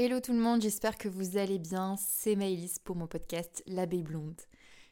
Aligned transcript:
Hello 0.00 0.20
tout 0.20 0.32
le 0.32 0.38
monde, 0.38 0.62
j'espère 0.62 0.96
que 0.96 1.08
vous 1.08 1.38
allez 1.38 1.58
bien. 1.58 1.96
C'est 1.98 2.36
Maëlys 2.36 2.78
pour 2.78 2.94
mon 2.94 3.08
podcast 3.08 3.64
L'abeille 3.66 4.04
blonde. 4.04 4.40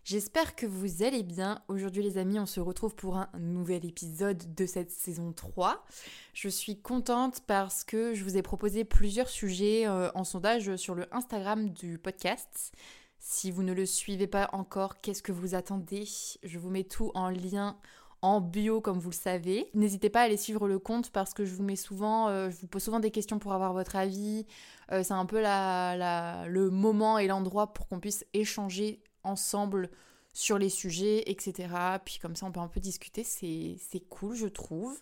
J'espère 0.02 0.56
que 0.56 0.66
vous 0.66 1.04
allez 1.04 1.22
bien. 1.22 1.62
Aujourd'hui 1.68 2.02
les 2.02 2.18
amis, 2.18 2.40
on 2.40 2.46
se 2.46 2.58
retrouve 2.58 2.96
pour 2.96 3.16
un 3.16 3.28
nouvel 3.38 3.86
épisode 3.86 4.52
de 4.56 4.66
cette 4.66 4.90
saison 4.90 5.32
3. 5.32 5.86
Je 6.34 6.48
suis 6.48 6.80
contente 6.80 7.40
parce 7.46 7.84
que 7.84 8.14
je 8.14 8.24
vous 8.24 8.36
ai 8.36 8.42
proposé 8.42 8.82
plusieurs 8.82 9.28
sujets 9.28 9.86
euh, 9.86 10.10
en 10.16 10.24
sondage 10.24 10.74
sur 10.74 10.96
le 10.96 11.06
Instagram 11.14 11.70
du 11.70 11.98
podcast. 11.98 12.72
Si 13.20 13.52
vous 13.52 13.62
ne 13.62 13.74
le 13.74 13.86
suivez 13.86 14.26
pas 14.26 14.50
encore, 14.54 15.00
qu'est-ce 15.00 15.22
que 15.22 15.30
vous 15.30 15.54
attendez? 15.54 16.08
Je 16.42 16.58
vous 16.58 16.70
mets 16.70 16.82
tout 16.82 17.12
en 17.14 17.30
lien 17.30 17.78
en 18.22 18.40
bio 18.40 18.80
comme 18.80 18.98
vous 18.98 19.10
le 19.10 19.14
savez. 19.14 19.70
N'hésitez 19.74 20.10
pas 20.10 20.20
à 20.20 20.24
aller 20.24 20.36
suivre 20.36 20.68
le 20.68 20.78
compte 20.78 21.10
parce 21.10 21.34
que 21.34 21.44
je 21.44 21.54
vous 21.54 21.62
mets 21.62 21.76
souvent, 21.76 22.28
euh, 22.28 22.50
je 22.50 22.56
vous 22.56 22.66
pose 22.66 22.82
souvent 22.82 23.00
des 23.00 23.10
questions 23.10 23.38
pour 23.38 23.52
avoir 23.52 23.72
votre 23.72 23.96
avis. 23.96 24.46
Euh, 24.92 25.02
c'est 25.02 25.14
un 25.14 25.26
peu 25.26 25.40
la, 25.40 26.46
le 26.48 26.70
moment 26.70 27.18
et 27.18 27.26
l'endroit 27.26 27.72
pour 27.72 27.88
qu'on 27.88 28.00
puisse 28.00 28.24
échanger 28.34 29.00
ensemble 29.24 29.90
sur 30.32 30.58
les 30.58 30.68
sujets, 30.68 31.30
etc. 31.30 31.68
Puis 32.04 32.18
comme 32.18 32.36
ça 32.36 32.46
on 32.46 32.52
peut 32.52 32.60
un 32.60 32.68
peu 32.68 32.80
discuter, 32.80 33.24
c'est 33.24 34.00
cool 34.08 34.34
je 34.34 34.46
trouve. 34.46 34.98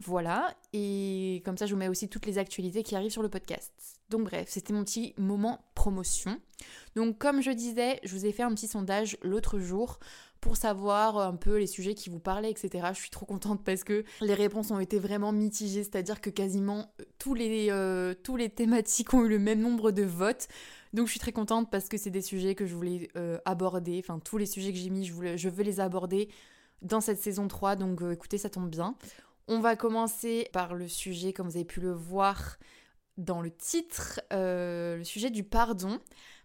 Voilà, 0.00 0.56
et 0.72 1.42
comme 1.44 1.56
ça 1.56 1.66
je 1.66 1.74
vous 1.74 1.78
mets 1.78 1.86
aussi 1.86 2.08
toutes 2.08 2.26
les 2.26 2.38
actualités 2.38 2.82
qui 2.82 2.96
arrivent 2.96 3.12
sur 3.12 3.22
le 3.22 3.28
podcast. 3.28 4.00
Donc 4.12 4.24
bref, 4.24 4.46
c'était 4.50 4.74
mon 4.74 4.84
petit 4.84 5.14
moment 5.16 5.64
promotion. 5.74 6.38
Donc 6.96 7.16
comme 7.16 7.40
je 7.40 7.50
disais, 7.50 7.98
je 8.04 8.14
vous 8.14 8.26
ai 8.26 8.32
fait 8.32 8.42
un 8.42 8.54
petit 8.54 8.68
sondage 8.68 9.16
l'autre 9.22 9.58
jour 9.58 9.98
pour 10.42 10.58
savoir 10.58 11.16
un 11.16 11.36
peu 11.36 11.56
les 11.56 11.66
sujets 11.66 11.94
qui 11.94 12.10
vous 12.10 12.18
parlaient, 12.18 12.50
etc. 12.50 12.88
Je 12.92 12.98
suis 12.98 13.10
trop 13.10 13.24
contente 13.24 13.64
parce 13.64 13.84
que 13.84 14.04
les 14.20 14.34
réponses 14.34 14.70
ont 14.70 14.80
été 14.80 14.98
vraiment 14.98 15.32
mitigées, 15.32 15.82
c'est-à-dire 15.82 16.20
que 16.20 16.28
quasiment 16.28 16.92
tous 17.18 17.32
les, 17.32 17.68
euh, 17.70 18.12
tous 18.22 18.36
les 18.36 18.50
thématiques 18.50 19.14
ont 19.14 19.24
eu 19.24 19.28
le 19.28 19.38
même 19.38 19.60
nombre 19.60 19.92
de 19.92 20.02
votes. 20.02 20.46
Donc 20.92 21.06
je 21.06 21.12
suis 21.12 21.20
très 21.20 21.32
contente 21.32 21.70
parce 21.70 21.88
que 21.88 21.96
c'est 21.96 22.10
des 22.10 22.20
sujets 22.20 22.54
que 22.54 22.66
je 22.66 22.74
voulais 22.74 23.08
euh, 23.16 23.38
aborder, 23.46 23.98
enfin 24.04 24.18
tous 24.18 24.36
les 24.36 24.46
sujets 24.46 24.72
que 24.72 24.78
j'ai 24.78 24.90
mis, 24.90 25.06
je, 25.06 25.48
veux 25.48 25.62
les 25.62 25.80
aborder 25.80 26.28
dans 26.82 27.00
cette 27.00 27.22
saison 27.22 27.48
3, 27.48 27.76
donc 27.76 28.02
euh, 28.02 28.12
écoutez, 28.12 28.36
ça 28.36 28.50
tombe 28.50 28.68
bien. 28.68 28.94
On 29.48 29.60
va 29.60 29.74
commencer 29.74 30.50
par 30.52 30.74
le 30.74 30.86
sujet, 30.86 31.32
comme 31.32 31.48
vous 31.48 31.56
avez 31.56 31.64
pu 31.64 31.80
le 31.80 31.92
voir 31.92 32.58
dans 33.18 33.40
le 33.40 33.50
titre, 33.50 34.20
le 34.30 35.02
sujet 35.04 35.30
du 35.30 35.44
pardon 35.44 36.00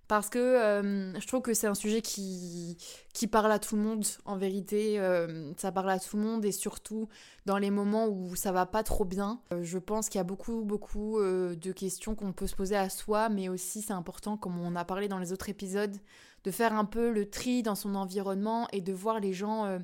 parce 0.07 0.29
que 0.29 0.39
euh, 0.39 1.19
je 1.19 1.27
trouve 1.27 1.41
que 1.41 1.53
c'est 1.53 1.67
un 1.67 1.75
sujet 1.75 2.01
qui, 2.01 2.77
qui 3.13 3.27
parle 3.27 3.51
à 3.51 3.59
tout 3.59 3.75
le 3.75 3.81
monde 3.81 4.05
en 4.23 4.37
vérité, 4.37 4.99
euh, 4.99 5.51
ça 5.57 5.71
parle 5.73 5.89
à 5.89 5.99
tout 5.99 6.15
le 6.15 6.23
monde 6.23 6.45
et 6.45 6.53
surtout 6.53 7.09
dans 7.45 7.57
les 7.57 7.71
moments 7.71 8.07
où 8.07 8.35
ça 8.35 8.53
va 8.53 8.65
pas 8.65 8.83
trop 8.83 9.03
bien. 9.03 9.41
Euh, 9.51 9.63
je 9.63 9.77
pense 9.77 10.07
qu'il 10.07 10.19
y 10.19 10.21
a 10.21 10.23
beaucoup 10.23 10.63
beaucoup 10.63 11.19
de 11.19 11.71
questions 11.73 12.15
qu'on 12.15 12.31
peut 12.31 12.47
se 12.47 12.55
poser 12.55 12.77
à 12.77 12.89
soi, 12.89 13.27
mais 13.29 13.49
aussi 13.49 13.81
c'est 13.81 13.93
important, 13.93 14.37
comme 14.37 14.59
on 14.59 14.75
a 14.75 14.85
parlé 14.85 15.07
dans 15.09 15.19
les 15.19 15.33
autres 15.33 15.49
épisodes, 15.49 15.97
de 16.45 16.51
faire 16.51 16.73
un 16.73 16.85
peu 16.85 17.11
le 17.11 17.29
tri 17.29 17.61
dans 17.61 17.75
son 17.75 17.93
environnement 17.95 18.67
et 18.71 18.81
de 18.81 18.93
voir 18.93 19.19
les 19.19 19.33
gens 19.33 19.79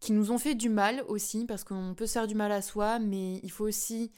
qui 0.00 0.12
nous 0.12 0.32
ont 0.32 0.38
fait 0.38 0.54
du 0.54 0.68
mal 0.68 1.02
aussi, 1.08 1.46
parce 1.46 1.64
qu'on 1.64 1.94
peut 1.94 2.06
se 2.06 2.12
faire 2.12 2.26
du 2.26 2.34
mal 2.34 2.52
à 2.52 2.60
soi, 2.60 2.98
mais 2.98 3.40
il 3.42 3.50
faut 3.50 3.66
aussi 3.66 4.12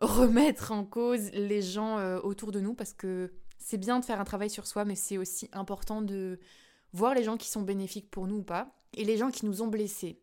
remettre 0.00 0.72
en 0.72 0.84
cause 0.84 1.30
les 1.32 1.62
gens 1.62 2.16
autour 2.18 2.52
de 2.52 2.60
nous 2.60 2.74
parce 2.74 2.92
que 2.92 3.32
c'est 3.58 3.78
bien 3.78 4.00
de 4.00 4.04
faire 4.04 4.20
un 4.20 4.24
travail 4.24 4.50
sur 4.50 4.66
soi, 4.66 4.84
mais 4.84 4.96
c'est 4.96 5.18
aussi 5.18 5.48
important 5.52 6.02
de 6.02 6.40
voir 6.92 7.14
les 7.14 7.22
gens 7.22 7.36
qui 7.36 7.48
sont 7.48 7.62
bénéfiques 7.62 8.10
pour 8.10 8.26
nous 8.26 8.38
ou 8.38 8.42
pas, 8.42 8.74
et 8.94 9.04
les 9.04 9.16
gens 9.16 9.30
qui 9.30 9.46
nous 9.46 9.62
ont 9.62 9.68
blessés. 9.68 10.18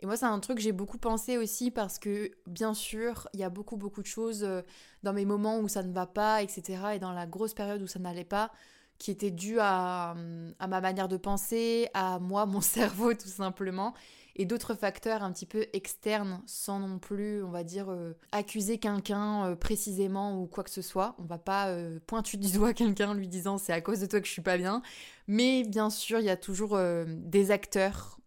Et 0.00 0.06
moi, 0.06 0.16
c'est 0.16 0.26
un 0.26 0.40
truc 0.40 0.56
que 0.56 0.62
j'ai 0.62 0.72
beaucoup 0.72 0.98
pensé 0.98 1.36
aussi 1.36 1.70
parce 1.70 1.98
que, 1.98 2.30
bien 2.46 2.72
sûr, 2.72 3.28
il 3.34 3.40
y 3.40 3.44
a 3.44 3.50
beaucoup, 3.50 3.76
beaucoup 3.76 4.00
de 4.00 4.06
choses 4.06 4.42
euh, 4.42 4.62
dans 5.02 5.12
mes 5.12 5.26
moments 5.26 5.58
où 5.58 5.68
ça 5.68 5.82
ne 5.82 5.92
va 5.92 6.06
pas, 6.06 6.42
etc., 6.42 6.82
et 6.94 6.98
dans 6.98 7.12
la 7.12 7.26
grosse 7.26 7.52
période 7.52 7.82
où 7.82 7.86
ça 7.86 7.98
n'allait 7.98 8.24
pas, 8.24 8.50
qui 8.98 9.10
étaient 9.10 9.30
dues 9.30 9.58
à, 9.60 10.16
à 10.58 10.66
ma 10.66 10.80
manière 10.80 11.08
de 11.08 11.18
penser, 11.18 11.88
à 11.92 12.18
moi, 12.18 12.46
mon 12.46 12.62
cerveau, 12.62 13.12
tout 13.12 13.28
simplement 13.28 13.94
et 14.40 14.46
d'autres 14.46 14.72
facteurs 14.72 15.22
un 15.22 15.32
petit 15.32 15.44
peu 15.44 15.66
externes 15.74 16.40
sans 16.46 16.78
non 16.78 16.98
plus, 16.98 17.44
on 17.44 17.50
va 17.50 17.62
dire, 17.62 17.90
euh, 17.90 18.14
accuser 18.32 18.78
quelqu'un 18.78 19.44
euh, 19.44 19.54
précisément 19.54 20.40
ou 20.40 20.46
quoi 20.46 20.64
que 20.64 20.70
ce 20.70 20.80
soit. 20.80 21.14
On 21.18 21.24
va 21.24 21.36
pas 21.36 21.68
euh, 21.68 21.98
pointer 22.06 22.38
du 22.38 22.50
doigt 22.50 22.72
quelqu'un 22.74 23.12
lui 23.12 23.28
disant 23.28 23.58
c'est 23.58 23.74
à 23.74 23.82
cause 23.82 24.00
de 24.00 24.06
toi 24.06 24.18
que 24.18 24.26
je 24.26 24.32
suis 24.32 24.40
pas 24.40 24.56
bien. 24.56 24.80
Mais 25.26 25.62
bien 25.64 25.90
sûr, 25.90 26.20
il 26.20 26.24
y 26.24 26.30
a 26.30 26.38
toujours 26.38 26.78
des 27.06 27.50
acteurs 27.50 28.18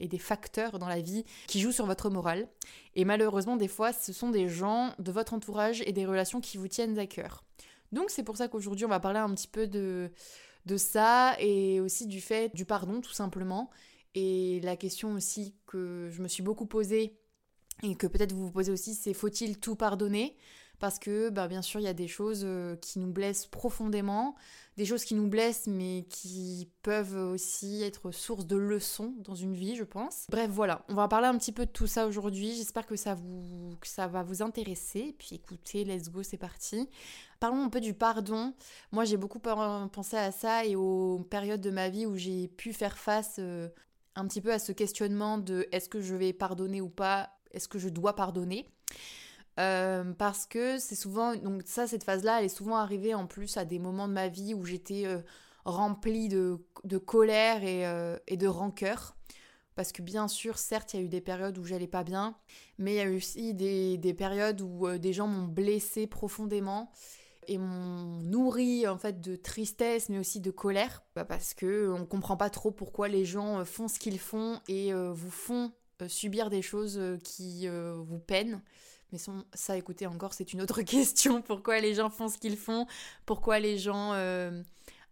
et 0.00 0.08
des 0.08 0.18
facteurs 0.18 0.78
dans 0.78 0.88
la 0.88 1.00
vie 1.00 1.24
qui 1.46 1.60
jouent 1.60 1.70
sur 1.70 1.84
votre 1.84 2.08
morale. 2.08 2.48
Et 2.94 3.04
malheureusement, 3.04 3.56
des 3.56 3.68
fois, 3.68 3.92
ce 3.92 4.14
sont 4.14 4.30
des 4.30 4.48
gens 4.48 4.94
de 4.98 5.12
votre 5.12 5.34
entourage 5.34 5.82
et 5.86 5.92
des 5.92 6.06
relations 6.06 6.40
qui 6.40 6.56
vous 6.56 6.66
tiennent 6.66 6.98
à 6.98 7.06
cœur. 7.06 7.44
Donc 7.92 8.08
c'est 8.08 8.24
pour 8.24 8.38
ça 8.38 8.48
qu'aujourd'hui, 8.48 8.86
on 8.86 8.88
va 8.88 8.98
parler 8.98 9.20
un 9.20 9.32
petit 9.34 9.46
peu 9.46 9.66
de, 9.66 10.10
de 10.64 10.76
ça 10.78 11.36
et 11.38 11.80
aussi 11.80 12.06
du 12.06 12.20
fait 12.20 12.52
du 12.56 12.64
pardon, 12.64 13.00
tout 13.00 13.12
simplement. 13.12 13.70
Et 14.16 14.60
la 14.62 14.76
question 14.76 15.12
aussi 15.12 15.54
que 15.66 16.08
je 16.10 16.22
me 16.22 16.26
suis 16.26 16.42
beaucoup 16.42 16.64
posée 16.64 17.18
et 17.82 17.94
que 17.96 18.06
peut-être 18.06 18.32
vous 18.32 18.46
vous 18.46 18.50
posez 18.50 18.72
aussi, 18.72 18.94
c'est 18.94 19.12
faut-il 19.12 19.60
tout 19.60 19.76
pardonner? 19.76 20.34
Parce 20.78 20.98
que 20.98 21.28
bah, 21.28 21.48
bien 21.48 21.60
sûr, 21.60 21.80
il 21.80 21.84
y 21.84 21.88
a 21.88 21.94
des 21.94 22.08
choses 22.08 22.42
euh, 22.44 22.76
qui 22.76 22.98
nous 22.98 23.10
blessent 23.10 23.46
profondément, 23.46 24.34
des 24.78 24.86
choses 24.86 25.04
qui 25.04 25.14
nous 25.14 25.28
blessent 25.28 25.66
mais 25.66 26.06
qui 26.08 26.70
peuvent 26.82 27.16
aussi 27.32 27.82
être 27.82 28.10
source 28.10 28.46
de 28.46 28.56
leçons 28.56 29.14
dans 29.18 29.34
une 29.34 29.54
vie, 29.54 29.76
je 29.76 29.84
pense. 29.84 30.26
Bref, 30.30 30.50
voilà, 30.50 30.82
on 30.88 30.94
va 30.94 31.08
parler 31.08 31.26
un 31.26 31.36
petit 31.36 31.52
peu 31.52 31.66
de 31.66 31.70
tout 31.70 31.86
ça 31.86 32.06
aujourd'hui. 32.06 32.54
J'espère 32.54 32.86
que 32.86 32.96
ça 32.96 33.16
que 33.80 33.86
ça 33.86 34.06
va 34.06 34.22
vous 34.22 34.42
intéresser. 34.42 35.14
Puis 35.18 35.36
écoutez, 35.36 35.84
let's 35.84 36.10
go, 36.10 36.22
c'est 36.22 36.38
parti. 36.38 36.88
Parlons 37.38 37.64
un 37.64 37.68
peu 37.68 37.80
du 37.80 37.92
pardon. 37.92 38.54
Moi, 38.92 39.04
j'ai 39.04 39.18
beaucoup 39.18 39.40
pensé 39.40 40.16
à 40.16 40.32
ça 40.32 40.64
et 40.64 40.74
aux 40.74 41.18
périodes 41.30 41.60
de 41.60 41.70
ma 41.70 41.90
vie 41.90 42.06
où 42.06 42.16
j'ai 42.16 42.48
pu 42.48 42.72
faire 42.72 42.96
face 42.96 43.36
euh, 43.38 43.68
un 44.16 44.26
petit 44.26 44.40
peu 44.40 44.52
à 44.52 44.58
ce 44.58 44.72
questionnement 44.72 45.38
de 45.38 45.68
est-ce 45.72 45.88
que 45.88 46.00
je 46.00 46.14
vais 46.16 46.32
pardonner 46.32 46.80
ou 46.80 46.88
pas, 46.88 47.30
est-ce 47.52 47.68
que 47.68 47.78
je 47.78 47.88
dois 47.88 48.16
pardonner. 48.16 48.66
Euh, 49.58 50.12
parce 50.12 50.46
que 50.46 50.78
c'est 50.78 50.94
souvent, 50.94 51.34
donc 51.36 51.62
ça, 51.64 51.86
cette 51.86 52.04
phase-là, 52.04 52.40
elle 52.40 52.46
est 52.46 52.48
souvent 52.48 52.76
arrivée 52.76 53.14
en 53.14 53.26
plus 53.26 53.56
à 53.56 53.64
des 53.64 53.78
moments 53.78 54.08
de 54.08 54.12
ma 54.12 54.28
vie 54.28 54.52
où 54.52 54.64
j'étais 54.64 55.06
euh, 55.06 55.20
remplie 55.64 56.28
de, 56.28 56.58
colère 56.98 57.60
euh, 57.62 58.18
et, 58.26 58.36
de 58.36 58.46
rancœur. 58.46 59.16
Parce 59.74 59.92
que 59.92 60.02
bien 60.02 60.28
sûr, 60.28 60.58
certes, 60.58 60.94
il 60.94 61.00
y 61.00 61.02
a 61.02 61.06
eu 61.06 61.08
des 61.08 61.20
périodes 61.20 61.58
où 61.58 61.64
j'allais 61.64 61.86
pas 61.86 62.04
bien, 62.04 62.36
mais 62.78 62.94
il 62.94 62.96
y 62.96 63.00
a 63.00 63.04
eu 63.04 63.16
aussi 63.16 63.52
des, 63.52 63.98
des 63.98 64.14
périodes 64.14 64.60
où 64.62 64.88
des 64.96 65.12
gens 65.12 65.26
m'ont 65.26 65.48
blessée 65.48 66.06
profondément 66.06 66.90
et 67.48 67.58
m'ont 67.58 68.20
nourri 68.22 68.86
en 68.86 68.98
fait 68.98 69.20
de 69.20 69.36
tristesse 69.36 70.08
mais 70.08 70.18
aussi 70.18 70.40
de 70.40 70.50
colère 70.50 71.02
bah, 71.14 71.24
parce 71.24 71.54
que 71.54 71.90
on 71.90 72.06
comprend 72.06 72.36
pas 72.36 72.50
trop 72.50 72.70
pourquoi 72.70 73.08
les 73.08 73.24
gens 73.24 73.60
euh, 73.60 73.64
font 73.64 73.88
ce 73.88 73.98
qu'ils 73.98 74.18
font 74.18 74.60
et 74.68 74.92
euh, 74.92 75.12
vous 75.12 75.30
font 75.30 75.72
euh, 76.02 76.08
subir 76.08 76.50
des 76.50 76.62
choses 76.62 77.00
qui 77.24 77.68
vous 77.68 78.18
peinent. 78.18 78.62
Mais 79.12 79.18
ça, 79.54 79.76
écoutez, 79.76 80.06
encore, 80.06 80.34
c'est 80.34 80.52
une 80.52 80.60
autre 80.60 80.82
question. 80.82 81.40
Pourquoi 81.40 81.78
les 81.78 81.94
gens 81.94 82.10
font 82.10 82.28
ce 82.28 82.38
qu'ils 82.38 82.56
font? 82.56 82.86
Pourquoi 83.24 83.60
les 83.60 83.78
gens 83.78 84.12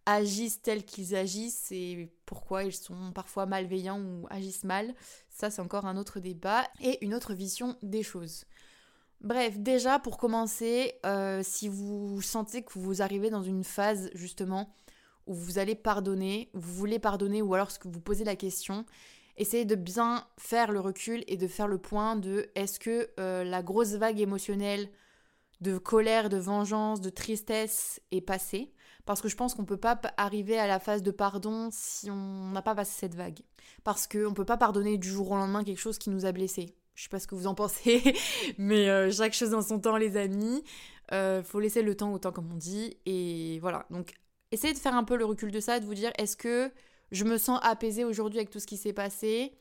agissent 0.04 0.60
tels 0.60 0.84
qu'ils 0.84 1.14
agissent 1.14 1.70
Et 1.70 2.12
pourquoi 2.26 2.64
ils 2.64 2.72
sont 2.72 3.12
parfois 3.12 3.46
malveillants 3.46 4.00
ou 4.00 4.26
agissent 4.30 4.64
mal? 4.64 4.94
Ça, 5.30 5.48
c'est 5.48 5.62
encore 5.62 5.86
un 5.86 5.96
autre 5.96 6.18
débat 6.18 6.66
et 6.80 7.02
une 7.04 7.14
autre 7.14 7.34
vision 7.34 7.76
des 7.82 8.02
choses. 8.02 8.44
Bref, 9.24 9.58
déjà 9.58 9.98
pour 9.98 10.18
commencer, 10.18 11.00
euh, 11.06 11.40
si 11.42 11.66
vous 11.66 12.20
sentez 12.20 12.62
que 12.62 12.78
vous 12.78 13.00
arrivez 13.00 13.30
dans 13.30 13.42
une 13.42 13.64
phase 13.64 14.10
justement 14.12 14.74
où 15.26 15.32
vous 15.32 15.58
allez 15.58 15.74
pardonner, 15.74 16.50
vous 16.52 16.74
voulez 16.74 16.98
pardonner 16.98 17.40
ou 17.40 17.54
alors 17.54 17.78
que 17.78 17.88
vous 17.88 18.02
posez 18.02 18.24
la 18.24 18.36
question, 18.36 18.84
essayez 19.38 19.64
de 19.64 19.76
bien 19.76 20.26
faire 20.36 20.72
le 20.72 20.78
recul 20.78 21.24
et 21.26 21.38
de 21.38 21.48
faire 21.48 21.68
le 21.68 21.78
point 21.78 22.16
de 22.16 22.50
est-ce 22.54 22.78
que 22.78 23.08
euh, 23.18 23.44
la 23.44 23.62
grosse 23.62 23.92
vague 23.94 24.20
émotionnelle 24.20 24.90
de 25.62 25.78
colère, 25.78 26.28
de 26.28 26.36
vengeance, 26.36 27.00
de 27.00 27.08
tristesse 27.08 28.02
est 28.10 28.20
passée? 28.20 28.74
Parce 29.06 29.22
que 29.22 29.28
je 29.28 29.36
pense 29.36 29.54
qu'on 29.54 29.62
ne 29.62 29.66
peut 29.66 29.78
pas 29.78 29.98
arriver 30.18 30.58
à 30.58 30.66
la 30.66 30.78
phase 30.78 31.02
de 31.02 31.10
pardon 31.10 31.70
si 31.72 32.10
on 32.10 32.50
n'a 32.50 32.60
pas 32.60 32.74
passé 32.74 32.92
cette 32.98 33.14
vague. 33.14 33.40
Parce 33.84 34.06
qu'on 34.06 34.30
ne 34.30 34.34
peut 34.34 34.44
pas 34.44 34.58
pardonner 34.58 34.98
du 34.98 35.08
jour 35.08 35.30
au 35.30 35.36
lendemain 35.36 35.64
quelque 35.64 35.80
chose 35.80 35.96
qui 35.96 36.10
nous 36.10 36.26
a 36.26 36.32
blessés. 36.32 36.76
Je 36.94 37.04
sais 37.04 37.08
pas 37.08 37.18
ce 37.18 37.26
que 37.26 37.34
vous 37.34 37.46
en 37.46 37.54
pensez, 37.54 38.14
mais 38.58 38.88
euh, 38.88 39.10
chaque 39.10 39.32
chose 39.32 39.54
en 39.54 39.62
son 39.62 39.80
temps, 39.80 39.96
les 39.96 40.16
amis. 40.16 40.62
Euh, 41.12 41.42
faut 41.42 41.60
laisser 41.60 41.82
le 41.82 41.96
temps 41.96 42.12
au 42.12 42.18
temps, 42.18 42.32
comme 42.32 42.50
on 42.52 42.56
dit. 42.56 42.96
Et 43.04 43.58
voilà. 43.60 43.86
Donc, 43.90 44.14
essayez 44.52 44.72
de 44.72 44.78
faire 44.78 44.94
un 44.94 45.04
peu 45.04 45.16
le 45.16 45.24
recul 45.24 45.50
de 45.50 45.60
ça, 45.60 45.80
de 45.80 45.84
vous 45.84 45.94
dire 45.94 46.12
est-ce 46.18 46.36
que 46.36 46.70
je 47.10 47.24
me 47.24 47.38
sens 47.38 47.60
apaisée 47.62 48.04
aujourd'hui 48.04 48.38
avec 48.38 48.50
tout 48.50 48.60
ce 48.60 48.66
qui 48.66 48.76
s'est 48.76 48.92
passé, 48.92 49.56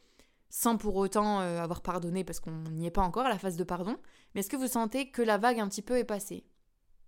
sans 0.50 0.77
pour 0.77 0.95
autant 0.95 1.41
euh, 1.41 1.59
avoir 1.62 1.81
pardonné, 1.81 2.24
parce 2.24 2.39
qu'on 2.39 2.63
n'y 2.71 2.85
est 2.85 2.91
pas 2.91 3.01
encore 3.01 3.25
à 3.25 3.30
la 3.30 3.39
phase 3.39 3.57
de 3.57 3.63
pardon. 3.63 3.97
Mais 4.33 4.41
est-ce 4.41 4.50
que 4.50 4.57
vous 4.57 4.68
sentez 4.68 5.12
que 5.12 5.21
la 5.21 5.38
vague 5.38 5.59
un 5.59 5.68
petit 5.68 5.81
peu 5.81 5.97
est 5.97 6.03
passée? 6.03 6.45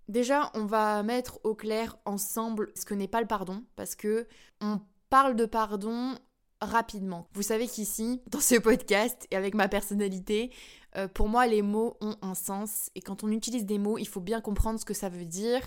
Déjà, 0.08 0.52
on 0.54 0.66
va 0.66 1.02
mettre 1.04 1.40
au 1.44 1.56
clair 1.56 1.98
ensemble 2.06 2.72
ce 2.76 2.86
que 2.86 2.94
n'est 2.94 3.08
pas 3.08 3.22
le 3.22 3.28
pardon, 3.28 3.64
parce 3.76 3.96
que 3.96 4.28
on 4.62 4.82
parle 5.10 5.36
de 5.36 5.46
pardon 5.46 6.16
rapidement. 6.62 7.28
Vous 7.34 7.42
savez 7.42 7.68
qu'ici, 7.68 8.22
dans 8.32 8.40
ce 8.40 8.56
podcast 8.56 9.28
et 9.32 9.36
avec 9.36 9.56
ma 9.56 9.68
personnalité, 9.68 10.52
euh, 10.98 11.08
pour 11.08 11.28
moi, 11.28 11.48
les 11.48 11.62
mots 11.62 11.98
ont 12.02 12.16
un 12.22 12.36
sens. 12.36 12.90
Et 12.96 13.02
quand 13.02 13.24
on 13.24 13.30
utilise 13.30 13.66
des 13.66 13.78
mots, 13.78 13.98
il 13.98 14.08
faut 14.08 14.22
bien 14.22 14.42
comprendre 14.42 14.80
ce 14.80 14.86
que 14.86 14.94
ça 14.94 15.10
veut 15.10 15.26
dire. 15.26 15.62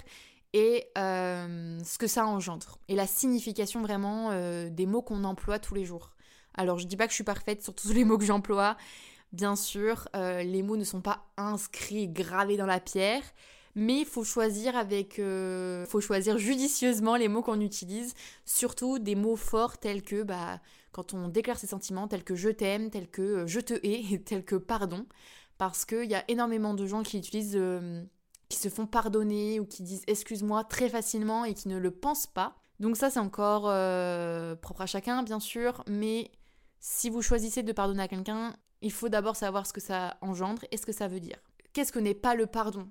et 0.54 0.86
euh, 0.96 1.78
ce 1.84 1.98
que 1.98 2.06
ça 2.06 2.26
engendre 2.26 2.78
et 2.88 2.94
la 2.94 3.06
signification 3.06 3.82
vraiment 3.82 4.30
euh, 4.30 4.70
des 4.70 4.86
mots 4.86 5.02
qu'on 5.02 5.24
emploie 5.24 5.58
tous 5.58 5.74
les 5.74 5.84
jours. 5.84 6.12
Alors 6.54 6.78
je 6.78 6.86
dis 6.86 6.96
pas 6.96 7.04
que 7.04 7.10
je 7.10 7.16
suis 7.16 7.24
parfaite 7.24 7.62
sur 7.62 7.74
tous 7.74 7.92
les 7.92 8.04
mots 8.04 8.16
que 8.16 8.24
j'emploie, 8.24 8.78
bien 9.32 9.56
sûr, 9.56 10.08
les 10.14 10.62
mots 10.62 10.78
ne 10.78 10.84
sont 10.84 11.02
pas 11.02 11.26
inscrits, 11.36 12.08
gravés 12.08 12.56
dans 12.56 12.66
la 12.66 12.80
pierre, 12.80 13.22
mais 13.74 14.00
il 14.00 14.06
faut 14.06 14.24
choisir 14.24 14.76
avec, 14.76 15.20
faut 15.86 16.00
choisir 16.00 16.38
judicieusement 16.38 17.16
les 17.16 17.28
mots 17.28 17.42
qu'on 17.42 17.60
utilise, 17.60 18.14
surtout 18.44 18.98
des 18.98 19.14
mots 19.14 19.36
forts 19.36 19.78
tels 19.78 20.02
que 20.02 20.22
bah 20.22 20.60
quand 20.92 21.14
on 21.14 21.28
déclare 21.28 21.58
ses 21.58 21.66
sentiments, 21.66 22.08
tels 22.08 22.24
que 22.24 22.34
je 22.34 22.48
t'aime, 22.48 22.90
tels 22.90 23.08
que 23.08 23.46
je 23.46 23.60
te 23.60 23.74
hais, 23.82 24.18
tels 24.24 24.44
que 24.44 24.56
pardon, 24.56 25.06
parce 25.58 25.84
qu'il 25.84 26.10
y 26.10 26.14
a 26.14 26.24
énormément 26.28 26.74
de 26.74 26.86
gens 26.86 27.02
qui 27.02 27.18
utilisent 27.18 27.58
qui 28.48 28.58
se 28.58 28.68
font 28.68 28.86
pardonner 28.86 29.60
ou 29.60 29.66
qui 29.66 29.82
disent 29.82 30.04
excuse-moi 30.06 30.64
très 30.64 30.88
facilement 30.88 31.44
et 31.44 31.54
qui 31.54 31.68
ne 31.68 31.78
le 31.78 31.90
pensent 31.90 32.26
pas. 32.26 32.56
Donc 32.80 32.96
ça 32.96 33.10
c'est 33.10 33.18
encore 33.18 33.64
euh, 33.68 34.54
propre 34.56 34.82
à 34.82 34.86
chacun 34.86 35.22
bien 35.22 35.40
sûr, 35.40 35.82
mais 35.88 36.30
si 36.80 37.10
vous 37.10 37.22
choisissez 37.22 37.62
de 37.62 37.72
pardonner 37.72 38.02
à 38.02 38.08
quelqu'un, 38.08 38.54
il 38.80 38.92
faut 38.92 39.08
d'abord 39.08 39.36
savoir 39.36 39.66
ce 39.66 39.72
que 39.72 39.80
ça 39.80 40.16
engendre 40.20 40.62
et 40.70 40.76
ce 40.76 40.86
que 40.86 40.92
ça 40.92 41.08
veut 41.08 41.20
dire. 41.20 41.38
Qu'est-ce 41.72 41.92
que 41.92 41.98
n'est 41.98 42.14
pas 42.14 42.34
le 42.34 42.46
pardon? 42.46 42.88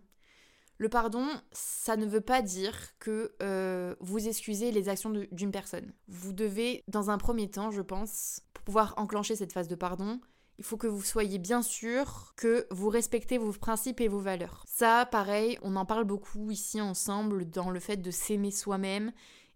Le 0.78 0.90
pardon, 0.90 1.28
ça 1.52 1.98
ne 1.98 2.06
veut 2.06 2.22
pas 2.22 2.42
dire 2.42 2.76
que 3.00 3.34
euh, 3.42 3.96
vous 4.00 4.28
excusez 4.28 4.72
les 4.72 4.90
actions 4.90 5.12
d'une 5.32 5.52
personne. 5.52 5.92
Vous 6.08 6.34
devez, 6.34 6.84
dans 6.88 7.10
un 7.10 7.18
premier 7.18 7.50
temps, 7.50 7.72
je 7.72 7.82
pense, 7.82 8.42
pour 8.54 8.64
pouvoir 8.64 8.94
enclencher 8.98 9.36
cette 9.36 9.54
phase 9.54 9.68
de 9.68 9.76
pardon, 9.76 10.20
il 10.60 10.64
faut 10.64 10.78
que 10.78 10.88
vous 10.88 11.04
soyez 11.04 11.38
bien 11.38 11.62
sûr 11.62 12.34
que 12.36 12.68
vous 12.72 12.90
respectez 12.90 13.38
vos 13.38 13.52
principes 13.52 14.02
et 14.02 14.08
vos 14.08 14.20
valeurs. 14.20 14.64
Ça, 14.68 15.06
pareil, 15.06 15.58
on 15.62 15.76
en 15.76 15.86
parle 15.86 16.04
beaucoup 16.04 16.50
ici 16.52 16.82
ensemble 16.82 17.50
dans 17.50 17.70
le 17.70 17.80
fait 17.80 17.98
de 17.98 18.12
s'aimer 18.12 18.52
soi-même 18.52 19.12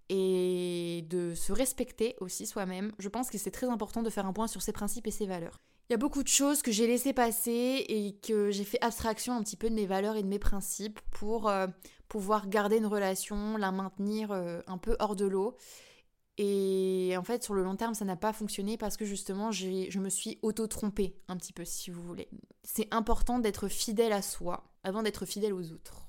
et 0.10 1.06
de 1.10 1.34
se 1.36 1.54
respecter 1.54 2.16
aussi 2.20 2.46
soi-même. 2.46 2.92
Je 3.00 3.10
pense 3.10 3.30
que 3.30 3.38
c'est 3.38 3.52
très 3.52 3.68
important 3.68 4.04
de 4.04 4.10
faire 4.10 4.26
un 4.26 4.34
point 4.34 4.48
sur 4.48 4.62
ses 4.62 4.74
principes 4.74 5.08
et 5.08 5.12
ses 5.12 5.26
valeurs. 5.26 5.60
Il 5.92 5.96
y 5.96 5.96
a 5.96 5.98
beaucoup 5.98 6.24
de 6.24 6.30
choses 6.30 6.62
que 6.62 6.72
j'ai 6.72 6.88
laissé 6.88 7.12
passer 7.12 7.84
et 7.90 8.16
que 8.26 8.50
j'ai 8.50 8.64
fait 8.64 8.82
abstraction 8.82 9.34
un 9.34 9.44
petit 9.44 9.58
peu 9.58 9.70
de 9.70 9.76
mes 9.76 9.86
valeurs 9.86 10.16
et 10.16 10.24
de 10.24 10.28
mes 10.30 10.40
principes 10.40 11.02
pour 11.12 11.50
euh, 11.50 11.68
pouvoir 12.08 12.48
garder 12.48 12.78
une 12.78 12.86
relation, 12.86 13.58
la 13.58 13.74
maintenir 13.74 14.32
euh, 14.32 14.62
un 14.68 14.78
peu 14.78 14.96
hors 15.02 15.18
de 15.18 15.26
l'eau. 15.26 15.58
Et 16.38 17.14
en 17.18 17.26
fait, 17.26 17.44
sur 17.44 17.56
le 17.56 17.64
long 17.64 17.76
terme, 17.76 17.94
ça 17.94 18.06
n'a 18.06 18.16
pas 18.16 18.32
fonctionné 18.32 18.78
parce 18.78 18.96
que 18.96 19.04
justement, 19.04 19.52
je 19.52 20.00
me 20.00 20.08
suis 20.08 20.40
auto-trompée 20.44 21.20
un 21.28 21.36
petit 21.36 21.52
peu, 21.52 21.66
si 21.66 21.92
vous 21.92 22.02
voulez. 22.02 22.30
C'est 22.64 22.88
important 22.92 23.40
d'être 23.40 23.68
fidèle 23.68 24.14
à 24.14 24.22
soi 24.22 24.72
avant 24.86 25.04
d'être 25.04 25.26
fidèle 25.26 25.54
aux 25.54 25.74
autres. 25.74 26.08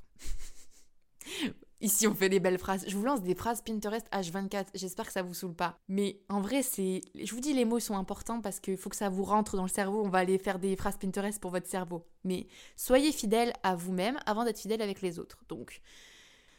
Ici, 1.83 2.07
on 2.07 2.15
fait 2.15 2.29
des 2.29 2.39
belles 2.39 2.59
phrases. 2.59 2.85
Je 2.87 2.97
vous 2.97 3.05
lance 3.05 3.23
des 3.23 3.35
phrases 3.35 3.61
Pinterest 3.61 4.07
H24. 4.13 4.67
J'espère 4.73 5.05
que 5.05 5.13
ça 5.13 5.23
vous 5.23 5.35
saoule 5.35 5.55
pas. 5.55 5.81
Mais 5.89 6.21
en 6.29 6.41
vrai, 6.41 6.63
c'est. 6.63 7.01
Je 7.21 7.35
vous 7.35 7.41
dis, 7.41 7.53
les 7.53 7.65
mots 7.65 7.81
sont 7.81 7.97
importants 7.97 8.41
parce 8.41 8.61
qu'il 8.61 8.77
faut 8.77 8.89
que 8.89 8.95
ça 8.95 9.09
vous 9.09 9.25
rentre 9.25 9.57
dans 9.57 9.65
le 9.65 9.69
cerveau. 9.69 10.01
On 10.05 10.09
va 10.09 10.19
aller 10.19 10.39
faire 10.39 10.61
des 10.61 10.77
phrases 10.77 10.97
Pinterest 10.97 11.41
pour 11.41 11.51
votre 11.51 11.67
cerveau. 11.67 12.07
Mais 12.23 12.47
soyez 12.77 13.11
fidèle 13.11 13.53
à 13.65 13.75
vous-même 13.75 14.17
avant 14.27 14.45
d'être 14.45 14.61
fidèle 14.61 14.81
avec 14.81 15.03
les 15.03 15.19
autres. 15.19 15.45
Donc, 15.49 15.83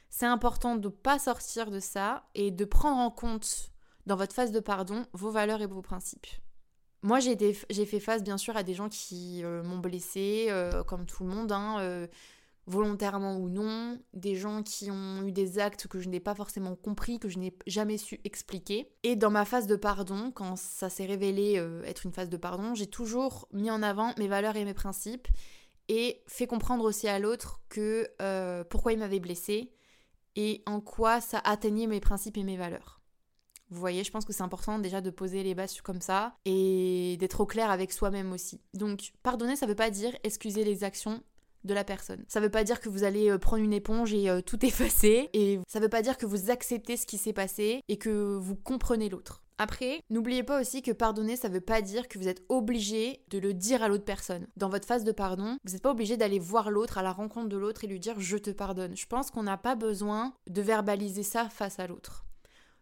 c'est 0.10 0.26
important 0.26 0.76
de 0.76 0.90
ne 0.90 0.94
pas 0.94 1.20
sortir 1.20 1.72
de 1.72 1.80
ça 1.80 2.28
et 2.36 2.52
de 2.52 2.66
prendre 2.66 2.98
en 2.98 3.10
compte 3.10 3.72
dans 4.06 4.18
votre 4.18 4.36
phase 4.36 4.52
de 4.52 4.60
pardon 4.60 5.06
vos 5.14 5.32
valeurs 5.32 5.62
et 5.62 5.68
vos 5.68 5.82
principes. 5.82 6.28
Moi, 7.02 7.20
j'ai, 7.20 7.36
fait 7.86 8.00
face 8.00 8.24
bien 8.24 8.38
sûr 8.38 8.56
à 8.56 8.64
des 8.64 8.74
gens 8.74 8.88
qui 8.90 9.44
euh, 9.44 9.62
m'ont 9.64 9.80
blessé, 9.80 10.48
euh, 10.50 10.84
comme 10.84 11.06
tout 11.06 11.24
le 11.24 11.30
monde, 11.30 11.52
hein, 11.52 11.78
euh, 11.80 12.08
volontairement 12.66 13.38
ou 13.38 13.50
non, 13.50 14.00
des 14.14 14.36
gens 14.36 14.64
qui 14.64 14.90
ont 14.90 15.24
eu 15.28 15.32
des 15.32 15.60
actes 15.60 15.88
que 15.88 16.00
je 16.00 16.10
n'ai 16.10 16.20
pas 16.20 16.36
forcément 16.36 16.76
compris, 16.76 17.20
que 17.20 17.30
je 17.30 17.40
n'ai 17.40 17.58
jamais 17.68 17.98
su 17.98 18.22
expliquer. 18.24 18.90
Et 19.04 19.16
dans 19.16 19.32
ma 19.32 19.46
phase 19.46 19.68
de 19.68 19.76
pardon, 19.76 20.32
quand 20.32 20.56
ça 20.56 20.90
s'est 20.90 21.06
révélé 21.06 21.62
être 21.86 22.06
une 22.06 22.14
phase 22.14 22.30
de 22.30 22.38
pardon, 22.38 22.74
j'ai 22.74 22.88
toujours 22.88 23.48
mis 23.52 23.70
en 23.70 23.84
avant 23.84 24.14
mes 24.18 24.28
valeurs 24.28 24.56
et 24.56 24.66
mes 24.66 24.74
principes 24.74 25.28
et 25.90 26.24
fait 26.28 26.48
comprendre 26.48 26.86
aussi 26.86 27.10
à 27.10 27.20
l'autre 27.20 27.62
que 27.68 28.08
pourquoi 28.70 28.94
il 28.94 29.00
m'avait 29.00 29.20
blessé, 29.20 29.74
et 30.36 30.64
en 30.66 30.80
quoi 30.80 31.22
ça 31.22 31.42
atteignait 31.44 31.86
mes 31.86 32.00
principes 32.00 32.38
et 32.38 32.44
mes 32.44 32.58
valeurs. 32.58 33.02
Vous 33.70 33.80
voyez, 33.80 34.04
je 34.04 34.12
pense 34.12 34.26
que 34.26 34.34
c'est 34.34 34.44
important 34.44 34.80
déjà 34.80 35.02
de 35.02 35.10
poser 35.10 35.44
les 35.44 35.56
bases 35.56 35.82
comme 35.82 36.02
ça 36.02 36.38
et 36.46 37.18
d'être 37.20 37.42
au 37.42 37.46
clair 37.46 37.72
avec 37.72 37.92
soi-même 37.92 38.32
aussi. 38.32 38.62
Donc, 38.74 39.14
pardonner, 39.24 39.56
ça 39.56 39.66
veut 39.66 39.76
pas 39.76 39.90
dire 39.90 40.16
excuser 40.24 40.64
les 40.64 40.84
actions 40.84 41.24
de 41.64 41.74
la 41.74 41.84
personne. 41.84 42.24
Ça 42.28 42.40
veut 42.40 42.50
pas 42.50 42.64
dire 42.64 42.80
que 42.80 42.90
vous 42.90 43.04
allez 43.04 43.30
euh, 43.30 43.38
prendre 43.38 43.64
une 43.64 43.74
éponge 43.74 44.14
et 44.14 44.30
euh, 44.30 44.42
tout 44.42 44.64
effacer 44.66 45.30
et 45.34 45.60
ça 45.68 45.80
veut 45.80 45.90
pas 45.90 46.02
dire 46.02 46.18
que 46.18 46.26
vous 46.26 46.52
acceptez 46.52 46.98
ce 46.98 47.06
qui 47.06 47.18
s'est 47.18 47.34
passé 47.34 47.82
et 47.88 47.98
que 47.98 48.36
vous 48.38 48.56
comprenez 48.56 49.10
l'autre. 49.10 49.44
Après, 49.60 50.02
n'oubliez 50.10 50.44
pas 50.44 50.60
aussi 50.60 50.82
que 50.82 50.92
pardonner, 50.92 51.36
ça 51.36 51.48
veut 51.48 51.62
pas 51.62 51.82
dire 51.82 52.08
que 52.08 52.18
vous 52.18 52.28
êtes 52.28 52.44
obligé 52.50 53.24
de 53.30 53.38
le 53.38 53.54
dire 53.54 53.84
à 53.84 53.88
l'autre 53.88 54.04
personne. 54.04 54.48
Dans 54.58 54.70
votre 54.70 54.88
phase 54.88 55.04
de 55.04 55.12
pardon, 55.12 55.58
vous 55.64 55.74
n'êtes 55.74 55.82
pas 55.82 55.92
obligé 55.92 56.18
d'aller 56.18 56.40
voir 56.40 56.72
l'autre 56.72 56.98
à 56.98 57.04
la 57.04 57.12
rencontre 57.12 57.50
de 57.50 57.58
l'autre 57.58 57.84
et 57.84 57.88
lui 57.88 58.00
dire 58.00 58.20
je 58.20 58.38
te 58.38 58.50
pardonne. 58.50 58.98
Je 58.98 59.06
pense 59.06 59.30
qu'on 59.30 59.44
n'a 59.44 59.58
pas 59.58 59.76
besoin 59.76 60.34
de 60.50 60.62
verbaliser 60.62 61.24
ça 61.24 61.50
face 61.50 61.80
à 61.80 61.88
l'autre. 61.88 62.26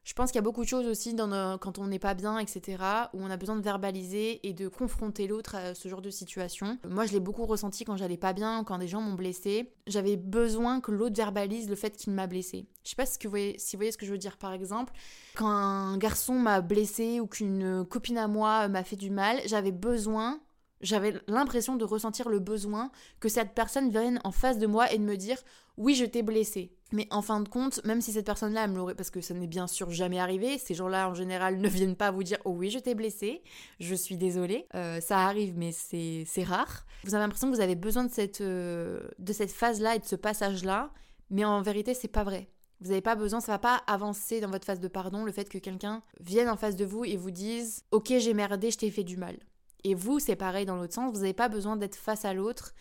Je 0.03 0.13
pense 0.13 0.31
qu'il 0.31 0.37
y 0.37 0.39
a 0.39 0.43
beaucoup 0.43 0.63
de 0.63 0.67
choses 0.67 0.87
aussi 0.87 1.15
quand 1.15 1.77
on 1.77 1.87
n'est 1.87 1.99
pas 1.99 2.15
bien, 2.15 2.39
etc., 2.39 2.83
où 3.13 3.21
on 3.21 3.29
a 3.29 3.37
besoin 3.37 3.55
de 3.55 3.61
verbaliser 3.61 4.45
et 4.47 4.53
de 4.53 4.67
confronter 4.67 5.27
l'autre 5.27 5.55
à 5.55 5.75
ce 5.75 5.87
genre 5.87 6.01
de 6.01 6.09
situation. 6.09 6.79
Moi, 6.87 7.05
je 7.05 7.13
l'ai 7.13 7.19
beaucoup 7.19 7.45
ressenti 7.45 7.85
quand 7.85 7.97
j'allais 7.97 8.17
pas 8.17 8.33
bien, 8.33 8.63
quand 8.63 8.79
des 8.79 8.87
gens 8.87 9.01
m'ont 9.01 9.13
blessé. 9.13 9.73
J'avais 9.85 10.17
besoin 10.17 10.81
que 10.81 10.91
l'autre 10.91 11.15
verbalise 11.15 11.69
le 11.69 11.75
fait 11.75 11.95
qu'il 11.95 12.13
m'a 12.13 12.25
blessé. 12.25 12.65
Je 12.83 12.89
sais 12.89 12.95
pas 12.95 13.05
si 13.05 13.17
vous, 13.23 13.29
voyez, 13.29 13.55
si 13.59 13.75
vous 13.75 13.79
voyez 13.79 13.91
ce 13.91 13.97
que 13.97 14.07
je 14.07 14.11
veux 14.11 14.17
dire. 14.17 14.37
Par 14.37 14.53
exemple, 14.53 14.91
quand 15.35 15.49
un 15.49 15.97
garçon 15.97 16.33
m'a 16.33 16.61
blessé 16.61 17.19
ou 17.19 17.27
qu'une 17.27 17.85
copine 17.85 18.17
à 18.17 18.27
moi 18.27 18.67
m'a 18.69 18.83
fait 18.83 18.95
du 18.95 19.11
mal, 19.11 19.39
j'avais 19.45 19.71
besoin 19.71 20.39
j'avais 20.81 21.13
l'impression 21.27 21.75
de 21.75 21.85
ressentir 21.85 22.29
le 22.29 22.39
besoin 22.39 22.91
que 23.19 23.29
cette 23.29 23.53
personne 23.53 23.89
vienne 23.89 24.19
en 24.23 24.31
face 24.31 24.57
de 24.57 24.67
moi 24.67 24.91
et 24.91 24.97
de 24.97 25.03
me 25.03 25.15
dire 25.15 25.37
oui, 25.77 25.95
je 25.95 26.05
t'ai 26.05 26.21
blessé. 26.23 26.71
Mais 26.91 27.07
en 27.09 27.21
fin 27.21 27.39
de 27.39 27.47
compte, 27.47 27.83
même 27.85 28.01
si 28.01 28.11
cette 28.11 28.25
personne-là 28.25 28.67
me 28.67 28.75
l'aurait, 28.75 28.95
parce 28.95 29.09
que 29.09 29.21
ça 29.21 29.33
n'est 29.33 29.47
bien 29.47 29.67
sûr 29.67 29.91
jamais 29.91 30.19
arrivé, 30.19 30.57
ces 30.57 30.73
gens-là 30.73 31.09
en 31.09 31.13
général 31.13 31.57
ne 31.57 31.69
viennent 31.69 31.95
pas 31.95 32.11
vous 32.11 32.23
dire 32.23 32.37
oh 32.43 32.51
oui 32.51 32.69
je 32.69 32.79
t'ai 32.79 32.95
blessé, 32.95 33.41
je 33.79 33.95
suis 33.95 34.17
désolée, 34.17 34.67
euh, 34.75 34.99
ça 34.99 35.19
arrive 35.19 35.57
mais 35.57 35.71
c'est 35.71 36.43
rare. 36.43 36.85
Vous 37.05 37.15
avez 37.15 37.23
l'impression 37.23 37.49
que 37.49 37.55
vous 37.55 37.61
avez 37.61 37.75
besoin 37.75 38.03
de 38.03 38.11
cette, 38.11 38.41
euh, 38.41 39.07
de 39.19 39.33
cette 39.33 39.51
phase-là 39.51 39.95
et 39.95 39.99
de 39.99 40.05
ce 40.05 40.17
passage-là, 40.17 40.91
mais 41.29 41.45
en 41.45 41.61
vérité 41.61 41.93
c'est 41.93 42.09
pas 42.09 42.25
vrai. 42.25 42.49
Vous 42.81 42.89
n'avez 42.89 43.01
pas 43.01 43.15
besoin, 43.15 43.39
ça 43.39 43.53
va 43.53 43.59
pas 43.59 43.81
avancer 43.87 44.41
dans 44.41 44.49
votre 44.49 44.65
phase 44.65 44.79
de 44.79 44.87
pardon 44.87 45.23
le 45.23 45.31
fait 45.31 45.47
que 45.47 45.59
quelqu'un 45.59 46.01
vienne 46.19 46.49
en 46.49 46.57
face 46.57 46.75
de 46.75 46.83
vous 46.83 47.05
et 47.05 47.15
vous 47.15 47.31
dise 47.31 47.85
ok 47.91 48.13
j'ai 48.17 48.33
merdé, 48.33 48.69
je 48.69 48.79
t'ai 48.79 48.91
fait 48.91 49.05
du 49.05 49.15
mal. 49.15 49.37
Et 49.85 49.95
vous 49.95 50.19
c'est 50.19 50.35
pareil 50.35 50.65
dans 50.65 50.75
l'autre 50.75 50.93
sens, 50.93 51.13
vous 51.13 51.21
n'avez 51.21 51.33
pas 51.33 51.47
besoin 51.47 51.77
d'être 51.77 51.95
face 51.95 52.25
à 52.25 52.33
l'autre 52.33 52.73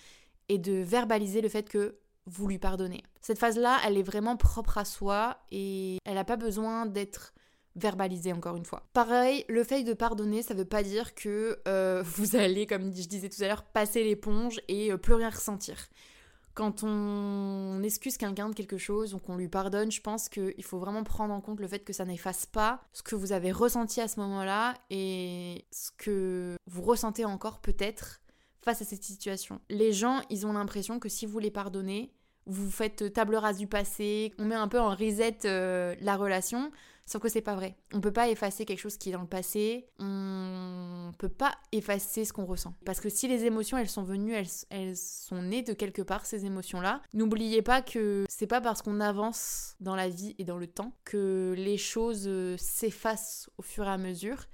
et 0.48 0.58
de 0.58 0.72
verbaliser 0.72 1.42
le 1.42 1.48
fait 1.48 1.68
que 1.68 1.94
vous 2.30 2.46
lui 2.46 2.58
pardonnez. 2.58 3.02
Cette 3.20 3.38
phase-là, 3.38 3.78
elle 3.84 3.98
est 3.98 4.02
vraiment 4.02 4.36
propre 4.36 4.78
à 4.78 4.84
soi 4.84 5.38
et 5.50 5.98
elle 6.04 6.14
n'a 6.14 6.24
pas 6.24 6.36
besoin 6.36 6.86
d'être 6.86 7.34
verbalisée 7.76 8.32
encore 8.32 8.56
une 8.56 8.64
fois. 8.64 8.82
Pareil, 8.92 9.44
le 9.48 9.64
fait 9.64 9.84
de 9.84 9.92
pardonner, 9.92 10.42
ça 10.42 10.54
veut 10.54 10.64
pas 10.64 10.82
dire 10.82 11.14
que 11.14 11.60
euh, 11.68 12.02
vous 12.06 12.36
allez, 12.36 12.66
comme 12.66 12.94
je 12.94 13.08
disais 13.08 13.28
tout 13.28 13.42
à 13.42 13.48
l'heure, 13.48 13.64
passer 13.64 14.04
l'éponge 14.04 14.60
et 14.68 14.92
euh, 14.92 14.96
plus 14.96 15.14
rien 15.14 15.30
ressentir. 15.30 15.76
Quand 16.54 16.82
on 16.82 17.80
excuse 17.82 18.16
quelqu'un 18.16 18.50
de 18.50 18.54
quelque 18.54 18.76
chose 18.76 19.14
ou 19.14 19.18
qu'on 19.18 19.36
lui 19.36 19.48
pardonne, 19.48 19.90
je 19.90 20.00
pense 20.00 20.28
qu'il 20.28 20.64
faut 20.64 20.78
vraiment 20.78 21.04
prendre 21.04 21.32
en 21.32 21.40
compte 21.40 21.60
le 21.60 21.68
fait 21.68 21.78
que 21.78 21.92
ça 21.92 22.04
n'efface 22.04 22.44
pas 22.44 22.82
ce 22.92 23.02
que 23.02 23.14
vous 23.14 23.32
avez 23.32 23.52
ressenti 23.52 24.00
à 24.00 24.08
ce 24.08 24.18
moment-là 24.20 24.74
et 24.90 25.64
ce 25.70 25.90
que 25.96 26.56
vous 26.66 26.82
ressentez 26.82 27.24
encore 27.24 27.60
peut-être 27.60 28.20
face 28.62 28.82
à 28.82 28.84
cette 28.84 29.04
situation. 29.04 29.60
Les 29.70 29.92
gens, 29.92 30.20
ils 30.28 30.46
ont 30.46 30.52
l'impression 30.52 30.98
que 30.98 31.08
si 31.08 31.24
vous 31.24 31.38
les 31.38 31.52
pardonnez, 31.52 32.12
vous 32.46 32.70
faites 32.70 33.12
table 33.12 33.36
rase 33.36 33.58
du 33.58 33.66
passé, 33.66 34.32
on 34.38 34.44
met 34.44 34.54
un 34.54 34.68
peu 34.68 34.80
en 34.80 34.90
reset 34.90 35.38
euh, 35.44 35.94
la 36.00 36.16
relation, 36.16 36.70
sauf 37.06 37.20
que 37.22 37.28
c'est 37.28 37.40
pas 37.40 37.54
vrai. 37.54 37.76
On 37.92 38.00
peut 38.00 38.12
pas 38.12 38.28
effacer 38.28 38.64
quelque 38.64 38.78
chose 38.78 38.96
qui 38.96 39.10
est 39.10 39.12
dans 39.12 39.20
le 39.20 39.26
passé, 39.26 39.88
on 39.98 41.12
peut 41.18 41.28
pas 41.28 41.52
effacer 41.72 42.24
ce 42.24 42.32
qu'on 42.32 42.46
ressent. 42.46 42.74
Parce 42.84 43.00
que 43.00 43.08
si 43.08 43.28
les 43.28 43.44
émotions 43.44 43.78
elles 43.78 43.88
sont 43.88 44.02
venues, 44.02 44.32
elles, 44.32 44.48
elles 44.70 44.96
sont 44.96 45.42
nées 45.42 45.62
de 45.62 45.72
quelque 45.72 46.02
part, 46.02 46.26
ces 46.26 46.44
émotions-là, 46.44 47.02
n'oubliez 47.12 47.62
pas 47.62 47.82
que 47.82 48.24
c'est 48.28 48.46
pas 48.46 48.60
parce 48.60 48.82
qu'on 48.82 49.00
avance 49.00 49.76
dans 49.80 49.96
la 49.96 50.08
vie 50.08 50.34
et 50.38 50.44
dans 50.44 50.58
le 50.58 50.66
temps 50.66 50.92
que 51.04 51.54
les 51.56 51.78
choses 51.78 52.24
euh, 52.26 52.56
s'effacent 52.58 53.50
au 53.58 53.62
fur 53.62 53.86
et 53.86 53.90
à 53.90 53.98
mesure 53.98 54.46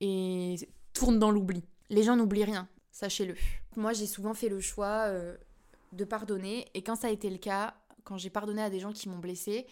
et 0.00 0.56
tournent 0.92 1.18
dans 1.18 1.30
l'oubli. 1.30 1.64
Les 1.88 2.02
gens 2.02 2.16
n'oublient 2.16 2.44
rien, 2.44 2.68
sachez-le. 2.90 3.34
Moi 3.76 3.92
j'ai 3.92 4.06
souvent 4.06 4.34
fait 4.34 4.48
le 4.48 4.60
choix... 4.60 5.06
Euh, 5.08 5.36
de 5.92 6.04
pardonner. 6.04 6.66
Et 6.74 6.82
quand 6.82 6.96
ça 6.96 7.08
a 7.08 7.10
été 7.10 7.30
le 7.30 7.38
cas, 7.38 7.74
quand 8.04 8.18
j'ai 8.18 8.30
pardonné 8.30 8.62
à 8.62 8.70
des 8.70 8.80
gens 8.80 8.92
qui 8.92 9.08
m'ont 9.08 9.18
blessé, 9.18 9.66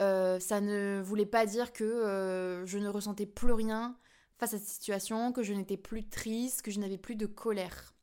euh, 0.00 0.40
ça 0.40 0.60
ne 0.60 1.00
voulait 1.04 1.26
pas 1.26 1.46
dire 1.46 1.72
que 1.72 1.84
euh, 1.84 2.64
je 2.66 2.78
ne 2.78 2.88
ressentais 2.88 3.26
plus 3.26 3.52
rien 3.52 3.96
face 4.38 4.54
à 4.54 4.58
cette 4.58 4.68
situation, 4.68 5.32
que 5.32 5.42
je 5.42 5.52
n'étais 5.52 5.76
plus 5.76 6.08
triste, 6.08 6.62
que 6.62 6.70
je 6.70 6.80
n'avais 6.80 6.96
plus 6.96 7.16
de 7.16 7.26
colère. 7.26 7.94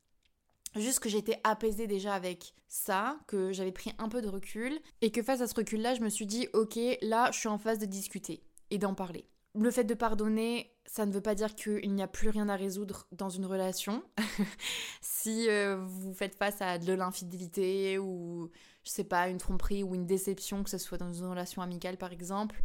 Juste 0.76 1.00
que 1.00 1.08
j'étais 1.08 1.40
apaisée 1.42 1.88
déjà 1.88 2.14
avec 2.14 2.54
ça, 2.68 3.18
que 3.26 3.52
j'avais 3.52 3.72
pris 3.72 3.92
un 3.98 4.08
peu 4.08 4.22
de 4.22 4.28
recul 4.28 4.78
et 5.00 5.10
que 5.10 5.22
face 5.22 5.40
à 5.40 5.48
ce 5.48 5.54
recul-là, 5.54 5.94
je 5.94 6.00
me 6.00 6.08
suis 6.08 6.26
dit 6.26 6.46
ok, 6.52 6.78
là, 7.02 7.30
je 7.32 7.38
suis 7.38 7.48
en 7.48 7.58
phase 7.58 7.78
de 7.78 7.86
discuter 7.86 8.42
et 8.70 8.78
d'en 8.78 8.94
parler. 8.94 9.26
Le 9.58 9.70
fait 9.70 9.84
de 9.84 9.94
pardonner, 9.94 10.70
ça 10.86 11.04
ne 11.04 11.12
veut 11.12 11.20
pas 11.20 11.34
dire 11.34 11.54
qu'il 11.54 11.92
n'y 11.92 12.02
a 12.02 12.06
plus 12.06 12.28
rien 12.28 12.48
à 12.48 12.56
résoudre 12.56 13.06
dans 13.12 13.28
une 13.28 13.44
relation. 13.44 14.02
si 15.00 15.48
euh, 15.48 15.76
vous 15.84 16.14
faites 16.14 16.36
face 16.36 16.62
à 16.62 16.78
de 16.78 16.92
l'infidélité 16.92 17.98
ou, 17.98 18.50
je 18.84 18.90
sais 18.90 19.04
pas, 19.04 19.28
une 19.28 19.38
tromperie 19.38 19.82
ou 19.82 19.94
une 19.94 20.06
déception, 20.06 20.62
que 20.62 20.70
ce 20.70 20.78
soit 20.78 20.98
dans 20.98 21.12
une 21.12 21.26
relation 21.26 21.60
amicale 21.60 21.96
par 21.96 22.12
exemple, 22.12 22.62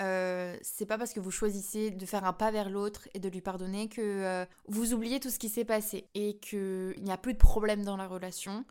euh, 0.00 0.56
c'est 0.62 0.86
pas 0.86 0.98
parce 0.98 1.12
que 1.12 1.20
vous 1.20 1.30
choisissez 1.30 1.90
de 1.90 2.06
faire 2.06 2.24
un 2.24 2.32
pas 2.32 2.50
vers 2.50 2.70
l'autre 2.70 3.08
et 3.14 3.20
de 3.20 3.28
lui 3.28 3.40
pardonner 3.40 3.88
que 3.88 4.00
euh, 4.00 4.44
vous 4.66 4.94
oubliez 4.94 5.20
tout 5.20 5.30
ce 5.30 5.38
qui 5.38 5.48
s'est 5.48 5.64
passé 5.64 6.08
et 6.14 6.38
qu'il 6.38 6.94
n'y 6.98 7.12
a 7.12 7.18
plus 7.18 7.34
de 7.34 7.38
problème 7.38 7.84
dans 7.84 7.96
la 7.96 8.08
relation. 8.08 8.64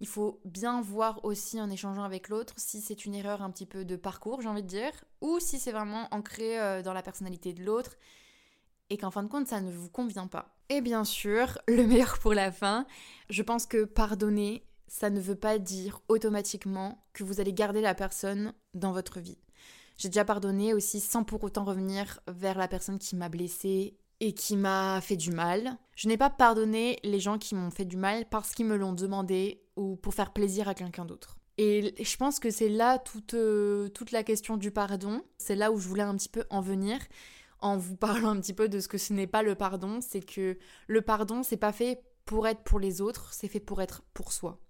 Il 0.00 0.06
faut 0.06 0.40
bien 0.44 0.80
voir 0.80 1.24
aussi 1.24 1.60
en 1.60 1.70
échangeant 1.70 2.04
avec 2.04 2.28
l'autre 2.28 2.54
si 2.56 2.80
c'est 2.80 3.04
une 3.04 3.14
erreur 3.14 3.42
un 3.42 3.50
petit 3.50 3.66
peu 3.66 3.84
de 3.84 3.96
parcours, 3.96 4.40
j'ai 4.40 4.48
envie 4.48 4.62
de 4.62 4.68
dire, 4.68 4.92
ou 5.20 5.40
si 5.40 5.58
c'est 5.58 5.72
vraiment 5.72 6.06
ancré 6.12 6.60
euh, 6.60 6.82
dans 6.82 6.92
la 6.92 7.02
personnalité 7.02 7.52
de 7.52 7.64
l'autre 7.64 7.96
et 8.90 8.96
qu'en 8.96 9.10
fin 9.10 9.22
de 9.22 9.28
compte 9.28 9.48
ça 9.48 9.60
ne 9.60 9.72
vous 9.72 9.90
convient 9.90 10.28
pas. 10.28 10.54
Et 10.68 10.80
bien 10.80 11.04
sûr, 11.04 11.58
le 11.68 11.84
meilleur 11.86 12.18
pour 12.18 12.34
la 12.34 12.52
fin, 12.52 12.86
je 13.28 13.42
pense 13.42 13.66
que 13.66 13.84
pardonner, 13.84 14.64
ça 14.86 15.10
ne 15.10 15.20
veut 15.20 15.34
pas 15.34 15.58
dire 15.58 16.00
automatiquement 16.08 17.04
que 17.12 17.24
vous 17.24 17.40
allez 17.40 17.52
garder 17.52 17.80
la 17.80 17.94
personne 17.94 18.54
dans 18.74 18.92
votre 18.92 19.20
vie. 19.20 19.38
J'ai 19.96 20.08
déjà 20.08 20.24
pardonné 20.24 20.74
aussi 20.74 21.00
sans 21.00 21.24
pour 21.24 21.42
autant 21.42 21.64
revenir 21.64 22.20
vers 22.28 22.56
la 22.56 22.68
personne 22.68 22.98
qui 22.98 23.16
m'a 23.16 23.28
blessée 23.28 23.98
et 24.20 24.32
qui 24.32 24.56
m'a 24.56 25.00
fait 25.00 25.16
du 25.16 25.30
mal. 25.30 25.78
Je 25.94 26.08
n'ai 26.08 26.16
pas 26.16 26.30
pardonné 26.30 26.98
les 27.04 27.20
gens 27.20 27.38
qui 27.38 27.54
m'ont 27.54 27.70
fait 27.70 27.84
du 27.84 27.96
mal 27.96 28.26
parce 28.28 28.52
qu'ils 28.52 28.66
me 28.66 28.76
l'ont 28.76 28.92
demandé 28.92 29.62
ou 29.76 29.96
pour 29.96 30.14
faire 30.14 30.32
plaisir 30.32 30.68
à 30.68 30.74
quelqu'un 30.74 31.04
d'autre. 31.04 31.36
Et 31.56 31.94
je 32.02 32.16
pense 32.16 32.38
que 32.38 32.50
c'est 32.50 32.68
là 32.68 32.98
toute, 32.98 33.34
euh, 33.34 33.88
toute 33.88 34.12
la 34.12 34.22
question 34.22 34.56
du 34.56 34.70
pardon. 34.70 35.22
C'est 35.38 35.56
là 35.56 35.72
où 35.72 35.78
je 35.78 35.88
voulais 35.88 36.02
un 36.02 36.16
petit 36.16 36.28
peu 36.28 36.44
en 36.50 36.60
venir 36.60 37.00
en 37.60 37.76
vous 37.76 37.96
parlant 37.96 38.30
un 38.30 38.40
petit 38.40 38.54
peu 38.54 38.68
de 38.68 38.78
ce 38.78 38.88
que 38.88 38.98
ce 38.98 39.12
n'est 39.12 39.26
pas 39.26 39.42
le 39.42 39.54
pardon. 39.54 40.00
C'est 40.00 40.20
que 40.20 40.56
le 40.86 41.02
pardon, 41.02 41.42
c'est 41.42 41.56
pas 41.56 41.72
fait 41.72 42.02
pour 42.24 42.46
être 42.46 42.62
pour 42.62 42.78
les 42.78 43.00
autres, 43.00 43.32
c'est 43.32 43.48
fait 43.48 43.60
pour 43.60 43.82
être 43.82 44.02
pour 44.14 44.32
soi. 44.32 44.60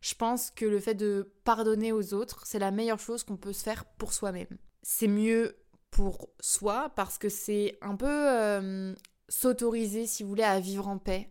Je 0.00 0.14
pense 0.14 0.50
que 0.50 0.66
le 0.66 0.78
fait 0.78 0.94
de 0.94 1.32
pardonner 1.44 1.92
aux 1.92 2.14
autres, 2.14 2.42
c'est 2.44 2.58
la 2.58 2.70
meilleure 2.70 3.00
chose 3.00 3.24
qu'on 3.24 3.36
peut 3.36 3.52
se 3.52 3.62
faire 3.62 3.84
pour 3.84 4.12
soi-même. 4.12 4.58
C'est 4.82 5.08
mieux 5.08 5.56
pour 5.90 6.28
soi 6.40 6.92
parce 6.94 7.18
que 7.18 7.28
c'est 7.28 7.78
un 7.80 7.96
peu 7.96 8.06
euh, 8.06 8.94
s'autoriser, 9.28 10.06
si 10.06 10.22
vous 10.22 10.28
voulez, 10.28 10.42
à 10.42 10.60
vivre 10.60 10.88
en 10.88 10.98
paix, 10.98 11.30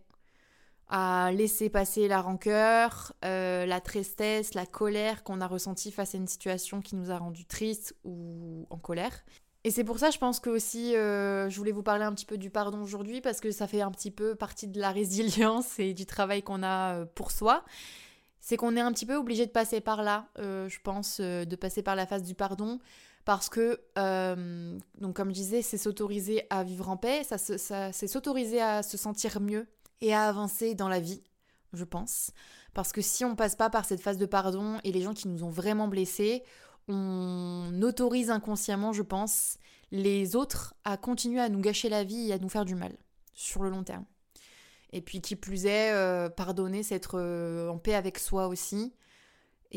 à 0.88 1.30
laisser 1.32 1.70
passer 1.70 2.08
la 2.08 2.20
rancœur, 2.20 3.12
euh, 3.24 3.64
la 3.66 3.80
tristesse, 3.80 4.54
la 4.54 4.66
colère 4.66 5.22
qu'on 5.22 5.40
a 5.40 5.46
ressentie 5.46 5.92
face 5.92 6.14
à 6.14 6.18
une 6.18 6.26
situation 6.26 6.80
qui 6.80 6.96
nous 6.96 7.10
a 7.10 7.18
rendu 7.18 7.44
triste 7.44 7.94
ou 8.04 8.66
en 8.70 8.78
colère. 8.78 9.24
Et 9.64 9.70
c'est 9.70 9.84
pour 9.84 9.98
ça, 9.98 10.10
je 10.10 10.18
pense 10.18 10.38
que 10.38 10.50
aussi, 10.50 10.94
euh, 10.94 11.48
je 11.48 11.56
voulais 11.56 11.72
vous 11.72 11.82
parler 11.82 12.04
un 12.04 12.12
petit 12.12 12.26
peu 12.26 12.38
du 12.38 12.50
pardon 12.50 12.82
aujourd'hui 12.82 13.20
parce 13.20 13.40
que 13.40 13.50
ça 13.50 13.66
fait 13.66 13.80
un 13.80 13.90
petit 13.90 14.10
peu 14.10 14.34
partie 14.34 14.68
de 14.68 14.80
la 14.80 14.90
résilience 14.92 15.78
et 15.78 15.94
du 15.94 16.06
travail 16.06 16.42
qu'on 16.42 16.62
a 16.62 17.04
pour 17.06 17.30
soi 17.30 17.64
c'est 18.38 18.56
qu'on 18.56 18.76
est 18.76 18.80
un 18.80 18.92
petit 18.92 19.06
peu 19.06 19.16
obligé 19.16 19.44
de 19.44 19.50
passer 19.50 19.80
par 19.80 20.04
là, 20.04 20.28
je 20.36 20.78
pense, 20.84 21.20
de 21.20 21.56
passer 21.56 21.82
par 21.82 21.96
la 21.96 22.06
phase 22.06 22.22
du 22.22 22.36
pardon, 22.36 22.78
parce 23.26 23.48
que, 23.48 23.80
euh, 23.98 24.78
donc 25.00 25.16
comme 25.16 25.30
je 25.30 25.34
disais, 25.34 25.60
c'est 25.60 25.78
s'autoriser 25.78 26.44
à 26.48 26.62
vivre 26.62 26.88
en 26.88 26.96
paix, 26.96 27.24
ça, 27.24 27.36
c'est 27.38 28.06
s'autoriser 28.06 28.62
à 28.62 28.84
se 28.84 28.96
sentir 28.96 29.40
mieux 29.40 29.66
et 30.00 30.14
à 30.14 30.28
avancer 30.28 30.76
dans 30.76 30.88
la 30.88 31.00
vie, 31.00 31.24
je 31.72 31.82
pense. 31.82 32.30
Parce 32.72 32.92
que 32.92 33.02
si 33.02 33.24
on 33.24 33.34
passe 33.34 33.56
pas 33.56 33.68
par 33.68 33.84
cette 33.84 34.00
phase 34.00 34.16
de 34.16 34.26
pardon 34.26 34.78
et 34.84 34.92
les 34.92 35.02
gens 35.02 35.12
qui 35.12 35.26
nous 35.26 35.42
ont 35.42 35.50
vraiment 35.50 35.88
blessés, 35.88 36.44
on 36.86 37.82
autorise 37.82 38.30
inconsciemment, 38.30 38.92
je 38.92 39.02
pense, 39.02 39.58
les 39.90 40.36
autres 40.36 40.74
à 40.84 40.96
continuer 40.96 41.40
à 41.40 41.48
nous 41.48 41.60
gâcher 41.60 41.88
la 41.88 42.04
vie 42.04 42.28
et 42.28 42.32
à 42.32 42.38
nous 42.38 42.48
faire 42.48 42.64
du 42.64 42.76
mal 42.76 42.96
sur 43.34 43.64
le 43.64 43.70
long 43.70 43.82
terme. 43.82 44.04
Et 44.92 45.00
puis 45.00 45.20
qui 45.20 45.34
plus 45.34 45.66
est, 45.66 45.92
euh, 45.92 46.28
pardonner, 46.28 46.84
c'est 46.84 46.94
être 46.94 47.18
euh, 47.18 47.70
en 47.70 47.78
paix 47.78 47.94
avec 47.94 48.20
soi 48.20 48.46
aussi. 48.46 48.94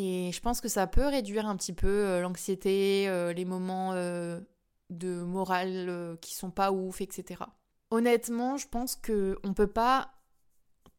Et 0.01 0.32
je 0.32 0.39
pense 0.39 0.62
que 0.62 0.70
ça 0.70 0.88
peut 0.88 1.08
réduire 1.08 1.46
un 1.46 1.58
petit 1.58 1.74
peu 1.74 1.88
euh, 1.88 2.22
l'anxiété, 2.22 3.06
les 3.36 3.46
moments 3.46 3.94
de 3.94 5.22
morale 5.24 6.18
qui 6.22 6.34
sont 6.34 6.51
pas 6.51 6.72
ouf, 6.72 7.01
etc. 7.01 7.44
Honnêtement, 7.91 8.56
je 8.56 8.68
pense 8.68 8.96
qu'on 8.96 9.12
ne 9.44 9.53
peut 9.53 9.68
pas 9.68 10.12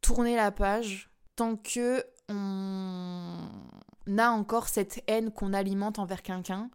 tourner 0.02 0.37
la 0.37 0.50
page 0.50 1.11
tant 1.35 1.57
que 1.57 2.04
on 2.28 4.19
a 4.19 4.28
encore 4.28 4.69
cette 4.69 5.02
haine 5.07 5.30
qu'on 5.30 5.52
alimente 5.52 5.99
envers 5.99 6.23
quelqu'un 6.23 6.71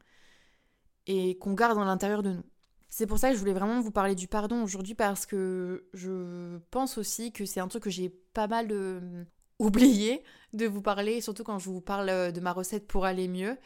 et 1.07 1.37
qu'on 1.37 1.53
garde 1.53 1.77
à 1.77 1.85
l'intérieur 1.85 2.23
de 2.23 2.31
nous. 2.31 2.43
C'est 2.89 3.07
pour 3.07 3.19
ça 3.19 3.29
que 3.29 3.35
je 3.35 3.39
voulais 3.39 3.53
vraiment 3.53 3.81
vous 3.81 3.91
parler 3.91 4.15
du 4.15 4.27
pardon 4.27 4.63
aujourd'hui 4.63 4.95
parce 4.95 5.25
que 5.25 5.87
je 5.93 6.57
pense 6.71 6.97
aussi 6.97 7.31
que 7.31 7.45
c'est 7.45 7.59
un 7.59 7.67
truc 7.67 7.83
que 7.83 7.89
j'ai 7.89 8.09
pas 8.09 8.47
mal 8.47 8.67
euh, 8.71 9.25
oublié 9.59 10.23
de 10.53 10.65
vous 10.65 10.81
parler, 10.81 11.21
surtout 11.21 11.43
quand 11.43 11.59
je 11.59 11.69
vous 11.69 11.81
parle 11.81 12.09
euh, 12.09 12.31
de 12.31 12.39
ma 12.39 12.53
recette 12.53 12.87
pour 12.87 13.05
aller 13.05 13.27
mieux. 13.27 13.57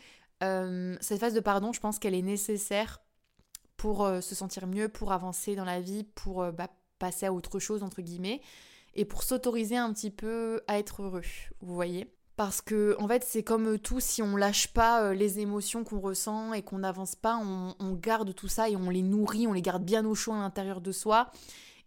Euh, 0.44 0.96
cette 1.02 1.20
phase 1.20 1.34
de 1.34 1.40
pardon, 1.40 1.74
je 1.74 1.80
pense 1.80 2.00
qu'elle 2.00 2.16
est 2.16 2.22
nécessaire 2.22 3.02
pour 3.78 4.06
se 4.22 4.36
sentir 4.36 4.68
mieux, 4.68 4.90
pour 4.90 5.14
avancer 5.14 5.56
dans 5.56 5.64
la 5.64 5.80
vie, 5.80 6.04
pour 6.04 6.52
bah, 6.52 6.68
passer 6.98 7.26
à 7.26 7.32
autre 7.32 7.60
chose, 7.60 7.82
entre 7.82 8.02
guillemets, 8.02 8.42
et 8.94 9.06
pour 9.06 9.24
s'autoriser 9.24 9.78
un 9.78 9.94
petit 9.94 10.12
peu 10.12 10.62
à 10.68 10.80
être 10.80 11.02
heureux, 11.02 11.24
vous 11.62 11.76
voyez 11.76 12.12
parce 12.40 12.62
que 12.62 12.96
en 13.00 13.08
fait 13.10 13.26
c'est 13.28 13.44
comme 13.44 13.78
tout, 13.78 14.00
si 14.00 14.22
on 14.22 14.38
lâche 14.38 14.70
pas 14.70 15.04
euh, 15.04 15.14
les 15.14 15.42
émotions 15.42 15.84
qu'on 15.84 16.00
ressent 16.00 16.54
et 16.54 16.62
qu'on 16.62 16.78
n'avance 16.78 17.16
pas, 17.16 17.36
on, 17.36 17.94
garde 17.96 18.34
tout 18.34 18.48
ça 18.48 18.70
et 18.70 18.78
on 18.78 18.90
les 18.90 19.02
nourrit, 19.02 19.46
on 19.46 19.52
les 19.52 19.62
garde 19.62 19.84
bien 19.84 20.06
au 20.06 20.16
chaud 20.16 20.32
à 20.32 20.38
l'intérieur 20.38 20.80
de 20.80 20.94
soi 20.94 21.32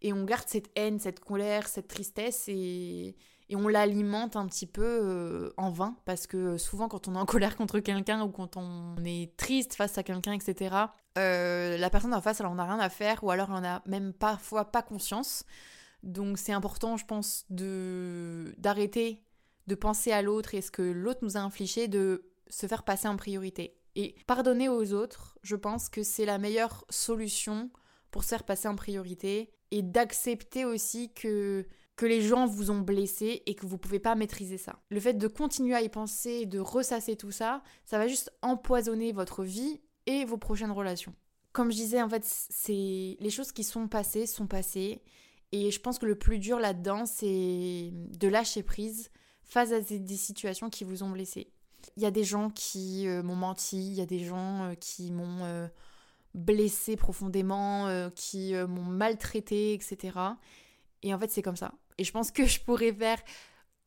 et 0.02 0.12
on 0.12 0.24
garde 0.24 0.46
cette 0.46 0.68
haine, 0.76 0.98
cette 0.98 1.20
colère, 1.20 1.68
cette 1.68 1.88
tristesse 1.88 2.48
et, 2.48 3.16
on 3.54 3.68
l'alimente 3.68 4.36
un 4.36 4.46
petit 4.46 4.66
peu 4.66 4.82
euh, 4.84 5.52
en 5.56 5.70
vain 5.70 5.96
parce 6.04 6.26
que 6.26 6.56
souvent 6.56 6.88
quand 6.88 7.08
on 7.08 7.14
est 7.14 7.18
en 7.18 7.26
colère 7.26 7.56
contre 7.56 7.80
quelqu'un 7.80 8.22
ou 8.22 8.28
quand 8.28 8.56
on 8.56 8.96
est 9.04 9.36
triste 9.36 9.74
face 9.74 9.98
à 9.98 10.02
quelqu'un, 10.02 10.32
etc., 10.32 10.76
euh, 11.18 11.76
la 11.76 11.90
personne 11.90 12.14
en 12.14 12.20
face 12.20 12.40
elle 12.40 12.46
en 12.46 12.58
a 12.58 12.64
rien 12.64 12.78
à 12.78 12.88
faire 12.88 13.22
ou 13.24 13.30
alors 13.30 13.48
elle 13.50 13.56
en 13.56 13.64
a 13.64 13.82
même 13.86 14.12
parfois 14.12 14.70
pas 14.70 14.82
conscience. 14.82 15.44
Donc 16.02 16.38
c'est 16.38 16.52
important 16.52 16.96
je 16.96 17.04
pense 17.04 17.44
de 17.50 18.54
d'arrêter 18.58 19.22
de 19.66 19.74
penser 19.74 20.12
à 20.12 20.22
l'autre 20.22 20.54
et 20.54 20.60
ce 20.60 20.70
que 20.70 20.82
l'autre 20.82 21.20
nous 21.22 21.36
a 21.36 21.40
infligé, 21.40 21.88
de 21.88 22.30
se 22.48 22.66
faire 22.66 22.82
passer 22.82 23.08
en 23.08 23.16
priorité. 23.16 23.76
Et 23.94 24.14
pardonner 24.26 24.68
aux 24.68 24.92
autres, 24.92 25.38
je 25.42 25.56
pense 25.56 25.88
que 25.88 26.02
c'est 26.02 26.24
la 26.24 26.38
meilleure 26.38 26.84
solution 26.88 27.70
pour 28.10 28.24
se 28.24 28.28
faire 28.28 28.44
passer 28.44 28.68
en 28.68 28.76
priorité 28.76 29.52
et 29.70 29.82
d'accepter 29.82 30.64
aussi 30.64 31.12
que 31.12 31.66
que 31.96 32.06
les 32.06 32.22
gens 32.22 32.46
vous 32.46 32.70
ont 32.70 32.80
blessé 32.80 33.42
et 33.46 33.54
que 33.54 33.66
vous 33.66 33.78
pouvez 33.78 33.98
pas 33.98 34.14
maîtriser 34.14 34.58
ça. 34.58 34.80
Le 34.88 35.00
fait 35.00 35.14
de 35.14 35.28
continuer 35.28 35.74
à 35.74 35.82
y 35.82 35.88
penser, 35.88 36.46
de 36.46 36.58
ressasser 36.58 37.16
tout 37.16 37.30
ça, 37.30 37.62
ça 37.84 37.98
va 37.98 38.08
juste 38.08 38.32
empoisonner 38.42 39.12
votre 39.12 39.44
vie 39.44 39.80
et 40.06 40.24
vos 40.24 40.38
prochaines 40.38 40.70
relations. 40.70 41.14
Comme 41.52 41.70
je 41.70 41.76
disais, 41.76 42.02
en 42.02 42.08
fait, 42.08 42.24
c'est 42.24 43.16
les 43.20 43.30
choses 43.30 43.52
qui 43.52 43.62
sont 43.62 43.88
passées 43.88 44.26
sont 44.26 44.46
passées 44.46 45.02
et 45.52 45.70
je 45.70 45.80
pense 45.80 45.98
que 45.98 46.06
le 46.06 46.14
plus 46.16 46.38
dur 46.38 46.58
là-dedans, 46.58 47.04
c'est 47.04 47.90
de 47.92 48.28
lâcher 48.28 48.62
prise, 48.62 49.10
face 49.42 49.70
à 49.70 49.80
des 49.80 50.16
situations 50.16 50.70
qui 50.70 50.82
vous 50.82 51.02
ont 51.02 51.10
blessé. 51.10 51.52
Il 51.96 52.02
y 52.02 52.06
a 52.06 52.10
des 52.10 52.24
gens 52.24 52.48
qui 52.48 53.06
euh, 53.06 53.22
m'ont 53.22 53.36
menti, 53.36 53.76
il 53.76 53.94
y 53.94 54.00
a 54.00 54.06
des 54.06 54.24
gens 54.24 54.64
euh, 54.64 54.74
qui 54.74 55.10
m'ont 55.12 55.44
euh, 55.44 55.68
blessé 56.34 56.96
profondément, 56.96 58.08
qui 58.14 58.54
m'ont 58.54 58.84
maltraité, 58.84 59.74
etc. 59.74 60.18
Et 61.02 61.12
en 61.12 61.18
fait, 61.18 61.30
c'est 61.30 61.42
comme 61.42 61.56
ça. 61.56 61.74
Et 61.98 62.04
je 62.04 62.12
pense 62.12 62.30
que 62.30 62.46
je 62.46 62.60
pourrais 62.60 62.92
faire 62.92 63.18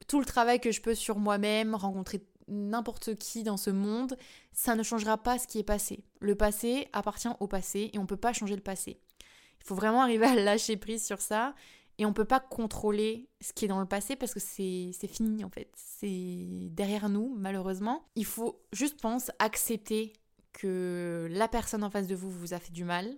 tout 0.08 0.20
le 0.20 0.26
travail 0.26 0.60
que 0.60 0.72
je 0.72 0.82
peux 0.82 0.96
sur 0.96 1.18
moi-même, 1.18 1.76
rencontrer 1.76 2.22
n'importe 2.48 3.16
qui 3.16 3.44
dans 3.44 3.58
ce 3.58 3.70
monde, 3.70 4.18
ça 4.52 4.76
ne 4.76 4.84
changera 4.84 5.18
pas 5.18 5.40
ce 5.40 5.48
qui 5.48 5.60
est 5.60 5.64
passé. 5.64 6.04
Le 6.20 6.36
passé 6.36 6.88
appartient 6.94 7.30
au 7.40 7.48
passé 7.48 7.90
et 7.94 7.98
on 7.98 8.04
ne 8.04 8.08
peut 8.08 8.18
pas 8.18 8.34
changer 8.34 8.56
le 8.56 8.62
passé. 8.62 9.00
Il 9.60 9.66
faut 9.66 9.76
vraiment 9.76 10.02
arriver 10.02 10.26
à 10.26 10.36
lâcher 10.36 10.78
prise 10.78 11.04
sur 11.04 11.22
ça 11.22 11.56
et 11.98 12.06
on 12.06 12.14
peut 12.14 12.26
pas 12.26 12.40
contrôler 12.40 13.30
ce 13.42 13.54
qui 13.54 13.66
est 13.66 13.68
dans 13.68 13.80
le 13.80 13.88
passé 13.88 14.16
parce 14.16 14.34
que 14.34 14.40
c'est 14.40 14.92
fini 15.08 15.44
en 15.44 15.50
fait. 15.50 15.72
C'est 15.76 16.70
derrière 16.72 17.10
nous, 17.10 17.34
malheureusement. 17.38 18.06
Il 18.16 18.26
faut 18.26 18.62
juste, 18.74 19.02
pense, 19.02 19.32
accepter 19.40 20.14
que 20.54 21.28
la 21.32 21.48
personne 21.48 21.84
en 21.84 21.90
face 21.90 22.08
de 22.08 22.16
vous 22.16 22.30
vous 22.30 22.54
a 22.54 22.60
fait 22.60 22.72
du 22.72 22.84
mal 22.84 23.18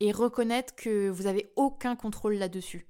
et 0.00 0.12
reconnaître 0.12 0.74
que 0.74 1.08
vous 1.08 1.26
avez 1.26 1.52
aucun 1.56 1.96
contrôle 1.96 2.34
là-dessus. 2.34 2.86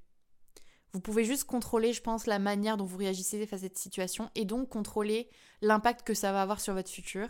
Vous 0.93 1.01
pouvez 1.01 1.25
juste 1.25 1.45
contrôler, 1.45 1.93
je 1.93 2.03
pense, 2.03 2.27
la 2.27 2.39
manière 2.39 2.77
dont 2.77 2.85
vous 2.85 2.99
réagissez 2.99 3.47
face 3.47 3.61
à 3.61 3.63
cette 3.63 3.79
situation 3.79 4.31
et 4.35 4.45
donc 4.45 4.69
contrôler 4.69 5.31
l'impact 5.63 6.07
que 6.07 6.15
ça 6.15 6.33
va 6.33 6.43
avoir 6.43 6.61
sur 6.61 6.75
votre 6.75 6.91
futur 6.91 7.29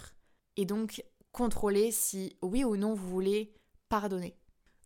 et 0.56 0.64
donc 0.64 1.04
contrôler 1.30 1.92
si 1.92 2.36
oui 2.42 2.64
ou 2.64 2.76
non 2.76 2.94
vous 2.94 3.08
voulez 3.08 3.54
pardonner. 3.88 4.36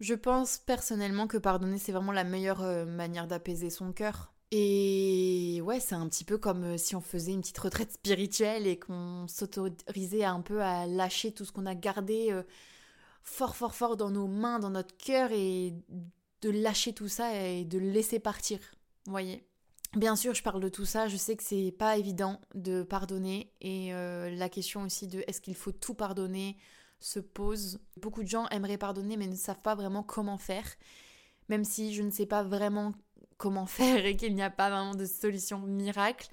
Je 0.01 0.15
pense 0.15 0.59
personnellement 0.59 1.27
que 1.27 1.39
pardonner, 1.39 1.79
c'est 1.79 1.93
vraiment 1.93 2.13
la 2.13 2.25
meilleure 2.25 2.63
euh, 2.63 2.85
manière 2.85 3.27
d'apaiser 3.27 3.71
son 3.71 3.93
cœur. 3.93 4.35
Et 4.53 5.61
ouais, 5.65 5.81
c'est 5.81 5.95
un 5.95 6.07
petit 6.09 6.25
peu 6.25 6.37
comme 6.37 6.65
euh, 6.65 6.77
si 6.77 6.95
on 6.95 7.01
faisait 7.01 7.33
une 7.33 7.41
petite 7.41 7.59
retraite 7.59 7.93
spirituelle 7.93 8.67
et 8.67 8.79
qu'on 8.79 9.27
s'autorisait 9.27 10.25
un 10.25 10.43
peu 10.43 10.63
à 10.63 10.87
lâcher 10.87 11.33
tout 11.33 11.45
ce 11.45 11.53
qu'on 11.53 11.67
a 11.67 11.75
gardé 11.75 12.29
euh, 12.31 12.43
fort, 13.23 13.57
fort, 13.57 13.75
fort 13.75 13.97
dans 13.97 14.11
nos 14.11 14.29
mains, 14.29 14.59
dans 14.59 14.71
notre 14.71 14.97
cœur 14.97 15.31
et 15.33 15.75
de 16.47 16.63
lâcher 16.63 16.93
tout 16.93 17.09
ça 17.09 17.43
et 17.43 17.65
de 17.65 17.79
le 17.79 17.91
laisser 17.91 18.19
partir. 18.19 18.59
Voyez? 19.07 19.45
Bien 19.95 20.17
sûr, 20.17 20.35
je 20.35 20.43
parle 20.43 20.61
de 20.61 20.69
tout 20.69 20.85
ça, 20.85 21.09
je 21.09 21.17
sais 21.17 21.37
que 21.37 21.43
c'est 21.43 21.73
pas 21.73 21.97
évident 21.97 22.41
de 22.55 22.83
pardonner 22.83 23.53
et 23.61 23.95
euh, 23.95 24.31
la 24.31 24.49
question 24.49 24.83
aussi 24.83 25.07
de 25.07 25.25
est-ce 25.27 25.41
qu'il 25.41 25.55
faut 25.55 25.73
tout 25.73 25.95
pardonner 25.95 26.57
se 27.01 27.19
pose. 27.19 27.81
Beaucoup 27.97 28.23
de 28.23 28.29
gens 28.29 28.47
aimeraient 28.49 28.79
pardonner 28.79 29.17
mais 29.17 29.27
ne 29.27 29.37
savent 29.37 29.63
pas 29.63 29.75
vraiment 29.75 30.03
comment 30.03 30.39
faire. 30.39 30.67
Même 31.49 31.65
si 31.65 31.95
je 31.95 32.03
ne 32.03 32.11
sais 32.11 32.27
pas 32.27 32.43
vraiment 32.43 32.93
comment 33.39 33.67
faire 33.79 34.05
et 34.05 34.17
qu'il 34.17 34.35
n'y 34.35 34.43
a 34.43 34.51
pas 34.51 34.71
vraiment 34.71 34.95
de 34.95 35.07
solution 35.07 35.61
miracle, 35.61 36.29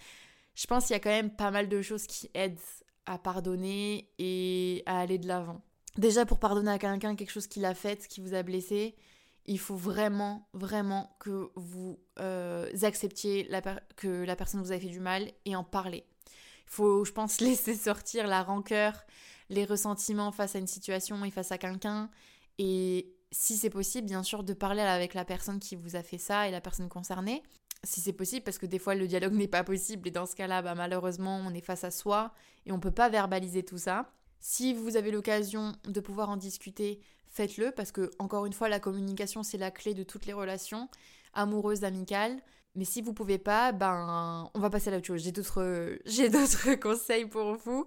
je 0.55 0.67
pense 0.67 0.85
qu'il 0.87 0.93
y 0.93 0.97
a 0.97 0.99
quand 0.99 1.09
même 1.09 1.35
pas 1.35 1.51
mal 1.51 1.69
de 1.69 1.81
choses 1.81 2.05
qui 2.05 2.29
aident 2.33 2.59
à 3.05 3.17
pardonner 3.17 4.09
et 4.19 4.83
à 4.85 4.99
aller 4.99 5.17
de 5.17 5.27
l'avant. 5.27 5.61
Déjà 5.97 6.25
pour 6.25 6.39
pardonner 6.39 6.71
à 6.71 6.79
quelqu'un 6.79 7.15
quelque 7.15 7.31
chose 7.31 7.47
qu'il 7.47 7.65
a 7.65 7.73
fait, 7.73 8.07
qui 8.07 8.19
vous 8.21 8.33
a 8.33 8.43
blessé, 8.43 8.95
il 9.45 9.59
faut 9.59 9.75
vraiment, 9.75 10.47
vraiment 10.53 11.15
que 11.19 11.51
vous 11.55 11.99
euh, 12.19 12.69
acceptiez 12.81 13.49
que 13.95 14.23
la 14.23 14.35
personne 14.35 14.61
vous 14.61 14.71
a 14.71 14.79
fait 14.79 14.87
du 14.87 14.99
mal 14.99 15.31
et 15.45 15.55
en 15.55 15.63
parler. 15.63 16.05
Il 16.27 16.71
faut, 16.71 17.05
je 17.05 17.11
pense, 17.11 17.41
laisser 17.41 17.75
sortir 17.75 18.27
la 18.27 18.43
rancœur, 18.43 19.03
les 19.49 19.65
ressentiments 19.65 20.31
face 20.31 20.55
à 20.55 20.59
une 20.59 20.67
situation 20.67 21.23
et 21.25 21.31
face 21.31 21.51
à 21.51 21.57
quelqu'un. 21.57 22.09
Et 22.57 23.13
si 23.31 23.57
c'est 23.57 23.69
possible, 23.69 24.07
bien 24.07 24.23
sûr, 24.23 24.43
de 24.43 24.53
parler 24.53 24.81
avec 24.81 25.13
la 25.13 25.25
personne 25.25 25.59
qui 25.59 25.75
vous 25.75 25.95
a 25.95 26.03
fait 26.03 26.17
ça 26.17 26.47
et 26.47 26.51
la 26.51 26.61
personne 26.61 26.89
concernée. 26.89 27.43
Si 27.83 27.99
c'est 27.99 28.13
possible, 28.13 28.43
parce 28.43 28.57
que 28.57 28.65
des 28.65 28.79
fois 28.79 28.95
le 28.95 29.07
dialogue 29.07 29.33
n'est 29.37 29.47
pas 29.47 29.63
possible 29.63 30.07
et 30.07 30.11
dans 30.11 30.25
ce 30.25 30.35
cas-là, 30.35 30.61
bah, 30.61 30.75
malheureusement, 30.75 31.43
on 31.45 31.53
est 31.53 31.65
face 31.65 31.83
à 31.83 31.91
soi 31.91 32.33
et 32.65 32.71
on 32.71 32.77
ne 32.77 32.81
peut 32.81 32.91
pas 32.91 33.09
verbaliser 33.09 33.63
tout 33.63 33.77
ça. 33.77 34.09
Si 34.39 34.73
vous 34.73 34.97
avez 34.97 35.11
l'occasion 35.11 35.73
de 35.85 35.99
pouvoir 35.99 36.29
en 36.29 36.37
discuter, 36.37 37.01
faites-le 37.33 37.71
parce 37.71 37.91
que, 37.91 38.11
encore 38.19 38.45
une 38.45 38.53
fois, 38.53 38.69
la 38.69 38.79
communication, 38.79 39.43
c'est 39.43 39.57
la 39.57 39.71
clé 39.71 39.93
de 39.93 40.03
toutes 40.03 40.25
les 40.25 40.33
relations, 40.33 40.87
amoureuses, 41.33 41.83
amicales. 41.83 42.39
Mais 42.75 42.85
si 42.85 43.01
vous 43.01 43.13
pouvez 43.13 43.37
pas, 43.37 43.71
ben, 43.71 44.49
on 44.53 44.59
va 44.59 44.69
passer 44.69 44.91
à 44.93 44.97
autre 44.97 45.05
chose. 45.05 45.21
J'ai 45.21 45.31
d'autres, 45.31 45.97
j'ai 46.05 46.29
d'autres 46.29 46.75
conseils 46.75 47.25
pour 47.25 47.55
vous. 47.55 47.85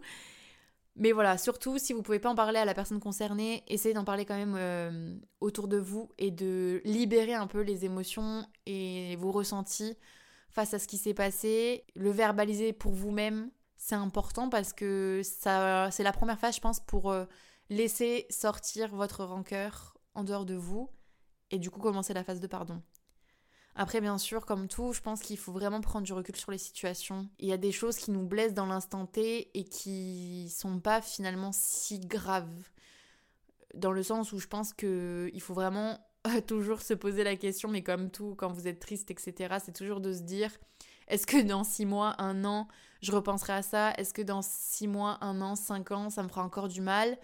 Mais 0.97 1.13
voilà, 1.13 1.37
surtout 1.39 1.79
si 1.79 1.93
vous 1.93 2.03
pouvez 2.03 2.19
pas 2.19 2.31
en 2.31 2.35
parler 2.35 2.59
à 2.59 2.65
la 2.65 2.73
personne 2.73 3.01
concernée, 3.01 3.63
essayez 3.69 3.95
d'en 3.95 4.05
parler 4.05 4.25
quand 4.25 4.37
même 4.37 4.57
euh, 4.57 5.15
autour 5.41 5.69
de 5.69 5.77
vous 5.77 6.11
et 6.17 6.31
de 6.31 6.81
libérer 6.85 7.35
un 7.35 7.47
peu 7.47 7.61
les 7.61 7.85
émotions 7.85 8.47
et 8.65 9.15
vos 9.17 9.31
ressentis 9.31 9.97
face 10.51 10.73
à 10.73 10.79
ce 10.79 10.89
qui 10.89 10.97
s'est 10.97 11.13
passé. 11.13 11.85
Le 11.97 12.11
verbaliser 12.11 12.73
pour 12.73 12.93
vous-même, 12.93 13.51
c'est 13.77 13.95
important 13.95 14.49
parce 14.49 14.73
que 14.73 15.21
ça, 15.23 15.91
c'est 15.91 16.03
la 16.03 16.13
première 16.13 16.39
phase, 16.39 16.57
je 16.57 16.61
pense, 16.61 16.81
pour 16.81 17.11
euh, 17.11 17.27
laisser 17.71 18.27
sortir 18.31 18.95
votre 18.95 19.25
rancœur 19.25 19.97
en 20.15 20.25
dehors 20.25 20.47
de 20.47 20.55
vous 20.55 20.91
et 21.51 21.59
du 21.59 21.71
coup 21.71 21.81
commencer 21.81 22.15
la 22.15 22.25
phase 22.25 22.41
de 22.41 22.47
pardon. 22.47 22.83
Après, 23.79 24.01
bien 24.01 24.17
sûr, 24.17 24.47
comme 24.47 24.69
tout, 24.69 24.95
je 24.95 25.03
pense 25.03 25.21
qu'il 25.21 25.37
faut 25.37 25.53
vraiment 25.53 25.83
prendre 25.83 26.07
du 26.07 26.15
recul 26.15 26.35
sur 26.35 26.51
les 26.51 26.59
situations. 26.59 27.29
Il 27.39 27.47
y 27.47 27.53
a 27.53 27.59
des 27.59 27.73
choses 27.73 27.99
qui 27.99 28.11
nous 28.11 28.27
blessent 28.27 28.55
dans 28.55 28.65
l'instant 28.65 29.05
T 29.05 29.51
et 29.53 29.65
qui 29.65 30.49
sont 30.49 30.81
pas 30.81 31.03
finalement 31.03 31.51
si 31.53 32.01
graves. 32.01 32.71
Dans 33.75 33.93
le 33.93 34.03
sens 34.03 34.33
où 34.33 34.39
je 34.39 34.47
pense 34.47 34.73
qu'il 34.73 35.41
faut 35.41 35.53
vraiment 35.53 35.99
toujours 36.47 36.81
se 36.81 36.95
poser 36.95 37.23
la 37.23 37.37
question, 37.37 37.69
mais 37.69 37.83
comme 37.83 38.11
tout, 38.11 38.35
quand 38.35 38.51
vous 38.51 38.67
êtes 38.67 38.81
triste, 38.81 39.11
etc., 39.11 39.57
c'est 39.63 39.75
toujours 39.75 40.01
de 40.01 40.15
se 40.15 40.23
dire 40.23 40.51
est-ce 41.09 41.27
que 41.27 41.41
dans 41.41 41.63
six 41.63 41.87
mois, 41.87 42.15
un 42.19 42.45
an, 42.45 42.69
je 43.01 43.13
repenserai 43.13 43.53
à 43.53 43.63
ça? 43.63 43.93
Est-ce 43.99 44.13
que 44.13 44.23
dans 44.23 44.43
six 44.43 44.89
mois, 44.89 45.19
un 45.21 45.41
an, 45.41 45.55
cinq 45.55 45.93
ans, 45.93 46.11
ça 46.11 46.23
me 46.23 46.29
fera 46.29 46.43
encore 46.43 46.69
du 46.69 46.81
mal? 46.81 47.17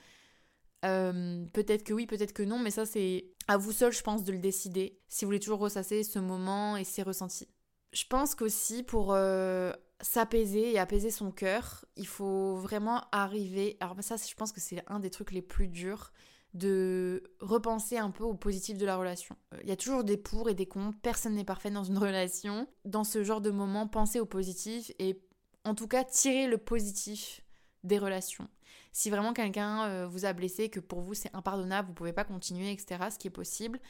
Euh, 0.84 1.44
peut-être 1.52 1.84
que 1.84 1.92
oui, 1.92 2.06
peut-être 2.06 2.32
que 2.32 2.42
non, 2.42 2.58
mais 2.58 2.70
ça 2.70 2.86
c'est 2.86 3.26
à 3.48 3.56
vous 3.56 3.72
seul, 3.72 3.92
je 3.92 4.02
pense, 4.02 4.24
de 4.24 4.32
le 4.32 4.38
décider. 4.38 4.98
Si 5.08 5.24
vous 5.24 5.28
voulez 5.28 5.40
toujours 5.40 5.58
ressasser 5.58 6.02
ce 6.02 6.18
moment 6.18 6.76
et 6.76 6.84
ses 6.84 7.02
ressentis. 7.02 7.48
Je 7.92 8.04
pense 8.08 8.34
qu'aussi 8.34 8.82
pour 8.82 9.12
euh, 9.12 9.72
s'apaiser 10.00 10.72
et 10.72 10.78
apaiser 10.78 11.10
son 11.10 11.30
cœur, 11.30 11.84
il 11.96 12.06
faut 12.06 12.56
vraiment 12.56 13.02
arriver. 13.12 13.76
Alors 13.80 13.96
ça, 14.00 14.16
je 14.16 14.34
pense 14.34 14.52
que 14.52 14.60
c'est 14.60 14.82
un 14.86 15.00
des 15.00 15.10
trucs 15.10 15.32
les 15.32 15.42
plus 15.42 15.68
durs 15.68 16.12
de 16.54 17.22
repenser 17.40 17.96
un 17.96 18.10
peu 18.10 18.24
au 18.24 18.34
positif 18.34 18.76
de 18.76 18.84
la 18.84 18.96
relation. 18.96 19.36
Il 19.62 19.68
y 19.68 19.72
a 19.72 19.76
toujours 19.76 20.04
des 20.04 20.18
pour 20.18 20.50
et 20.50 20.54
des 20.54 20.66
contre, 20.66 20.98
personne 21.00 21.34
n'est 21.34 21.44
parfait 21.44 21.70
dans 21.70 21.84
une 21.84 21.98
relation. 21.98 22.66
Dans 22.84 23.04
ce 23.04 23.24
genre 23.24 23.40
de 23.40 23.50
moment, 23.50 23.86
pensez 23.86 24.20
au 24.20 24.26
positif 24.26 24.92
et 24.98 25.22
en 25.64 25.74
tout 25.74 25.88
cas 25.88 26.04
tirer 26.04 26.46
le 26.46 26.58
positif 26.58 27.42
des 27.84 27.98
relations. 27.98 28.48
Si 28.92 29.10
vraiment 29.10 29.32
quelqu'un 29.32 29.84
euh, 29.84 30.06
vous 30.06 30.24
a 30.24 30.32
blessé, 30.32 30.68
que 30.68 30.80
pour 30.80 31.00
vous 31.00 31.14
c'est 31.14 31.34
impardonnable, 31.34 31.88
vous 31.88 31.94
pouvez 31.94 32.12
pas 32.12 32.24
continuer, 32.24 32.70
etc., 32.70 33.04
ce 33.10 33.18
qui 33.18 33.28
est 33.28 33.30
possible, 33.30 33.80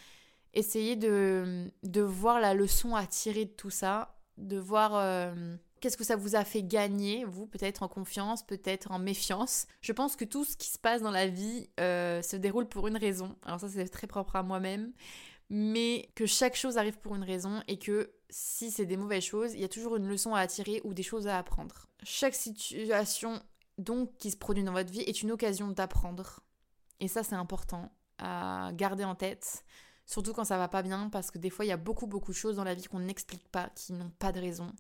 essayez 0.55 0.97
de, 0.97 1.71
de 1.83 2.01
voir 2.01 2.41
la 2.41 2.55
leçon 2.55 2.95
à 2.95 3.07
tirer 3.07 3.47
de 3.47 3.51
tout 3.51 3.71
ça, 3.71 4.15
de 4.39 4.59
voir 4.59 4.95
euh, 4.95 5.57
qu'est-ce 5.81 5.97
que 5.97 6.05
ça 6.05 6.17
vous 6.17 6.37
a 6.37 6.45
fait 6.45 6.63
gagner, 6.63 7.25
vous, 7.25 7.47
peut-être 7.47 7.83
en 7.83 7.89
confiance, 7.89 8.43
peut-être 8.43 8.91
en 8.91 8.99
méfiance. 8.99 9.67
Je 9.81 9.93
pense 9.93 10.17
que 10.17 10.25
tout 10.25 10.45
ce 10.45 10.57
qui 10.57 10.69
se 10.69 10.79
passe 10.79 11.03
dans 11.03 11.11
la 11.11 11.27
vie 11.27 11.69
euh, 11.81 12.23
se 12.23 12.37
déroule 12.37 12.69
pour 12.69 12.87
une 12.89 12.97
raison. 12.97 13.37
Alors 13.45 13.61
ça 13.61 13.69
c'est 13.69 13.89
très 13.89 14.07
propre 14.07 14.37
à 14.37 14.43
moi-même, 14.43 14.93
mais 15.51 16.09
que 16.15 16.27
chaque 16.27 16.57
chose 16.57 16.79
arrive 16.79 16.99
pour 16.99 17.15
une 17.15 17.25
raison 17.25 17.63
et 17.69 17.79
que 17.79 18.11
si 18.31 18.71
c'est 18.71 18.87
des 18.87 18.97
mauvaises 18.97 19.25
choses, 19.25 19.53
il 19.55 19.61
y 19.61 19.65
a 19.65 19.69
toujours 19.69 19.97
une 19.97 20.09
leçon 20.09 20.35
à 20.35 20.47
tirer 20.47 20.81
ou 20.85 20.95
des 20.95 21.03
choses 21.03 21.27
à 21.27 21.37
apprendre. 21.37 21.89
Chaque 22.03 22.35
situation 22.35 23.43
donc 23.79 24.17
qui 24.19 24.31
se 24.31 24.37
produit 24.37 24.65
dans 24.65 24.73
votre 24.73 24.91
vie 24.91 25.01
est 25.01 25.23
une 25.23 25.33
occasion 25.33 25.69
d'apprendre. 25.69 26.41
Et 27.01 27.09
ça, 27.09 27.23
c'est 27.23 27.35
important 27.35 27.91
à 28.19 28.71
garder 28.75 29.05
en 29.05 29.15
tête, 29.15 29.65
surtout 30.07 30.33
quand 30.33 30.45
ça 30.45 30.59
va 30.59 30.69
pas 30.69 30.83
bien, 30.83 31.09
parce 31.09 31.31
que 31.31 31.39
des 31.39 31.51
fois, 31.51 31.65
il 31.65 31.69
y 31.69 31.73
a 31.73 31.77
beaucoup, 31.77 32.07
beaucoup 32.07 32.33
de 32.33 32.37
choses 32.37 32.57
dans 32.57 32.65
la 32.65 32.75
vie 32.75 32.85
qu'on 32.85 33.01
n'explique 33.01 33.49
pas, 33.49 33.71
qui 33.75 33.93
n'ont 33.93 34.11
pas 34.19 34.33
de 34.33 34.41
raison, 34.41 34.73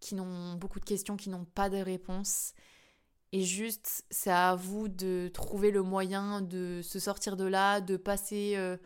qui 0.00 0.14
n'ont 0.14 0.54
beaucoup 0.54 0.80
de 0.80 0.84
questions, 0.84 1.16
qui 1.16 1.30
n'ont 1.30 1.44
pas 1.44 1.68
de 1.68 1.78
réponse. 1.78 2.52
Et 3.32 3.42
juste, 3.42 4.04
c'est 4.10 4.30
à 4.30 4.54
vous 4.54 4.88
de 4.88 5.28
trouver 5.34 5.70
le 5.70 5.82
moyen 5.82 6.40
de 6.40 6.80
se 6.82 6.98
sortir 6.98 7.36
de 7.36 7.44
là, 7.44 7.80
de 7.80 7.96
passer 7.96 8.54
euh, 8.56 8.76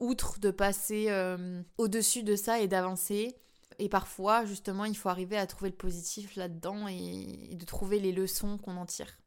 outre, 0.00 0.40
de 0.40 0.50
passer 0.50 1.06
euh, 1.10 1.62
au-dessus 1.78 2.22
de 2.22 2.34
ça 2.34 2.60
et 2.60 2.68
d'avancer. 2.68 3.36
Et 3.78 3.88
parfois, 3.88 4.44
justement, 4.44 4.84
il 4.84 4.96
faut 4.96 5.08
arriver 5.08 5.36
à 5.36 5.46
trouver 5.46 5.70
le 5.70 5.76
positif 5.76 6.36
là-dedans 6.36 6.88
et, 6.88 7.54
de 7.54 7.64
trouver 7.64 8.00
les 8.00 8.12
leçons 8.12 8.58
qu'on 8.58 8.76
en 8.76 8.86
tire. 8.86 9.18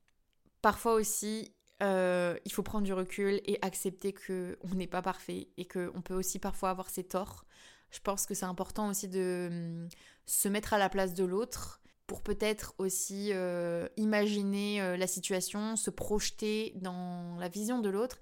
Parfois 0.62 0.94
aussi, 0.94 1.54
euh, 1.84 2.38
il 2.46 2.52
faut 2.52 2.64
prendre 2.64 2.86
du 2.86 2.94
recul 2.94 3.42
et 3.46 3.60
accepter 3.62 4.14
qu'on 4.14 4.76
n'est 4.76 4.88
pas 4.88 5.02
parfait 5.02 5.50
et 5.58 5.66
qu'on 5.66 6.02
peut 6.02 6.14
aussi 6.14 6.40
parfois 6.40 6.70
avoir 6.70 6.90
ses 6.90 7.04
torts. 7.04 7.46
Je 7.92 8.00
pense 8.00 8.26
que 8.26 8.34
c'est 8.34 8.46
important 8.46 8.90
aussi 8.90 9.08
de 9.08 9.48
hum, 9.52 9.90
se 10.26 10.48
mettre 10.48 10.74
à 10.74 10.78
la 10.78 10.90
place 10.90 11.14
de 11.14 11.24
l'autre 11.24 11.82
pour 12.08 12.22
peut-être 12.22 12.76
aussi 12.78 13.32
euh, 13.34 13.88
imaginer 13.98 14.82
euh, 14.82 14.98
la 14.98 15.08
situation, 15.08 15.76
se 15.76 15.90
projeter 15.90 16.74
dans 16.76 17.36
la 17.38 17.50
vision 17.50 17.80
de 17.80 17.90
l'autre 17.90 18.20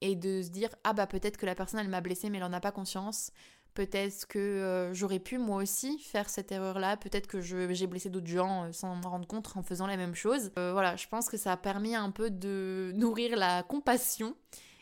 et 0.00 0.14
de 0.14 0.42
se 0.42 0.48
dire 0.48 0.70
ah 0.84 0.92
bah 0.92 1.06
peut-être 1.06 1.36
que 1.36 1.46
la 1.46 1.54
personne 1.54 1.80
elle 1.80 1.88
m'a 1.88 2.00
blessé 2.00 2.30
mais 2.30 2.38
elle 2.38 2.44
en 2.44 2.52
a 2.52 2.60
pas 2.60 2.72
conscience 2.72 3.30
Peut-être 3.74 4.26
que 4.28 4.38
euh, 4.38 4.94
j'aurais 4.94 5.18
pu 5.18 5.36
moi 5.36 5.60
aussi 5.60 5.98
faire 5.98 6.30
cette 6.30 6.52
erreur-là. 6.52 6.96
Peut-être 6.96 7.26
que 7.26 7.40
j'ai 7.40 7.86
blessé 7.88 8.08
d'autres 8.08 8.28
gens 8.28 8.64
euh, 8.64 8.72
sans 8.72 8.94
m'en 8.94 9.10
rendre 9.10 9.26
compte 9.26 9.50
en 9.56 9.62
faisant 9.64 9.88
la 9.88 9.96
même 9.96 10.14
chose. 10.14 10.52
Euh, 10.58 10.72
voilà, 10.72 10.94
je 10.94 11.08
pense 11.08 11.28
que 11.28 11.36
ça 11.36 11.52
a 11.52 11.56
permis 11.56 11.96
un 11.96 12.10
peu 12.10 12.30
de 12.30 12.92
nourrir 12.94 13.36
la 13.36 13.64
compassion 13.64 14.36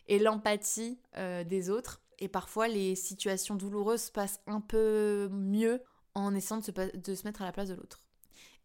et 0.09 0.19
l'empathie 0.19 0.99
des 1.17 1.71
autres. 1.71 2.03
Et 2.19 2.29
parfois, 2.29 2.69
les 2.69 2.95
situations 2.95 3.55
douloureuses 3.55 4.11
passent 4.11 4.41
un 4.47 4.61
peu 4.61 5.29
mieux 5.31 5.81
en 6.15 6.35
essayant 6.35 6.61
de 6.61 7.15
se 7.15 7.25
mettre 7.25 7.41
à 7.41 7.45
la 7.47 7.53
place 7.53 7.69
de 7.69 7.75
l'autre. 7.75 8.01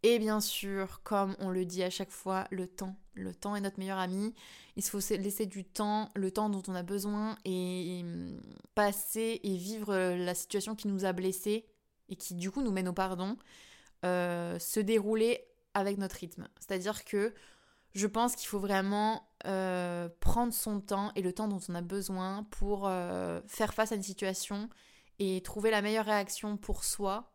Et 0.03 0.19
bien 0.19 0.41
sûr, 0.41 1.01
comme 1.03 1.35
on 1.39 1.49
le 1.49 1.63
dit 1.63 1.83
à 1.83 1.89
chaque 1.89 2.11
fois, 2.11 2.47
le 2.51 2.67
temps. 2.67 2.95
Le 3.17 3.34
temps 3.34 3.56
est 3.56 3.62
notre 3.62 3.80
meilleur 3.80 3.97
ami. 3.97 4.34
Il 4.75 4.84
faut 4.84 4.99
laisser 5.10 5.45
du 5.45 5.65
temps, 5.65 6.12
le 6.15 6.32
temps 6.32 6.49
dont 6.49 6.63
on 6.67 6.75
a 6.75 6.84
besoin 6.84 7.38
et 7.45 8.06
passer 8.75 9.39
et 9.43 9.58
vivre 9.58 9.95
la 9.95 10.36
situation 10.36 10.75
qui 10.75 10.88
nous 10.88 11.06
a 11.06 11.13
blessés 11.13 11.65
et 12.10 12.15
qui 12.15 12.36
du 12.36 12.51
coup 12.51 12.62
nous 12.62 12.71
mène 12.71 12.88
au 12.88 12.93
pardon, 12.93 13.38
euh, 14.06 14.60
se 14.60 14.80
dérouler 14.80 15.43
avec 15.73 15.97
notre 15.97 16.15
rythme. 16.15 16.47
C'est-à-dire 16.60 17.06
que 17.06 17.34
je 17.93 18.08
pense 18.08 18.36
qu'il 18.36 18.47
faut 18.47 18.60
vraiment 18.60 19.27
euh, 19.45 20.10
prendre 20.19 20.53
son 20.53 20.80
temps 20.80 21.12
et 21.15 21.21
le 21.21 21.34
temps 21.34 21.47
dont 21.47 21.60
on 21.67 21.75
a 21.75 21.82
besoin 21.82 22.43
pour 22.51 22.88
euh, 22.88 23.41
faire 23.47 23.73
face 23.73 23.91
à 23.91 23.95
une 23.95 24.03
situation 24.03 24.69
et 25.19 25.41
trouver 25.41 25.71
la 25.71 25.82
meilleure 25.82 26.06
réaction 26.06 26.58
pour 26.58 26.84
soi 26.84 27.34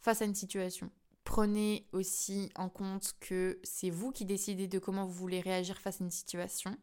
face 0.00 0.22
à 0.22 0.24
une 0.24 0.34
situation. 0.34 0.90
Prenez 1.30 1.86
aussi 1.92 2.50
en 2.56 2.68
compte 2.68 3.14
que 3.20 3.60
c'est 3.62 3.88
vous 3.88 4.10
qui 4.10 4.24
décidez 4.24 4.66
de 4.66 4.80
comment 4.80 5.04
vous 5.04 5.12
voulez 5.12 5.38
réagir 5.38 5.78
face 5.78 6.00
à 6.00 6.04
une 6.04 6.10
situation 6.10 6.76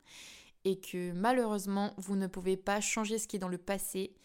et 0.63 0.79
que 0.79 1.11
malheureusement 1.11 1.93
vous 1.97 2.15
ne 2.15 2.27
pouvez 2.27 2.55
pas 2.55 2.79
changer 2.79 3.19
ce 3.19 3.27
qui 3.27 3.35
est 3.35 3.39
dans 3.39 3.49
le 3.49 3.57
passé. 3.57 4.15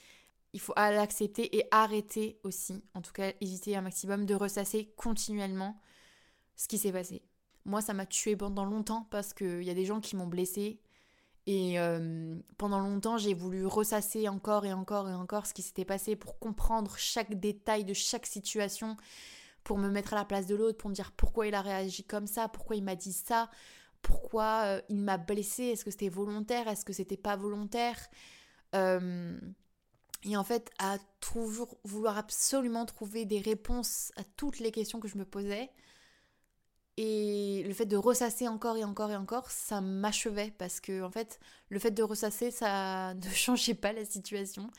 il 0.52 0.60
faut 0.60 0.74
l'accepter 0.76 1.56
et 1.56 1.66
arrêter 1.72 2.38
aussi, 2.44 2.84
en 2.94 3.02
tout 3.02 3.10
cas 3.10 3.32
éviter 3.40 3.74
un 3.74 3.80
maximum 3.80 4.24
de 4.24 4.36
ressasser 4.36 4.92
continuellement 4.96 5.80
ce 6.54 6.68
qui 6.68 6.78
s'est 6.78 6.92
passé. 6.92 7.22
Moi, 7.64 7.80
ça 7.80 7.92
m'a 7.92 8.06
tué 8.06 8.36
pendant 8.36 8.64
longtemps 8.64 9.08
parce 9.10 9.34
qu'il 9.34 9.64
y 9.64 9.70
a 9.70 9.74
des 9.74 9.86
gens 9.86 10.00
qui 10.00 10.14
m'ont 10.14 10.28
blessée. 10.28 10.78
Et 11.48 11.80
euh, 11.80 12.36
pendant 12.58 12.78
longtemps, 12.78 13.18
j'ai 13.18 13.34
voulu 13.34 13.66
ressasser 13.66 14.28
encore 14.28 14.66
et 14.66 14.72
encore 14.72 15.08
et 15.08 15.14
encore 15.14 15.46
ce 15.46 15.52
qui 15.52 15.62
s'était 15.62 15.84
passé 15.84 16.14
pour 16.14 16.38
comprendre 16.38 16.94
chaque 16.96 17.40
détail 17.40 17.84
de 17.84 17.92
chaque 17.92 18.26
situation, 18.26 18.96
pour 19.64 19.78
me 19.78 19.88
mettre 19.88 20.12
à 20.14 20.16
la 20.16 20.24
place 20.24 20.46
de 20.46 20.54
l'autre, 20.54 20.78
pour 20.78 20.90
me 20.90 20.94
dire 20.94 21.12
pourquoi 21.12 21.46
il 21.46 21.54
a 21.54 21.62
réagi 21.62 22.04
comme 22.04 22.26
ça, 22.26 22.48
pourquoi 22.48 22.76
il 22.76 22.82
m'a 22.82 22.96
dit 22.96 23.12
ça, 23.12 23.50
pourquoi 24.02 24.62
euh, 24.64 24.82
il 24.88 24.98
m'a 24.98 25.18
blessé, 25.18 25.64
est-ce 25.64 25.84
que 25.84 25.90
c'était 25.90 26.08
volontaire, 26.08 26.68
est-ce 26.68 26.84
que 26.84 26.92
c'était 26.92 27.16
pas 27.16 27.36
volontaire. 27.36 27.98
Euh, 28.74 29.38
et 30.24 30.36
en 30.36 30.44
fait, 30.44 30.70
à 30.78 30.98
toujours 31.20 31.76
vouloir 31.84 32.18
absolument 32.18 32.84
trouver 32.86 33.24
des 33.24 33.40
réponses 33.40 34.12
à 34.16 34.24
toutes 34.36 34.58
les 34.58 34.70
questions 34.70 35.00
que 35.00 35.08
je 35.08 35.18
me 35.18 35.24
posais. 35.24 35.70
Et 36.96 37.64
le 37.66 37.72
fait 37.72 37.86
de 37.86 37.96
ressasser 37.96 38.48
encore 38.48 38.76
et 38.76 38.84
encore 38.84 39.10
et 39.10 39.16
encore, 39.16 39.50
ça 39.50 39.80
m'achevait 39.80 40.52
parce 40.58 40.78
que 40.78 41.02
en 41.02 41.10
fait, 41.10 41.40
le 41.70 41.78
fait 41.78 41.90
de 41.90 42.02
ressasser, 42.02 42.50
ça 42.50 43.14
ne 43.22 43.30
changeait 43.30 43.74
pas 43.74 43.92
la 43.92 44.04
situation. 44.04 44.70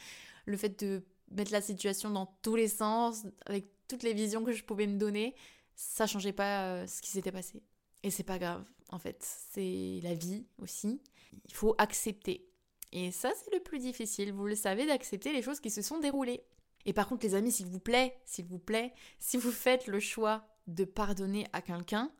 Le 0.46 0.58
fait 0.58 0.80
de 0.84 1.04
mettre 1.32 1.52
la 1.52 1.62
situation 1.62 2.10
dans 2.12 2.28
tous 2.41 2.56
les 2.56 2.67
sens, 2.67 3.26
avec 3.46 3.65
les 4.01 4.13
visions 4.13 4.43
que 4.43 4.51
je 4.51 4.63
pouvais 4.63 4.88
me 4.88 4.97
donner, 4.97 5.36
ça 5.75 6.08
changeait 6.08 6.34
pas 6.34 6.65
euh, 6.65 6.88
ce 6.88 7.01
qui 7.01 7.12
s'était 7.12 7.32
passé. 7.32 7.62
Et 8.01 8.10
c'est 8.10 8.23
pas 8.23 8.39
grave, 8.39 8.65
en 8.89 8.99
fait, 8.99 9.17
c'est 9.51 9.99
la 10.01 10.15
vie 10.15 10.45
aussi. 10.58 11.01
Il 11.45 11.53
faut 11.53 11.75
accepter. 11.77 12.49
Et 12.91 13.12
ça, 13.12 13.32
c'est 13.43 13.53
le 13.53 13.62
plus 13.62 13.79
difficile, 13.79 14.34
vous 14.34 14.45
le 14.45 14.56
savez, 14.56 14.86
d'accepter 14.86 15.32
les 15.34 15.41
choses 15.41 15.60
qui 15.60 15.69
se 15.69 15.82
sont 15.82 15.99
déroulées. 15.99 16.43
Et 16.86 16.93
par 16.93 17.08
contre, 17.08 17.25
les 17.25 17.36
amis, 17.36 17.51
s'il 17.51 17.67
vous 17.67 17.79
plaît, 17.79 18.19
s'il 18.25 18.45
vous 18.45 18.60
plaît, 18.60 18.93
si 19.19 19.38
vous 19.38 19.51
faites 19.51 19.88
le 19.88 19.99
choix 19.99 20.45
de 20.67 20.84
pardonner 20.86 21.47
à 21.53 21.62
quelqu'un, 21.62 22.12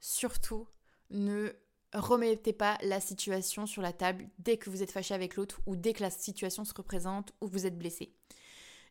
surtout 0.00 0.68
ne 1.10 1.52
remettez 1.94 2.52
pas 2.52 2.78
la 2.82 3.00
situation 3.00 3.66
sur 3.66 3.82
la 3.82 3.92
table 3.92 4.28
dès 4.38 4.56
que 4.56 4.68
vous 4.68 4.82
êtes 4.82 4.90
fâché 4.90 5.14
avec 5.14 5.36
l'autre 5.36 5.60
ou 5.66 5.76
dès 5.76 5.92
que 5.92 6.02
la 6.02 6.10
situation 6.10 6.64
se 6.64 6.74
représente 6.74 7.32
ou 7.40 7.46
vous 7.46 7.66
êtes 7.66 7.78
blessé. 7.78 8.12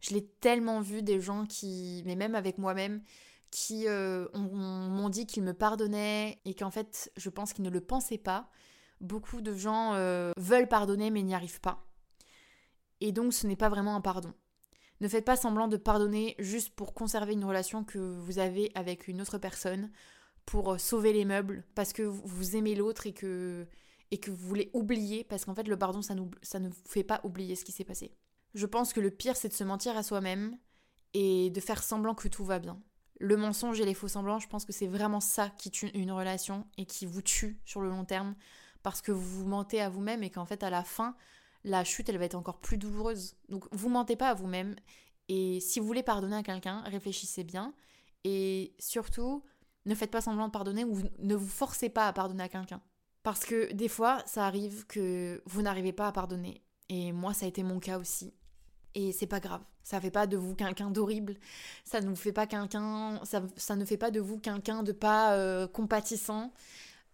Je 0.03 0.13
l'ai 0.13 0.25
tellement 0.25 0.81
vu 0.81 1.01
des 1.01 1.21
gens 1.21 1.45
qui, 1.45 2.03
mais 2.05 2.17
même 2.17 2.35
avec 2.35 2.57
moi-même, 2.57 3.01
qui 3.51 3.87
euh, 3.87 4.27
m'ont 4.33 5.07
dit 5.07 5.25
qu'ils 5.25 5.43
me 5.43 5.53
pardonnaient 5.53 6.41
et 6.43 6.53
qu'en 6.55 6.71
fait, 6.71 7.09
je 7.15 7.29
pense 7.29 7.53
qu'ils 7.53 7.63
ne 7.63 7.69
le 7.69 7.79
pensaient 7.79 8.17
pas. 8.17 8.49
Beaucoup 8.99 9.39
de 9.41 9.55
gens 9.55 9.93
euh, 9.93 10.31
veulent 10.37 10.67
pardonner 10.67 11.09
mais 11.09 11.21
n'y 11.21 11.33
arrivent 11.33 11.61
pas. 11.61 11.87
Et 12.99 13.13
donc, 13.13 13.33
ce 13.33 13.47
n'est 13.47 13.55
pas 13.55 13.69
vraiment 13.69 13.95
un 13.95 14.01
pardon. 14.01 14.33
Ne 14.99 15.07
faites 15.07 15.23
pas 15.23 15.37
semblant 15.37 15.69
de 15.69 15.77
pardonner 15.77 16.35
juste 16.37 16.75
pour 16.75 16.93
conserver 16.93 17.33
une 17.33 17.45
relation 17.45 17.85
que 17.85 17.97
vous 17.97 18.39
avez 18.39 18.71
avec 18.75 19.07
une 19.07 19.21
autre 19.21 19.37
personne, 19.37 19.89
pour 20.45 20.73
euh, 20.73 20.77
sauver 20.77 21.13
les 21.13 21.23
meubles, 21.23 21.63
parce 21.75 21.93
que 21.93 22.03
vous 22.03 22.57
aimez 22.57 22.75
l'autre 22.75 23.07
et 23.07 23.13
que, 23.13 23.65
et 24.11 24.19
que 24.19 24.31
vous 24.31 24.47
voulez 24.47 24.69
oublier, 24.73 25.23
parce 25.23 25.45
qu'en 25.45 25.55
fait 25.55 25.67
le 25.67 25.77
pardon, 25.77 26.01
ça, 26.01 26.13
ça 26.41 26.59
ne 26.59 26.67
vous 26.67 26.81
fait 26.85 27.05
pas 27.05 27.21
oublier 27.23 27.55
ce 27.55 27.63
qui 27.63 27.71
s'est 27.71 27.85
passé. 27.85 28.11
Je 28.53 28.65
pense 28.65 28.93
que 28.93 28.99
le 28.99 29.11
pire, 29.11 29.35
c'est 29.35 29.49
de 29.49 29.53
se 29.53 29.63
mentir 29.63 29.97
à 29.97 30.03
soi-même 30.03 30.57
et 31.13 31.49
de 31.49 31.59
faire 31.59 31.83
semblant 31.83 32.15
que 32.15 32.27
tout 32.27 32.45
va 32.45 32.59
bien. 32.59 32.81
Le 33.19 33.37
mensonge 33.37 33.79
et 33.79 33.85
les 33.85 33.93
faux 33.93 34.07
semblants, 34.07 34.39
je 34.39 34.47
pense 34.47 34.65
que 34.65 34.73
c'est 34.73 34.87
vraiment 34.87 35.19
ça 35.19 35.49
qui 35.49 35.71
tue 35.71 35.87
une 35.89 36.11
relation 36.11 36.67
et 36.77 36.85
qui 36.85 37.05
vous 37.05 37.21
tue 37.21 37.59
sur 37.65 37.81
le 37.81 37.89
long 37.89 38.05
terme, 38.05 38.35
parce 38.81 39.01
que 39.01 39.11
vous 39.11 39.43
vous 39.43 39.47
mentez 39.47 39.81
à 39.81 39.89
vous-même 39.89 40.23
et 40.23 40.29
qu'en 40.29 40.45
fait 40.45 40.63
à 40.63 40.69
la 40.69 40.83
fin, 40.83 41.15
la 41.63 41.83
chute, 41.83 42.09
elle 42.09 42.17
va 42.17 42.25
être 42.25 42.35
encore 42.35 42.59
plus 42.59 42.77
douloureuse. 42.77 43.35
Donc 43.49 43.65
vous 43.71 43.89
mentez 43.89 44.15
pas 44.15 44.29
à 44.29 44.33
vous-même. 44.33 44.75
Et 45.29 45.59
si 45.61 45.79
vous 45.79 45.87
voulez 45.87 46.03
pardonner 46.03 46.35
à 46.35 46.43
quelqu'un, 46.43 46.81
réfléchissez 46.81 47.43
bien. 47.43 47.73
Et 48.25 48.75
surtout, 48.79 49.43
ne 49.85 49.95
faites 49.95 50.11
pas 50.11 50.21
semblant 50.21 50.47
de 50.47 50.51
pardonner 50.51 50.83
ou 50.83 51.01
ne 51.19 51.35
vous 51.35 51.47
forcez 51.47 51.89
pas 51.89 52.07
à 52.07 52.13
pardonner 52.13 52.43
à 52.43 52.49
quelqu'un. 52.49 52.81
Parce 53.21 53.45
que 53.45 53.71
des 53.71 53.87
fois, 53.87 54.21
ça 54.25 54.45
arrive 54.45 54.85
que 54.87 55.41
vous 55.45 55.61
n'arrivez 55.61 55.93
pas 55.93 56.07
à 56.07 56.11
pardonner. 56.11 56.61
Et 56.89 57.13
moi, 57.13 57.33
ça 57.33 57.45
a 57.45 57.49
été 57.49 57.63
mon 57.63 57.79
cas 57.79 57.97
aussi. 57.97 58.33
Et 58.95 59.12
c'est 59.12 59.27
pas 59.27 59.39
grave. 59.39 59.62
Ça 59.84 59.99
fait 59.99 60.12
pas 60.12 60.27
de 60.27 60.38
vous 60.38 60.56
quelqu'un 60.56 60.91
d'horrible. 60.91 61.36
Ça 61.84 61.99
ne 62.01 62.13
fait 62.15 62.32
pas 62.32 62.47
quelqu'un. 62.47 63.19
Ça, 63.23 63.75
ne 63.75 63.86
fait 63.86 63.97
pas 63.97 64.12
de 64.12 64.19
vous 64.19 64.39
quelqu'un 64.39 64.84
de 64.84 64.91
pas 64.91 65.34
euh, 65.34 65.67
compatissant. 65.67 66.53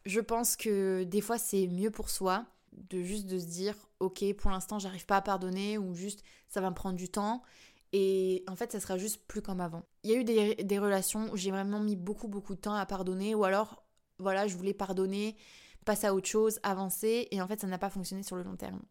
Je 0.06 0.20
pense 0.20 0.56
que 0.56 1.04
des 1.04 1.22
fois, 1.22 1.38
c'est 1.38 1.68
mieux 1.68 1.92
pour 1.92 2.10
soi 2.10 2.46
de 2.90 3.02
juste 3.02 3.28
de 3.28 3.40
se 3.40 3.46
dire 3.46 3.76
ok 4.00 4.24
pour 4.38 4.52
l'instant 4.52 4.80
j'arrive 4.80 5.06
pas 5.06 5.18
à 5.18 5.22
pardonner 5.22 5.78
ou 5.78 5.94
juste 5.94 6.24
ça 6.48 6.62
va 6.62 6.70
me 6.70 6.76
prendre 6.76 6.96
du 6.96 7.10
temps 7.10 7.42
et 7.92 8.44
en 8.48 8.56
fait 8.56 8.72
ça 8.72 8.80
sera 8.80 8.98
juste 8.98 9.22
plus 9.28 9.42
comme 9.42 9.62
avant. 9.62 9.84
Il 10.04 10.12
y 10.12 10.14
a 10.14 10.18
eu 10.18 10.24
des, 10.24 10.80
relations 10.80 11.32
où 11.32 11.38
j'ai 11.38 11.52
vraiment 11.52 11.80
mis 11.80 11.96
beaucoup 11.96 12.28
beaucoup 12.28 12.56
de 12.56 12.60
temps 12.60 12.76
à 12.76 12.86
pardonner 12.86 13.34
ou 13.36 13.44
alors 13.44 13.84
voilà 14.20 14.48
je 14.48 14.56
voulais 14.56 14.74
pardonner, 14.74 15.36
passer 15.86 16.08
à 16.08 16.14
autre 16.14 16.28
chose, 16.28 16.60
avancer 16.64 17.28
et 17.32 17.42
en 17.42 17.48
fait 17.48 17.60
ça 17.60 17.68
n'a 17.68 17.80
pas 17.80 17.90
fonctionné 17.90 18.24
sur 18.24 18.36
le 18.36 18.44
long 18.44 18.56
terme. 18.56 18.82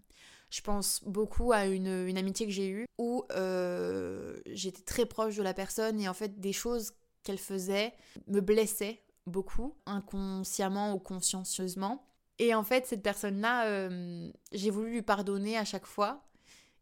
Je 0.51 0.63
pense 0.63 1.03
beaucoup 1.05 1.53
à 1.53 1.67
une, 1.67 2.17
amitié 2.17 2.47
que 2.47 2.53
j'ai 2.53 2.69
eue 2.69 2.87
où 2.97 3.25
euh, 3.33 4.41
j'étais 4.47 4.83
très 4.83 5.05
proche 5.05 5.37
de 5.37 5.43
la 5.43 5.53
personne 5.53 6.01
et 6.01 6.09
en 6.09 6.15
fait 6.15 6.41
des 6.41 6.55
choses 6.55 6.93
qu'elle 7.23 7.39
faisait 7.39 7.93
me 8.27 8.41
blessaient 8.41 9.03
beaucoup, 9.27 9.77
inconsciemment 9.85 10.95
ou 10.95 10.99
consciencieusement. 10.99 12.07
Et 12.39 12.55
en 12.55 12.63
fait, 12.63 12.87
cette 12.87 13.03
personne-là, 13.03 13.67
euh, 13.67 14.31
j'ai 14.53 14.71
voulu 14.71 14.91
lui 14.91 15.03
pardonner 15.03 15.59
à 15.59 15.65
chaque 15.65 15.87
fois 15.87 16.25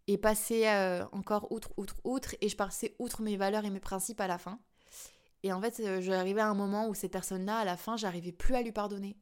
et 0.06 0.18
passer 0.18 0.68
euh, 0.68 1.04
encore 1.12 1.50
outre, 1.50 1.70
outre, 1.76 1.96
outre. 2.04 2.36
Et 2.40 2.48
je 2.48 2.56
passais 2.56 2.94
outre 2.98 3.22
mes 3.22 3.36
valeurs 3.36 3.64
et 3.64 3.70
mes 3.70 3.80
principes 3.80 4.20
à 4.20 4.28
la 4.28 4.38
fin. 4.38 4.60
Et 5.42 5.52
en 5.52 5.60
fait, 5.60 5.82
j'arrivais 6.00 6.40
à 6.40 6.48
un 6.48 6.54
moment 6.54 6.88
où 6.88 6.94
cette 6.94 7.12
personne-là, 7.12 7.58
à 7.58 7.64
la 7.64 7.76
fin, 7.76 7.96
j'arrivais 7.96 8.32
plus 8.32 8.54
à 8.54 8.62
lui 8.62 8.72
pardonner. 8.72 9.16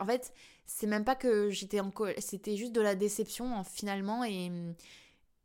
En 0.00 0.06
fait, 0.06 0.32
c'est 0.66 0.86
même 0.86 1.04
pas 1.04 1.14
que 1.14 1.50
j'étais 1.50 1.80
en 1.80 1.92
c'était 2.18 2.56
juste 2.56 2.72
de 2.72 2.80
la 2.80 2.94
déception 2.94 3.62
finalement 3.64 4.24
et 4.24 4.50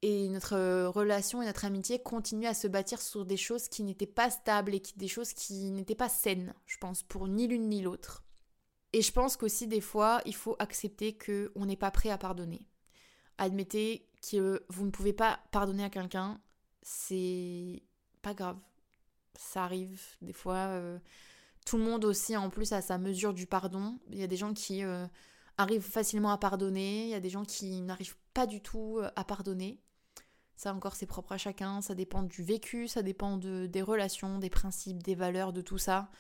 et 0.02 0.30
notre 0.30 0.88
relation 0.88 1.42
et 1.42 1.46
notre 1.46 1.66
amitié 1.66 2.00
continuent 2.02 2.48
à 2.48 2.56
se 2.56 2.68
bâtir 2.68 3.02
sur 3.02 3.26
des 3.26 3.38
choses 3.38 3.68
qui 3.68 3.84
n'étaient 3.84 4.08
pas 4.08 4.32
stables 4.32 4.74
et 4.74 4.80
qui, 4.80 4.98
des 4.98 5.08
choses 5.08 5.34
qui 5.34 5.70
n'étaient 5.72 5.96
pas 5.96 6.10
saines, 6.10 6.56
je 6.66 6.78
pense, 6.78 7.04
pour 7.04 7.28
ni 7.28 7.48
l'une 7.48 7.70
ni 7.70 7.82
l'autre. 7.82 8.24
Et 8.94 9.02
je 9.02 9.12
pense 9.12 9.38
qu'aussi 9.38 9.68
des 9.68 9.82
fois, 9.82 10.22
il 10.26 10.36
faut 10.36 10.56
accepter 10.60 11.16
qu'on 11.18 11.66
n'est 11.66 11.78
pas 11.78 11.92
prêt 11.92 12.10
à 12.10 12.18
pardonner. 12.18 12.68
Admettez 13.38 14.10
que 14.30 14.64
vous 14.70 14.86
ne 14.86 14.92
pouvez 14.92 15.14
pas 15.14 15.40
pardonner 15.52 15.84
à 15.84 15.90
quelqu'un, 15.90 16.42
c'est 16.82 17.84
pas 18.22 18.34
grave. 18.34 18.58
Ça 19.36 19.64
arrive 19.64 20.02
des 20.22 20.34
fois. 20.34 20.56
Euh, 20.56 21.00
tout 21.66 21.78
le 21.78 21.84
monde 21.84 22.06
aussi, 22.06 22.36
en 22.36 22.50
plus, 22.50 22.72
a 22.72 22.82
sa 22.82 22.98
mesure 22.98 23.34
du 23.34 23.48
pardon. 23.48 24.00
Il 24.10 24.18
y 24.18 24.24
a 24.24 24.28
des 24.28 24.38
gens 24.38 24.54
qui 24.54 24.84
euh, 24.84 25.06
arrivent 25.58 25.82
facilement 25.82 26.32
à 26.32 26.38
pardonner, 26.38 27.04
il 27.04 27.10
y 27.10 27.16
a 27.16 27.20
des 27.20 27.30
gens 27.30 27.46
qui 27.46 27.82
n'arrivent 27.82 28.18
pas 28.34 28.48
du 28.48 28.62
tout 28.62 29.00
euh, 29.00 29.10
à 29.16 29.24
pardonner. 29.24 29.80
Ça 30.56 30.74
encore, 30.74 30.96
c'est 30.96 31.08
propre 31.08 31.32
à 31.32 31.38
chacun, 31.38 31.82
ça 31.82 31.96
dépend 31.96 32.22
du 32.24 32.44
vécu, 32.44 32.88
ça 32.88 33.02
dépend 33.02 33.38
de, 33.38 33.66
des 33.66 33.82
relations, 33.82 34.38
des 34.38 34.50
principes, 34.50 35.02
des 35.02 35.16
valeurs, 35.16 35.54
de 35.54 35.62
tout 35.62 35.80
ça. 35.80 36.12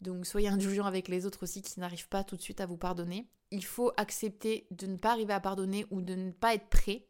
Donc 0.00 0.26
soyez 0.26 0.48
indulgents 0.48 0.86
avec 0.86 1.08
les 1.08 1.26
autres 1.26 1.42
aussi 1.42 1.62
qui 1.62 1.78
n'arrivent 1.78 2.08
pas 2.08 2.24
tout 2.24 2.36
de 2.36 2.42
suite 2.42 2.60
à 2.60 2.66
vous 2.66 2.78
pardonner. 2.78 3.28
Il 3.50 3.64
faut 3.64 3.92
accepter 3.98 4.66
de 4.70 4.86
ne 4.86 4.96
pas 4.96 5.12
arriver 5.12 5.34
à 5.34 5.40
pardonner 5.40 5.86
ou 5.90 6.00
de 6.00 6.14
ne 6.14 6.30
pas 6.32 6.54
être 6.54 6.68
prêt. 6.68 7.06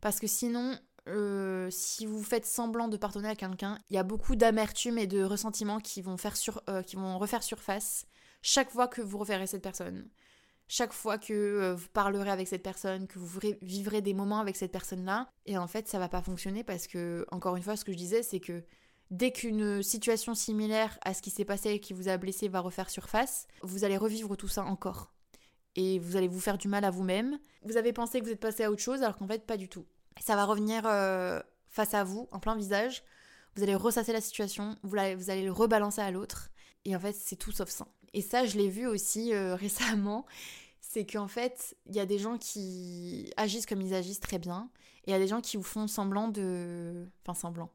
Parce 0.00 0.18
que 0.18 0.26
sinon, 0.26 0.76
euh, 1.08 1.68
si 1.70 2.06
vous 2.06 2.22
faites 2.22 2.46
semblant 2.46 2.88
de 2.88 2.96
pardonner 2.96 3.28
à 3.28 3.34
quelqu'un, 3.34 3.78
il 3.90 3.96
y 3.96 3.98
a 3.98 4.02
beaucoup 4.02 4.36
d'amertume 4.36 4.98
et 4.98 5.06
de 5.06 5.22
ressentiment 5.22 5.78
qui 5.80 6.02
vont, 6.02 6.16
faire 6.16 6.36
sur, 6.36 6.62
euh, 6.68 6.82
qui 6.82 6.96
vont 6.96 7.18
refaire 7.18 7.42
surface 7.42 8.06
chaque 8.42 8.70
fois 8.70 8.88
que 8.88 9.02
vous 9.02 9.18
referez 9.18 9.46
cette 9.46 9.62
personne. 9.62 10.08
Chaque 10.68 10.92
fois 10.92 11.18
que 11.18 11.32
euh, 11.32 11.74
vous 11.74 11.88
parlerez 11.92 12.30
avec 12.30 12.46
cette 12.46 12.62
personne, 12.62 13.06
que 13.08 13.18
vous 13.18 13.40
vivrez 13.60 14.02
des 14.02 14.14
moments 14.14 14.38
avec 14.38 14.56
cette 14.56 14.72
personne-là. 14.72 15.28
Et 15.46 15.58
en 15.58 15.66
fait, 15.66 15.88
ça 15.88 15.98
va 15.98 16.08
pas 16.08 16.22
fonctionner 16.22 16.62
parce 16.62 16.86
que, 16.86 17.26
encore 17.32 17.56
une 17.56 17.62
fois, 17.62 17.76
ce 17.76 17.84
que 17.84 17.92
je 17.92 17.96
disais, 17.96 18.22
c'est 18.22 18.40
que 18.40 18.62
Dès 19.10 19.32
qu'une 19.32 19.82
situation 19.82 20.34
similaire 20.36 20.96
à 21.02 21.14
ce 21.14 21.22
qui 21.22 21.30
s'est 21.30 21.44
passé 21.44 21.70
et 21.70 21.80
qui 21.80 21.92
vous 21.92 22.08
a 22.08 22.16
blessé 22.16 22.46
va 22.48 22.60
refaire 22.60 22.88
surface, 22.88 23.48
vous 23.62 23.82
allez 23.82 23.96
revivre 23.96 24.36
tout 24.36 24.46
ça 24.46 24.64
encore. 24.64 25.12
Et 25.74 25.98
vous 25.98 26.16
allez 26.16 26.28
vous 26.28 26.38
faire 26.38 26.58
du 26.58 26.68
mal 26.68 26.84
à 26.84 26.90
vous-même. 26.90 27.40
Vous 27.64 27.76
avez 27.76 27.92
pensé 27.92 28.20
que 28.20 28.26
vous 28.26 28.30
êtes 28.30 28.40
passé 28.40 28.62
à 28.62 28.70
autre 28.70 28.82
chose 28.82 29.02
alors 29.02 29.16
qu'en 29.16 29.26
fait 29.26 29.44
pas 29.44 29.56
du 29.56 29.68
tout. 29.68 29.84
Ça 30.20 30.36
va 30.36 30.44
revenir 30.44 30.82
euh, 30.86 31.40
face 31.68 31.94
à 31.94 32.04
vous, 32.04 32.28
en 32.30 32.38
plein 32.38 32.54
visage. 32.54 33.02
Vous 33.56 33.62
allez 33.62 33.74
ressasser 33.74 34.12
la 34.12 34.20
situation, 34.20 34.76
vous 34.82 34.96
allez, 34.96 35.14
vous 35.14 35.30
allez 35.30 35.42
le 35.42 35.52
rebalancer 35.52 36.00
à 36.00 36.10
l'autre. 36.10 36.50
Et 36.84 36.94
en 36.94 37.00
fait 37.00 37.14
c'est 37.14 37.36
tout 37.36 37.52
sauf 37.52 37.68
ça. 37.68 37.86
Et 38.12 38.22
ça 38.22 38.46
je 38.46 38.56
l'ai 38.56 38.68
vu 38.68 38.86
aussi 38.86 39.34
euh, 39.34 39.54
récemment. 39.56 40.26
C'est 40.80 41.06
qu'en 41.06 41.28
fait, 41.28 41.76
il 41.86 41.94
y 41.94 42.00
a 42.00 42.06
des 42.06 42.18
gens 42.18 42.36
qui 42.36 43.32
agissent 43.36 43.66
comme 43.66 43.80
ils 43.80 43.94
agissent 43.94 44.18
très 44.18 44.40
bien, 44.40 44.70
et 45.04 45.10
il 45.10 45.12
y 45.12 45.14
a 45.14 45.20
des 45.20 45.28
gens 45.28 45.40
qui 45.40 45.56
vous 45.56 45.62
font 45.62 45.86
semblant 45.86 46.26
de... 46.26 47.06
Enfin, 47.22 47.38
semblant 47.38 47.70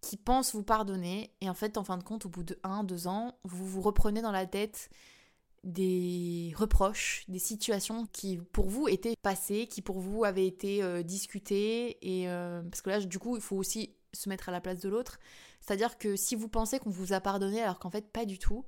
qui 0.00 0.16
pensent 0.16 0.54
vous 0.54 0.62
pardonner 0.62 1.30
et 1.40 1.50
en 1.50 1.54
fait 1.54 1.76
en 1.76 1.84
fin 1.84 1.98
de 1.98 2.02
compte 2.02 2.26
au 2.26 2.28
bout 2.28 2.42
de 2.42 2.58
1 2.62 2.84
2 2.84 3.06
ans 3.06 3.34
vous 3.44 3.66
vous 3.66 3.82
reprenez 3.82 4.22
dans 4.22 4.32
la 4.32 4.46
tête 4.46 4.90
des 5.64 6.52
reproches, 6.56 7.24
des 7.28 7.38
situations 7.38 8.06
qui 8.12 8.38
pour 8.52 8.68
vous 8.68 8.88
étaient 8.88 9.16
passées, 9.22 9.66
qui 9.66 9.82
pour 9.82 9.98
vous 9.98 10.24
avaient 10.24 10.46
été 10.46 10.82
euh, 10.82 11.02
discutées. 11.02 11.98
Et 12.02 12.28
euh, 12.28 12.62
parce 12.62 12.82
que 12.82 12.90
là, 12.90 13.00
du 13.00 13.18
coup, 13.18 13.36
il 13.36 13.42
faut 13.42 13.56
aussi 13.56 13.94
se 14.12 14.28
mettre 14.28 14.48
à 14.48 14.52
la 14.52 14.60
place 14.60 14.80
de 14.80 14.88
l'autre. 14.88 15.18
C'est-à-dire 15.60 15.98
que 15.98 16.16
si 16.16 16.34
vous 16.34 16.48
pensez 16.48 16.78
qu'on 16.78 16.90
vous 16.90 17.12
a 17.12 17.20
pardonné 17.20 17.62
alors 17.62 17.78
qu'en 17.78 17.90
fait 17.90 18.10
pas 18.10 18.24
du 18.24 18.38
tout, 18.38 18.64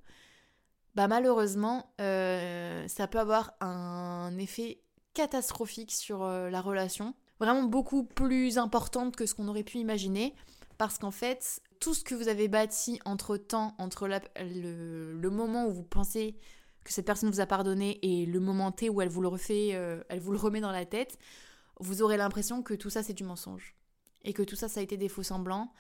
bah 0.94 1.08
malheureusement, 1.08 1.94
euh, 2.00 2.86
ça 2.88 3.08
peut 3.08 3.18
avoir 3.18 3.54
un 3.60 4.36
effet 4.38 4.82
catastrophique 5.14 5.92
sur 5.92 6.24
la 6.24 6.60
relation. 6.60 7.14
Vraiment 7.40 7.64
beaucoup 7.64 8.04
plus 8.04 8.58
importante 8.58 9.16
que 9.16 9.26
ce 9.26 9.34
qu'on 9.34 9.48
aurait 9.48 9.64
pu 9.64 9.78
imaginer. 9.78 10.34
Parce 10.78 10.98
qu'en 10.98 11.10
fait, 11.10 11.60
tout 11.80 11.94
ce 11.94 12.04
que 12.04 12.14
vous 12.14 12.28
avez 12.28 12.48
bâti 12.48 13.00
entre 13.04 13.36
temps, 13.36 13.74
entre 13.78 14.08
le, 14.08 15.30
moment 15.30 15.66
où 15.66 15.72
vous 15.72 15.82
pensez 15.82 16.36
que 16.84 16.92
cette 16.92 17.06
personne 17.06 17.30
vous 17.30 17.40
a 17.40 17.46
pardonné 17.46 17.98
et 18.02 18.26
le 18.26 18.40
moment 18.40 18.72
T 18.72 18.88
où 18.88 19.00
elle 19.00 19.08
vous 19.08 19.22
le 19.22 19.28
refait, 19.28 19.70
euh, 19.74 20.02
elle 20.08 20.20
vous 20.20 20.32
le 20.32 20.38
remet 20.38 20.60
dans 20.60 20.72
la 20.72 20.84
tête, 20.84 21.18
vous 21.80 22.02
aurez 22.02 22.16
l'impression 22.16 22.62
que 22.62 22.74
tout 22.74 22.90
ça 22.90 23.02
c'est 23.02 23.12
du 23.12 23.24
mensonge. 23.24 23.74
Et 24.24 24.32
que 24.32 24.42
tout 24.42 24.56
ça 24.56 24.68
ça 24.68 24.80
a 24.80 24.82
été 24.82 24.96
des 24.96 25.08
faux 25.08 25.22
semblants. 25.22 25.72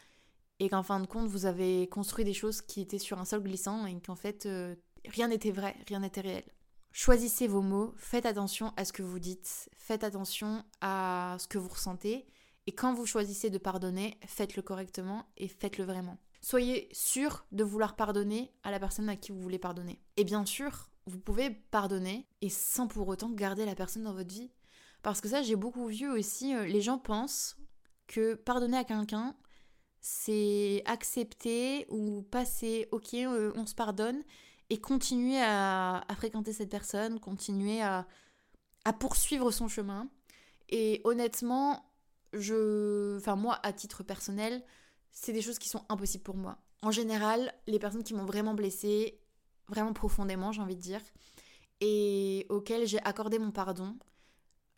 Et 0.58 0.68
qu'en 0.68 0.82
fin 0.82 1.00
de 1.00 1.06
compte, 1.06 1.26
vous 1.26 1.46
avez 1.46 1.88
construit 1.88 2.24
des 2.24 2.34
choses 2.34 2.62
qui 2.62 2.80
étaient 2.80 2.98
sur 2.98 3.18
un 3.18 3.24
sol 3.24 3.42
glissant 3.42 3.84
et 3.86 4.00
qu'en 4.00 4.14
fait, 4.14 4.46
euh, 4.46 4.76
rien 5.08 5.28
n'était 5.28 5.50
vrai, 5.50 5.74
rien 5.88 6.00
n'était 6.00 6.20
réel. 6.20 6.44
Choisissez 6.92 7.48
vos 7.48 7.62
mots, 7.62 7.94
faites 7.96 8.26
attention 8.26 8.72
à 8.76 8.84
ce 8.84 8.92
que 8.92 9.02
vous 9.02 9.18
dites, 9.18 9.70
faites 9.76 10.04
attention 10.04 10.62
à 10.80 11.36
ce 11.40 11.48
que 11.48 11.58
vous 11.58 11.70
ressentez. 11.70 12.26
Et 12.66 12.72
quand 12.72 12.94
vous 12.94 13.06
choisissez 13.06 13.50
de 13.50 13.58
pardonner, 13.58 14.18
faites-le 14.26 14.62
correctement 14.62 15.26
et 15.36 15.48
faites-le 15.48 15.84
vraiment. 15.84 16.18
Soyez 16.42 16.88
sûr 16.92 17.46
de 17.50 17.64
vouloir 17.64 17.96
pardonner 17.96 18.52
à 18.62 18.70
la 18.70 18.78
personne 18.78 19.08
à 19.08 19.16
qui 19.16 19.32
vous 19.32 19.40
voulez 19.40 19.58
pardonner. 19.58 20.00
Et 20.16 20.24
bien 20.24 20.44
sûr, 20.44 20.90
vous 21.06 21.18
pouvez 21.18 21.50
pardonner 21.50 22.26
et 22.40 22.48
sans 22.48 22.86
pour 22.86 23.08
autant 23.08 23.30
garder 23.30 23.64
la 23.64 23.74
personne 23.74 24.04
dans 24.04 24.14
votre 24.14 24.32
vie. 24.32 24.50
Parce 25.02 25.20
que 25.20 25.28
ça, 25.28 25.42
j'ai 25.42 25.56
beaucoup 25.56 25.86
vu 25.86 26.08
aussi, 26.08 26.54
euh, 26.54 26.64
les 26.66 26.80
gens 26.80 26.98
pensent 26.98 27.56
que 28.06 28.34
pardonner 28.34 28.76
à 28.76 28.84
quelqu'un, 28.84 29.34
c'est 30.00 30.82
accepter 30.84 31.86
ou 31.88 32.22
passer, 32.22 32.88
ok, 32.92 33.14
euh, 33.14 33.52
on 33.56 33.66
se 33.66 33.74
pardonne, 33.74 34.22
et 34.70 34.80
continuer 34.80 35.40
à, 35.40 36.04
fréquenter 36.16 36.52
cette 36.52 36.70
personne, 36.70 37.20
continuer 37.20 37.82
à, 37.82 38.06
à, 38.84 38.92
poursuivre 38.92 39.50
son 39.50 39.68
chemin. 39.68 40.08
Et 40.70 41.00
honnêtement, 41.04 41.84
je, 42.32 43.18
enfin 43.18 43.36
moi, 43.36 43.60
à 43.62 43.72
titre 43.72 44.02
personnel, 44.02 44.64
c'est 45.10 45.32
des 45.32 45.42
choses 45.42 45.58
qui 45.58 45.68
sont 45.68 45.84
impossibles 45.88 46.24
pour 46.24 46.36
moi. 46.36 46.58
En 46.80 46.90
général, 46.90 47.52
les 47.66 47.78
personnes 47.78 48.02
qui 48.02 48.14
m'ont 48.14 48.24
vraiment 48.24 48.54
blessée, 48.54 49.21
vraiment 49.72 49.92
profondément, 49.92 50.52
j'ai 50.52 50.62
envie 50.62 50.76
de 50.76 50.80
dire, 50.80 51.00
et 51.80 52.46
auquel 52.48 52.86
j'ai 52.86 53.00
accordé 53.02 53.38
mon 53.38 53.50
pardon, 53.50 53.96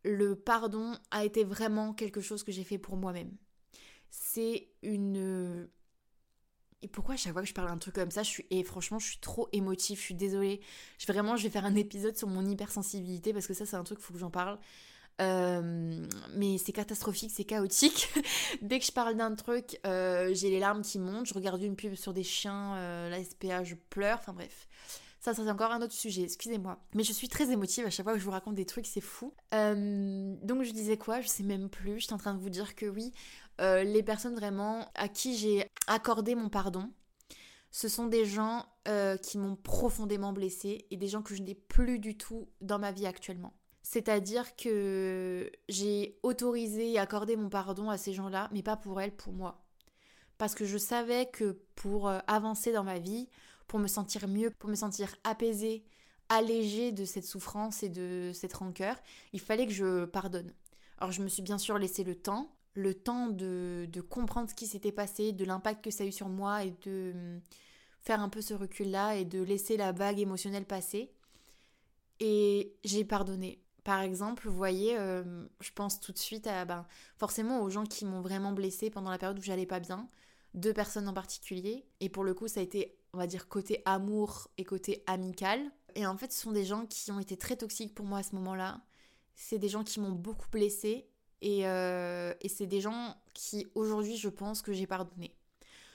le 0.04 0.36
pardon 0.36 0.96
a 1.10 1.24
été 1.24 1.44
vraiment 1.44 1.92
quelque 1.92 2.20
chose 2.20 2.42
que 2.42 2.52
j'ai 2.52 2.64
fait 2.64 2.78
pour 2.78 2.96
moi-même. 2.96 3.36
C'est 4.10 4.68
une... 4.82 5.68
Et 6.82 6.88
pourquoi 6.88 7.14
à 7.14 7.16
chaque 7.16 7.32
fois 7.32 7.42
que 7.42 7.48
je 7.48 7.54
parle 7.54 7.68
d'un 7.68 7.78
truc 7.78 7.94
comme 7.94 8.10
ça, 8.10 8.22
je 8.22 8.28
suis... 8.28 8.46
Et 8.50 8.62
franchement, 8.62 8.98
je 8.98 9.08
suis 9.08 9.18
trop 9.18 9.48
émotive, 9.52 9.98
je 9.98 10.02
suis 10.02 10.14
désolée. 10.14 10.60
Je, 10.98 11.10
vraiment, 11.10 11.36
je 11.36 11.42
vais 11.42 11.50
faire 11.50 11.64
un 11.64 11.74
épisode 11.74 12.16
sur 12.16 12.28
mon 12.28 12.46
hypersensibilité 12.46 13.32
parce 13.32 13.46
que 13.46 13.54
ça, 13.54 13.66
c'est 13.66 13.76
un 13.76 13.84
truc, 13.84 13.98
il 14.00 14.04
faut 14.04 14.12
que 14.12 14.20
j'en 14.20 14.30
parle. 14.30 14.58
Euh, 15.20 16.06
mais 16.34 16.58
c'est 16.58 16.72
catastrophique, 16.72 17.32
c'est 17.34 17.44
chaotique. 17.44 18.12
Dès 18.62 18.78
que 18.78 18.84
je 18.84 18.92
parle 18.92 19.16
d'un 19.16 19.34
truc, 19.34 19.78
euh, 19.86 20.30
j'ai 20.34 20.50
les 20.50 20.58
larmes 20.58 20.82
qui 20.82 20.98
montent. 20.98 21.26
Je 21.26 21.34
regarde 21.34 21.62
une 21.62 21.76
pub 21.76 21.94
sur 21.94 22.12
des 22.12 22.24
chiens, 22.24 22.76
euh, 22.76 23.08
la 23.08 23.22
SPA, 23.22 23.64
je 23.64 23.74
pleure. 23.74 24.18
Enfin 24.18 24.32
bref. 24.32 24.68
Ça, 25.20 25.32
ça 25.32 25.42
c'est 25.42 25.50
encore 25.50 25.70
un 25.70 25.80
autre 25.80 25.94
sujet, 25.94 26.22
excusez-moi. 26.22 26.78
Mais 26.94 27.02
je 27.02 27.12
suis 27.12 27.28
très 27.28 27.50
émotive 27.50 27.86
à 27.86 27.90
chaque 27.90 28.04
fois 28.04 28.12
que 28.12 28.18
je 28.18 28.24
vous 28.24 28.30
raconte 28.30 28.56
des 28.56 28.66
trucs, 28.66 28.86
c'est 28.86 29.00
fou. 29.00 29.32
donc 29.52 30.62
je 30.62 30.70
disais 30.72 30.98
quoi? 30.98 31.20
Je 31.22 31.28
sais 31.28 31.44
même 31.44 31.70
plus. 31.70 32.00
J'étais 32.00 32.12
en 32.12 32.18
train 32.18 32.34
de 32.34 32.40
vous 32.40 32.50
dire 32.50 32.74
que 32.74 32.84
oui, 32.84 33.10
les 33.58 34.02
personnes 34.02 34.34
vraiment 34.34 34.90
à 34.94 35.08
qui 35.08 35.34
j'ai 35.38 35.66
accordé 35.86 36.34
mon 36.34 36.50
pardon, 36.50 36.90
ce 37.70 37.88
sont 37.88 38.06
des 38.06 38.26
gens 38.26 38.66
qui 39.22 39.38
m'ont 39.38 39.56
profondément 39.56 40.34
blessée 40.34 40.84
et 40.90 40.98
des 40.98 41.08
gens 41.08 41.22
que 41.22 41.34
je 41.34 41.42
n'ai 41.42 41.54
plus 41.54 41.98
du 41.98 42.18
tout 42.18 42.50
dans 42.60 42.78
ma 42.78 42.92
vie 42.92 43.06
actuellement. 43.06 43.54
C'est-à-dire 43.84 44.56
que 44.56 45.52
j'ai 45.68 46.18
autorisé 46.22 46.92
et 46.92 46.98
accordé 46.98 47.36
mon 47.36 47.50
pardon 47.50 47.90
à 47.90 47.98
ces 47.98 48.14
gens-là, 48.14 48.48
mais 48.50 48.62
pas 48.62 48.78
pour 48.78 48.98
elles, 48.98 49.14
pour 49.14 49.34
moi. 49.34 49.62
Parce 50.38 50.54
que 50.54 50.64
je 50.64 50.78
savais 50.78 51.26
que 51.26 51.60
pour 51.74 52.08
euh, 52.08 52.18
avancer 52.26 52.72
dans 52.72 52.82
ma 52.82 52.98
vie, 52.98 53.28
pour 53.68 53.78
me 53.78 53.86
sentir 53.86 54.26
mieux, 54.26 54.50
pour 54.50 54.70
me 54.70 54.74
sentir 54.74 55.14
apaisée, 55.22 55.84
allégée 56.30 56.92
de 56.92 57.04
cette 57.04 57.26
souffrance 57.26 57.82
et 57.82 57.90
de 57.90 58.30
cette 58.32 58.54
rancœur, 58.54 58.96
il 59.34 59.40
fallait 59.40 59.66
que 59.66 59.72
je 59.72 60.06
pardonne. 60.06 60.54
Alors 60.96 61.12
je 61.12 61.22
me 61.22 61.28
suis 61.28 61.42
bien 61.42 61.58
sûr 61.58 61.76
laissé 61.76 62.04
le 62.04 62.14
temps, 62.14 62.56
le 62.72 62.94
temps 62.94 63.28
de, 63.28 63.86
de 63.92 64.00
comprendre 64.00 64.48
ce 64.48 64.54
qui 64.54 64.66
s'était 64.66 64.92
passé, 64.92 65.32
de 65.32 65.44
l'impact 65.44 65.84
que 65.84 65.90
ça 65.90 66.04
a 66.04 66.06
eu 66.06 66.12
sur 66.12 66.30
moi 66.30 66.64
et 66.64 66.74
de 66.86 67.12
hum, 67.14 67.40
faire 68.00 68.20
un 68.20 68.30
peu 68.30 68.40
ce 68.40 68.54
recul-là 68.54 69.16
et 69.16 69.26
de 69.26 69.42
laisser 69.42 69.76
la 69.76 69.92
vague 69.92 70.20
émotionnelle 70.20 70.64
passer. 70.64 71.12
Et 72.18 72.74
j'ai 72.82 73.04
pardonné. 73.04 73.63
Par 73.84 74.00
exemple, 74.00 74.48
vous 74.48 74.56
voyez, 74.56 74.98
euh, 74.98 75.46
je 75.60 75.70
pense 75.72 76.00
tout 76.00 76.12
de 76.12 76.18
suite 76.18 76.46
à 76.46 76.64
ben, 76.64 76.86
forcément 77.18 77.60
aux 77.60 77.68
gens 77.68 77.84
qui 77.84 78.06
m'ont 78.06 78.22
vraiment 78.22 78.52
blessée 78.52 78.88
pendant 78.90 79.10
la 79.10 79.18
période 79.18 79.38
où 79.38 79.42
j'allais 79.42 79.66
pas 79.66 79.78
bien, 79.78 80.08
deux 80.54 80.72
personnes 80.72 81.06
en 81.06 81.12
particulier. 81.12 81.86
Et 82.00 82.08
pour 82.08 82.24
le 82.24 82.32
coup, 82.32 82.48
ça 82.48 82.60
a 82.60 82.62
été, 82.62 82.96
on 83.12 83.18
va 83.18 83.26
dire, 83.26 83.46
côté 83.48 83.82
amour 83.84 84.48
et 84.56 84.64
côté 84.64 85.04
amical. 85.06 85.60
Et 85.94 86.06
en 86.06 86.16
fait, 86.16 86.32
ce 86.32 86.40
sont 86.40 86.52
des 86.52 86.64
gens 86.64 86.86
qui 86.86 87.12
ont 87.12 87.20
été 87.20 87.36
très 87.36 87.56
toxiques 87.56 87.94
pour 87.94 88.06
moi 88.06 88.20
à 88.20 88.22
ce 88.22 88.34
moment-là. 88.36 88.80
C'est 89.34 89.58
des 89.58 89.68
gens 89.68 89.84
qui 89.84 90.00
m'ont 90.00 90.12
beaucoup 90.12 90.48
blessée. 90.50 91.06
Et, 91.42 91.68
euh, 91.68 92.32
et 92.40 92.48
c'est 92.48 92.66
des 92.66 92.80
gens 92.80 93.16
qui, 93.34 93.66
aujourd'hui, 93.74 94.16
je 94.16 94.30
pense 94.30 94.62
que 94.62 94.72
j'ai 94.72 94.86
pardonné. 94.86 95.36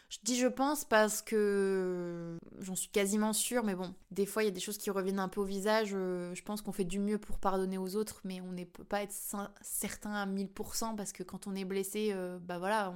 Je 0.09 0.17
dis 0.23 0.37
je 0.37 0.47
pense 0.47 0.85
parce 0.85 1.21
que 1.21 2.39
j'en 2.59 2.75
suis 2.75 2.89
quasiment 2.89 3.31
sûre, 3.31 3.63
mais 3.63 3.75
bon, 3.75 3.93
des 4.09 4.25
fois 4.25 4.41
il 4.41 4.47
y 4.47 4.49
a 4.49 4.51
des 4.51 4.59
choses 4.59 4.79
qui 4.79 4.89
reviennent 4.89 5.19
un 5.19 5.27
peu 5.27 5.39
au 5.39 5.45
visage. 5.45 5.91
Euh, 5.93 6.33
je 6.33 6.41
pense 6.41 6.63
qu'on 6.63 6.71
fait 6.71 6.83
du 6.83 6.99
mieux 6.99 7.19
pour 7.19 7.37
pardonner 7.37 7.77
aux 7.77 7.95
autres, 7.95 8.19
mais 8.23 8.41
on 8.41 8.51
ne 8.51 8.63
peut 8.63 8.83
pas 8.83 9.03
être 9.03 9.13
certain 9.61 10.13
à 10.13 10.25
1000% 10.25 10.95
parce 10.95 11.11
que 11.11 11.21
quand 11.21 11.45
on 11.45 11.55
est 11.55 11.63
blessé, 11.63 12.09
euh, 12.11 12.39
bah 12.39 12.57
voilà, 12.57 12.91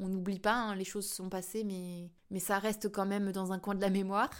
on 0.00 0.08
n'oublie 0.08 0.40
pas, 0.40 0.54
hein, 0.54 0.74
les 0.74 0.84
choses 0.84 1.08
sont 1.08 1.28
passées, 1.28 1.62
mais, 1.62 2.10
ça 2.40 2.58
reste 2.58 2.90
quand 2.90 3.06
même 3.06 3.30
dans 3.30 3.52
un 3.52 3.60
coin 3.60 3.76
de 3.76 3.80
la 3.80 3.90
mémoire. 3.90 4.30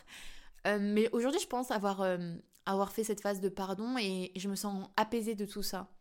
Euh, 0.66 0.78
mais 0.80 1.08
aujourd'hui, 1.12 1.40
je 1.40 1.46
pense 1.46 1.70
avoir 1.70 2.92
fait 2.92 3.04
cette 3.04 3.20
phase 3.20 3.40
de 3.40 3.48
pardon 3.48 3.96
et 3.98 4.32
je 4.36 4.48
me 4.48 4.56
sens 4.56 4.88
apaisée 4.96 5.36
de 5.36 5.46
tout 5.46 5.62
ça. 5.62 5.93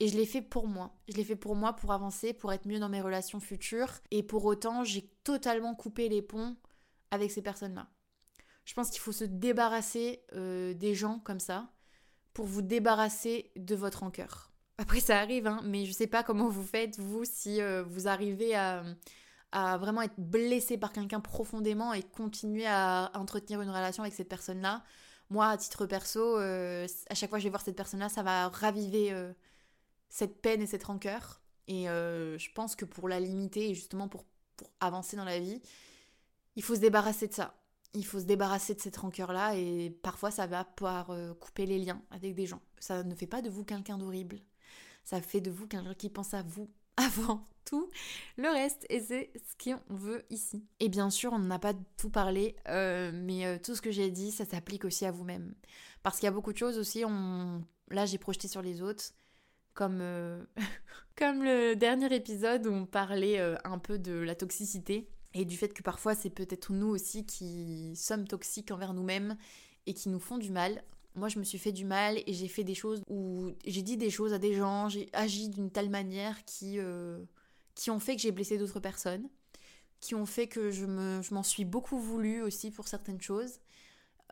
Et 0.00 0.08
je 0.08 0.16
l'ai 0.16 0.26
fait 0.26 0.42
pour 0.42 0.66
moi. 0.66 0.96
Je 1.08 1.14
l'ai 1.14 1.24
fait 1.24 1.36
pour 1.36 1.54
moi, 1.54 1.74
pour 1.74 1.92
avancer, 1.92 2.32
pour 2.32 2.52
être 2.52 2.66
mieux 2.66 2.80
dans 2.80 2.88
mes 2.88 3.00
relations 3.00 3.40
futures. 3.40 3.92
Et 4.10 4.22
pour 4.22 4.44
autant, 4.44 4.84
j'ai 4.84 5.02
totalement 5.22 5.74
coupé 5.74 6.08
les 6.08 6.22
ponts 6.22 6.56
avec 7.10 7.30
ces 7.30 7.42
personnes-là. 7.42 7.88
Je 8.64 8.74
pense 8.74 8.90
qu'il 8.90 9.00
faut 9.00 9.12
se 9.12 9.24
débarrasser 9.24 10.24
euh, 10.32 10.74
des 10.74 10.94
gens 10.94 11.18
comme 11.20 11.40
ça 11.40 11.70
pour 12.32 12.46
vous 12.46 12.62
débarrasser 12.62 13.52
de 13.56 13.74
votre 13.74 14.00
rancœur. 14.00 14.50
Après, 14.78 15.00
ça 15.00 15.20
arrive, 15.20 15.46
hein, 15.46 15.60
mais 15.64 15.84
je 15.84 15.92
sais 15.92 16.08
pas 16.08 16.24
comment 16.24 16.48
vous 16.48 16.64
faites, 16.64 16.98
vous, 16.98 17.24
si 17.24 17.60
euh, 17.60 17.84
vous 17.84 18.08
arrivez 18.08 18.56
à, 18.56 18.82
vraiment 19.52 20.02
être 20.02 20.18
blessé 20.18 20.76
par 20.76 20.92
quelqu'un 20.92 21.20
profondément 21.20 21.92
et 21.92 22.02
continuer 22.02 22.66
à 22.66 23.12
entretenir 23.14 23.60
une 23.60 23.68
relation 23.70 24.02
avec 24.02 24.12
cette 24.12 24.28
personne-là. 24.28 24.82
Moi, 25.30 25.46
à 25.46 25.56
titre 25.56 25.86
perso, 25.86 26.38
euh, 26.38 26.88
à 27.08 27.14
chaque 27.14 27.30
fois 27.30 27.38
que 27.38 27.42
je 27.42 27.46
vais 27.46 27.50
voir 27.50 27.62
cette 27.62 27.76
personne-là, 27.76 28.08
ça 28.08 28.24
va 28.24 28.48
raviver 28.48 29.12
cette 30.14 30.40
peine 30.40 30.62
et 30.62 30.66
cette 30.66 30.84
rancœur. 30.84 31.42
Et 31.66 31.88
euh, 31.88 32.38
je 32.38 32.48
pense 32.52 32.76
que 32.76 32.84
pour 32.84 33.08
la 33.08 33.18
limiter 33.18 33.70
et 33.70 33.74
justement 33.74 34.06
pour, 34.06 34.24
pour 34.56 34.70
avancer 34.78 35.16
dans 35.16 35.24
la 35.24 35.40
vie, 35.40 35.60
il 36.54 36.62
faut 36.62 36.76
se 36.76 36.80
débarrasser 36.80 37.26
de 37.26 37.32
ça. 37.32 37.60
Il 37.94 38.06
faut 38.06 38.20
se 38.20 38.24
débarrasser 38.24 38.76
de 38.76 38.80
cette 38.80 38.96
rancœur-là 38.96 39.56
et 39.56 39.90
parfois 39.90 40.30
ça 40.30 40.46
va 40.46 40.62
pouvoir 40.64 41.10
euh, 41.10 41.34
couper 41.34 41.66
les 41.66 41.80
liens 41.80 42.00
avec 42.12 42.36
des 42.36 42.46
gens. 42.46 42.60
Ça 42.78 43.02
ne 43.02 43.12
fait 43.16 43.26
pas 43.26 43.42
de 43.42 43.50
vous 43.50 43.64
quelqu'un 43.64 43.98
d'horrible. 43.98 44.38
Ça 45.02 45.20
fait 45.20 45.40
de 45.40 45.50
vous 45.50 45.66
quelqu'un 45.66 45.94
qui 45.94 46.10
pense 46.10 46.32
à 46.32 46.44
vous 46.44 46.70
avant 46.96 47.48
tout 47.64 47.90
le 48.36 48.48
reste 48.50 48.86
et 48.90 49.00
c'est 49.00 49.32
ce 49.34 49.64
qu'on 49.64 49.94
veut 49.96 50.24
ici. 50.30 50.64
Et 50.78 50.88
bien 50.88 51.10
sûr, 51.10 51.32
on 51.32 51.40
n'a 51.40 51.58
pas 51.58 51.74
tout 51.96 52.10
parlé, 52.10 52.54
euh, 52.68 53.10
mais 53.12 53.58
tout 53.58 53.74
ce 53.74 53.82
que 53.82 53.90
j'ai 53.90 54.12
dit, 54.12 54.30
ça 54.30 54.44
s'applique 54.44 54.84
aussi 54.84 55.06
à 55.06 55.10
vous-même. 55.10 55.56
Parce 56.04 56.20
qu'il 56.20 56.26
y 56.26 56.28
a 56.28 56.32
beaucoup 56.32 56.52
de 56.52 56.58
choses 56.58 56.78
aussi, 56.78 57.04
on... 57.04 57.64
là 57.88 58.06
j'ai 58.06 58.18
projeté 58.18 58.46
sur 58.46 58.62
les 58.62 58.80
autres, 58.80 59.12
comme, 59.74 59.98
euh, 60.00 60.42
comme 61.16 61.42
le 61.42 61.74
dernier 61.74 62.14
épisode 62.14 62.66
où 62.66 62.72
on 62.72 62.86
parlait 62.86 63.38
euh, 63.38 63.56
un 63.64 63.78
peu 63.78 63.98
de 63.98 64.12
la 64.12 64.34
toxicité 64.34 65.08
et 65.34 65.44
du 65.44 65.56
fait 65.56 65.74
que 65.74 65.82
parfois 65.82 66.14
c'est 66.14 66.30
peut-être 66.30 66.72
nous 66.72 66.88
aussi 66.88 67.26
qui 67.26 67.94
sommes 67.96 68.26
toxiques 68.26 68.70
envers 68.70 68.94
nous-mêmes 68.94 69.36
et 69.86 69.94
qui 69.94 70.08
nous 70.08 70.20
font 70.20 70.38
du 70.38 70.50
mal. 70.50 70.82
Moi, 71.16 71.28
je 71.28 71.38
me 71.38 71.44
suis 71.44 71.58
fait 71.58 71.72
du 71.72 71.84
mal 71.84 72.18
et 72.26 72.32
j'ai 72.32 72.48
fait 72.48 72.64
des 72.64 72.74
choses 72.74 73.00
où 73.08 73.52
j'ai 73.64 73.82
dit 73.82 73.96
des 73.96 74.10
choses 74.10 74.32
à 74.32 74.38
des 74.38 74.54
gens, 74.54 74.88
j'ai 74.88 75.08
agi 75.12 75.48
d'une 75.48 75.70
telle 75.70 75.90
manière 75.90 76.44
qui, 76.44 76.78
euh, 76.78 77.22
qui 77.76 77.90
ont 77.90 78.00
fait 78.00 78.16
que 78.16 78.22
j'ai 78.22 78.32
blessé 78.32 78.58
d'autres 78.58 78.80
personnes, 78.80 79.28
qui 80.00 80.16
ont 80.16 80.26
fait 80.26 80.48
que 80.48 80.72
je 80.72 80.86
m'en 80.86 81.42
suis 81.44 81.64
beaucoup 81.64 81.98
voulu 81.98 82.42
aussi 82.42 82.72
pour 82.72 82.88
certaines 82.88 83.20
choses. 83.20 83.60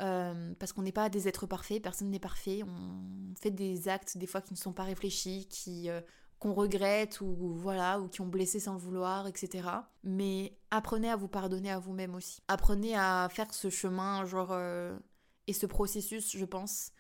Euh, 0.01 0.55
parce 0.59 0.73
qu'on 0.73 0.83
n'est 0.83 0.93
pas 0.93 1.09
des 1.09 1.29
êtres 1.29 1.47
parfaits, 1.47 1.83
personne 1.83 2.11
n'est 2.11 2.19
parfait. 2.19 2.63
On 2.63 3.35
fait 3.41 3.51
des 3.51 3.89
actes 3.89 4.17
des 4.17 4.27
fois 4.27 4.41
qui 4.41 4.53
ne 4.53 4.59
sont 4.59 4.73
pas 4.73 4.85
réfléchis, 4.85 5.47
qui 5.49 5.91
euh, 5.91 6.01
qu'on 6.39 6.55
regrette 6.55 7.21
ou 7.21 7.55
voilà 7.55 8.01
ou 8.01 8.09
qui 8.09 8.21
ont 8.21 8.27
blessé 8.27 8.59
sans 8.59 8.73
le 8.73 8.81
vouloir, 8.81 9.29
etc. 9.29 9.69
Mais 10.03 10.57
apprenez 10.71 11.11
à 11.11 11.17
vous 11.17 11.29
pardonner 11.29 11.71
à 11.71 11.79
vous-même 11.79 12.15
aussi. 12.15 12.41
Apprenez 12.49 12.97
à 12.97 13.29
faire 13.31 13.53
ce 13.53 13.71
chemin, 13.71 14.25
genre 14.25 14.53
euh, 14.53 14.99
et 15.47 15.53
ce 15.53 15.67
processus, 15.67 16.37
je 16.37 16.45
pense, 16.45 16.93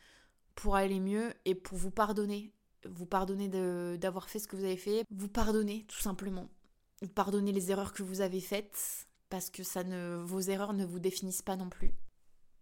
pour 0.54 0.76
aller 0.76 1.00
mieux 1.00 1.32
et 1.44 1.54
pour 1.54 1.78
vous 1.78 1.90
pardonner. 1.90 2.52
Vous 2.84 3.06
pardonner 3.06 3.48
d'avoir 3.96 4.28
fait 4.28 4.40
ce 4.40 4.48
que 4.48 4.56
vous 4.56 4.64
avez 4.64 4.76
fait. 4.76 5.04
Vous 5.10 5.28
pardonner, 5.28 5.84
tout 5.88 6.00
simplement. 6.00 6.48
Vous 7.00 7.08
pardonner 7.08 7.52
les 7.52 7.70
erreurs 7.70 7.92
que 7.92 8.02
vous 8.02 8.20
avez 8.20 8.40
faites 8.40 9.06
parce 9.28 9.50
que 9.50 9.62
ça 9.62 9.82
ne, 9.82 10.16
vos 10.16 10.40
erreurs 10.40 10.72
ne 10.72 10.84
vous 10.84 10.98
définissent 10.98 11.42
pas 11.42 11.56
non 11.56 11.68
plus. 11.68 11.92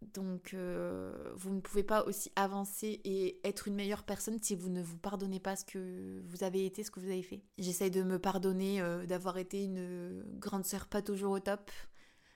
Donc, 0.02 0.54
euh, 0.54 1.32
vous 1.36 1.50
ne 1.50 1.60
pouvez 1.60 1.82
pas 1.82 2.04
aussi 2.04 2.32
avancer 2.34 3.00
et 3.04 3.40
être 3.46 3.68
une 3.68 3.74
meilleure 3.74 4.04
personne 4.04 4.38
si 4.42 4.54
vous 4.54 4.70
ne 4.70 4.82
vous 4.82 4.96
pardonnez 4.96 5.40
pas 5.40 5.56
ce 5.56 5.64
que 5.64 6.22
vous 6.24 6.42
avez 6.42 6.64
été, 6.64 6.82
ce 6.82 6.90
que 6.90 7.00
vous 7.00 7.10
avez 7.10 7.22
fait. 7.22 7.42
J'essaye 7.58 7.90
de 7.90 8.02
me 8.02 8.18
pardonner 8.18 8.80
euh, 8.80 9.04
d'avoir 9.06 9.38
été 9.38 9.64
une 9.64 10.24
grande 10.38 10.64
sœur 10.64 10.86
pas 10.86 11.02
toujours 11.02 11.32
au 11.32 11.40
top, 11.40 11.70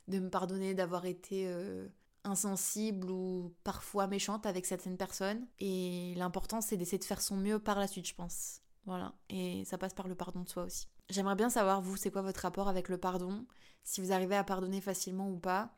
de 0.08 0.18
me 0.18 0.28
pardonner 0.28 0.74
d'avoir 0.74 1.06
été 1.06 1.46
euh, 1.46 1.88
insensible 2.24 3.10
ou 3.10 3.54
parfois 3.64 4.06
méchante 4.06 4.44
avec 4.46 4.66
certaines 4.66 4.98
personnes. 4.98 5.46
Et 5.58 6.14
l'important, 6.16 6.60
c'est 6.60 6.76
d'essayer 6.76 6.98
de 6.98 7.04
faire 7.04 7.22
son 7.22 7.36
mieux 7.36 7.58
par 7.58 7.78
la 7.78 7.86
suite, 7.86 8.06
je 8.06 8.14
pense. 8.14 8.60
Voilà. 8.84 9.14
Et 9.30 9.64
ça 9.64 9.78
passe 9.78 9.94
par 9.94 10.08
le 10.08 10.14
pardon 10.14 10.42
de 10.42 10.48
soi 10.48 10.64
aussi. 10.64 10.88
J'aimerais 11.08 11.36
bien 11.36 11.50
savoir, 11.50 11.80
vous, 11.80 11.96
c'est 11.96 12.10
quoi 12.10 12.22
votre 12.22 12.40
rapport 12.40 12.68
avec 12.68 12.88
le 12.88 12.98
pardon? 12.98 13.46
Si 13.82 14.00
vous 14.00 14.12
arrivez 14.12 14.36
à 14.36 14.44
pardonner 14.44 14.80
facilement 14.80 15.30
ou 15.30 15.38
pas? 15.38 15.74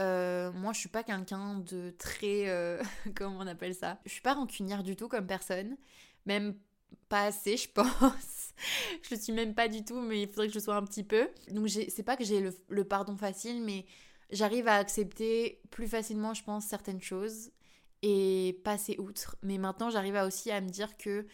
Euh, 0.00 0.52
moi, 0.52 0.72
je 0.72 0.80
suis 0.80 0.88
pas 0.88 1.02
quelqu'un 1.02 1.58
de 1.58 1.94
très. 1.98 2.48
Euh, 2.48 2.82
comment 3.14 3.38
on 3.38 3.46
appelle 3.46 3.74
ça? 3.74 3.98
Je 4.04 4.10
suis 4.10 4.20
pas 4.20 4.34
rancunière 4.34 4.82
du 4.82 4.96
tout 4.96 5.08
comme 5.08 5.26
personne. 5.26 5.76
Même 6.26 6.56
pas 7.08 7.24
assez, 7.24 7.56
je 7.56 7.68
pense. 7.74 8.52
je 9.08 9.14
suis 9.14 9.32
même 9.32 9.54
pas 9.54 9.68
du 9.68 9.84
tout, 9.84 10.00
mais 10.00 10.22
il 10.22 10.28
faudrait 10.28 10.48
que 10.48 10.54
je 10.54 10.58
sois 10.58 10.76
un 10.76 10.84
petit 10.84 11.04
peu. 11.04 11.28
Donc, 11.50 11.68
c'est 11.68 12.02
pas 12.02 12.16
que 12.16 12.24
j'ai 12.24 12.50
le, 12.68 12.84
pardon 12.84 13.16
facile, 13.16 13.62
mais 13.62 13.86
j'arrive 14.30 14.68
à 14.68 14.76
accepter 14.76 15.60
plus 15.70 15.88
facilement, 15.88 16.34
je 16.34 16.44
pense, 16.44 16.66
certaines 16.66 17.00
choses 17.00 17.50
et 18.02 18.60
passer 18.64 18.96
outre. 18.98 19.36
Mais 19.42 19.58
maintenant, 19.58 19.90
j'arrive 19.90 20.16
aussi 20.16 20.50
à 20.50 20.60
me 20.60 20.68
dire 20.68 20.96
que 20.96 21.26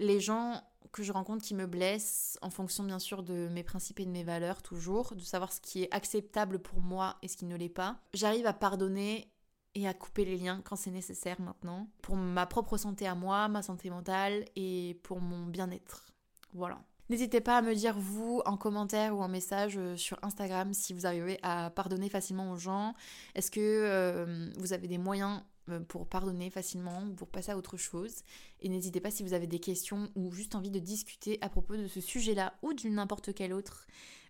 les 0.00 0.18
gens 0.18 0.60
que 0.92 1.02
je 1.02 1.12
rencontre 1.12 1.44
qui 1.44 1.54
me 1.54 1.66
blessent, 1.66 2.38
en 2.42 2.50
fonction 2.50 2.82
bien 2.82 2.98
sûr 2.98 3.22
de 3.22 3.48
mes 3.48 3.62
principes 3.62 4.00
et 4.00 4.06
de 4.06 4.10
mes 4.10 4.24
valeurs 4.24 4.62
toujours, 4.62 5.14
de 5.14 5.20
savoir 5.20 5.52
ce 5.52 5.60
qui 5.60 5.84
est 5.84 5.94
acceptable 5.94 6.58
pour 6.58 6.80
moi 6.80 7.16
et 7.22 7.28
ce 7.28 7.36
qui 7.36 7.44
ne 7.44 7.56
l'est 7.56 7.68
pas. 7.68 7.98
J'arrive 8.12 8.46
à 8.46 8.52
pardonner 8.52 9.30
et 9.76 9.86
à 9.86 9.94
couper 9.94 10.24
les 10.24 10.36
liens 10.36 10.62
quand 10.64 10.74
c'est 10.74 10.90
nécessaire 10.90 11.40
maintenant, 11.40 11.88
pour 12.02 12.16
ma 12.16 12.46
propre 12.46 12.76
santé 12.76 13.06
à 13.06 13.14
moi, 13.14 13.46
ma 13.46 13.62
santé 13.62 13.88
mentale 13.88 14.44
et 14.56 14.98
pour 15.04 15.20
mon 15.20 15.46
bien-être. 15.46 16.12
Voilà. 16.54 16.82
N'hésitez 17.08 17.40
pas 17.40 17.58
à 17.58 17.62
me 17.62 17.74
dire 17.74 17.96
vous 17.98 18.40
en 18.46 18.56
commentaire 18.56 19.16
ou 19.16 19.20
en 19.20 19.28
message 19.28 19.76
euh, 19.76 19.96
sur 19.96 20.16
Instagram 20.22 20.72
si 20.72 20.92
vous 20.92 21.06
arrivez 21.06 21.38
à 21.42 21.70
pardonner 21.70 22.08
facilement 22.08 22.52
aux 22.52 22.56
gens. 22.56 22.94
Est-ce 23.34 23.50
que 23.50 23.60
euh, 23.60 24.48
vous 24.56 24.72
avez 24.72 24.86
des 24.86 24.98
moyens 24.98 25.42
pour 25.78 26.06
pardonner 26.06 26.50
facilement, 26.50 27.10
pour 27.16 27.28
passer 27.28 27.52
à 27.52 27.56
autre 27.56 27.76
chose. 27.76 28.22
Et 28.60 28.68
n'hésitez 28.68 29.00
pas 29.00 29.10
si 29.10 29.22
vous 29.22 29.32
avez 29.32 29.46
des 29.46 29.60
questions 29.60 30.10
ou 30.14 30.32
juste 30.32 30.54
envie 30.54 30.70
de 30.70 30.78
discuter 30.78 31.38
à 31.40 31.48
propos 31.48 31.76
de 31.76 31.86
ce 31.86 32.00
sujet-là 32.00 32.54
ou 32.62 32.72
d'une 32.72 32.94
n'importe 32.94 33.34
quel 33.34 33.52
autre. 33.52 33.86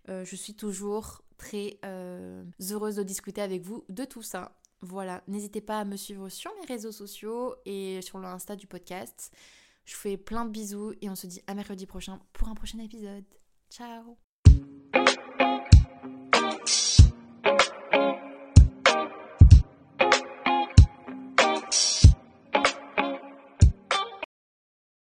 Euh, 0.09 0.25
je 0.25 0.35
suis 0.35 0.53
toujours 0.53 1.21
très 1.37 1.79
euh, 1.85 2.43
heureuse 2.71 2.95
de 2.95 3.03
discuter 3.03 3.41
avec 3.41 3.61
vous 3.61 3.83
de 3.89 4.05
tout 4.05 4.21
ça. 4.21 4.57
Voilà, 4.81 5.23
n'hésitez 5.27 5.61
pas 5.61 5.79
à 5.79 5.85
me 5.85 5.95
suivre 5.95 6.29
sur 6.29 6.51
mes 6.59 6.65
réseaux 6.65 6.91
sociaux 6.91 7.55
et 7.65 8.01
sur 8.01 8.19
l'Insta 8.19 8.55
du 8.55 8.67
podcast. 8.67 9.31
Je 9.85 9.93
vous 9.93 10.01
fais 10.01 10.17
plein 10.17 10.45
de 10.45 10.51
bisous 10.51 10.93
et 11.01 11.09
on 11.09 11.15
se 11.15 11.27
dit 11.27 11.41
à 11.47 11.53
mercredi 11.53 11.85
prochain 11.85 12.19
pour 12.33 12.49
un 12.49 12.55
prochain 12.55 12.79
épisode. 12.79 13.25
Ciao 13.69 14.17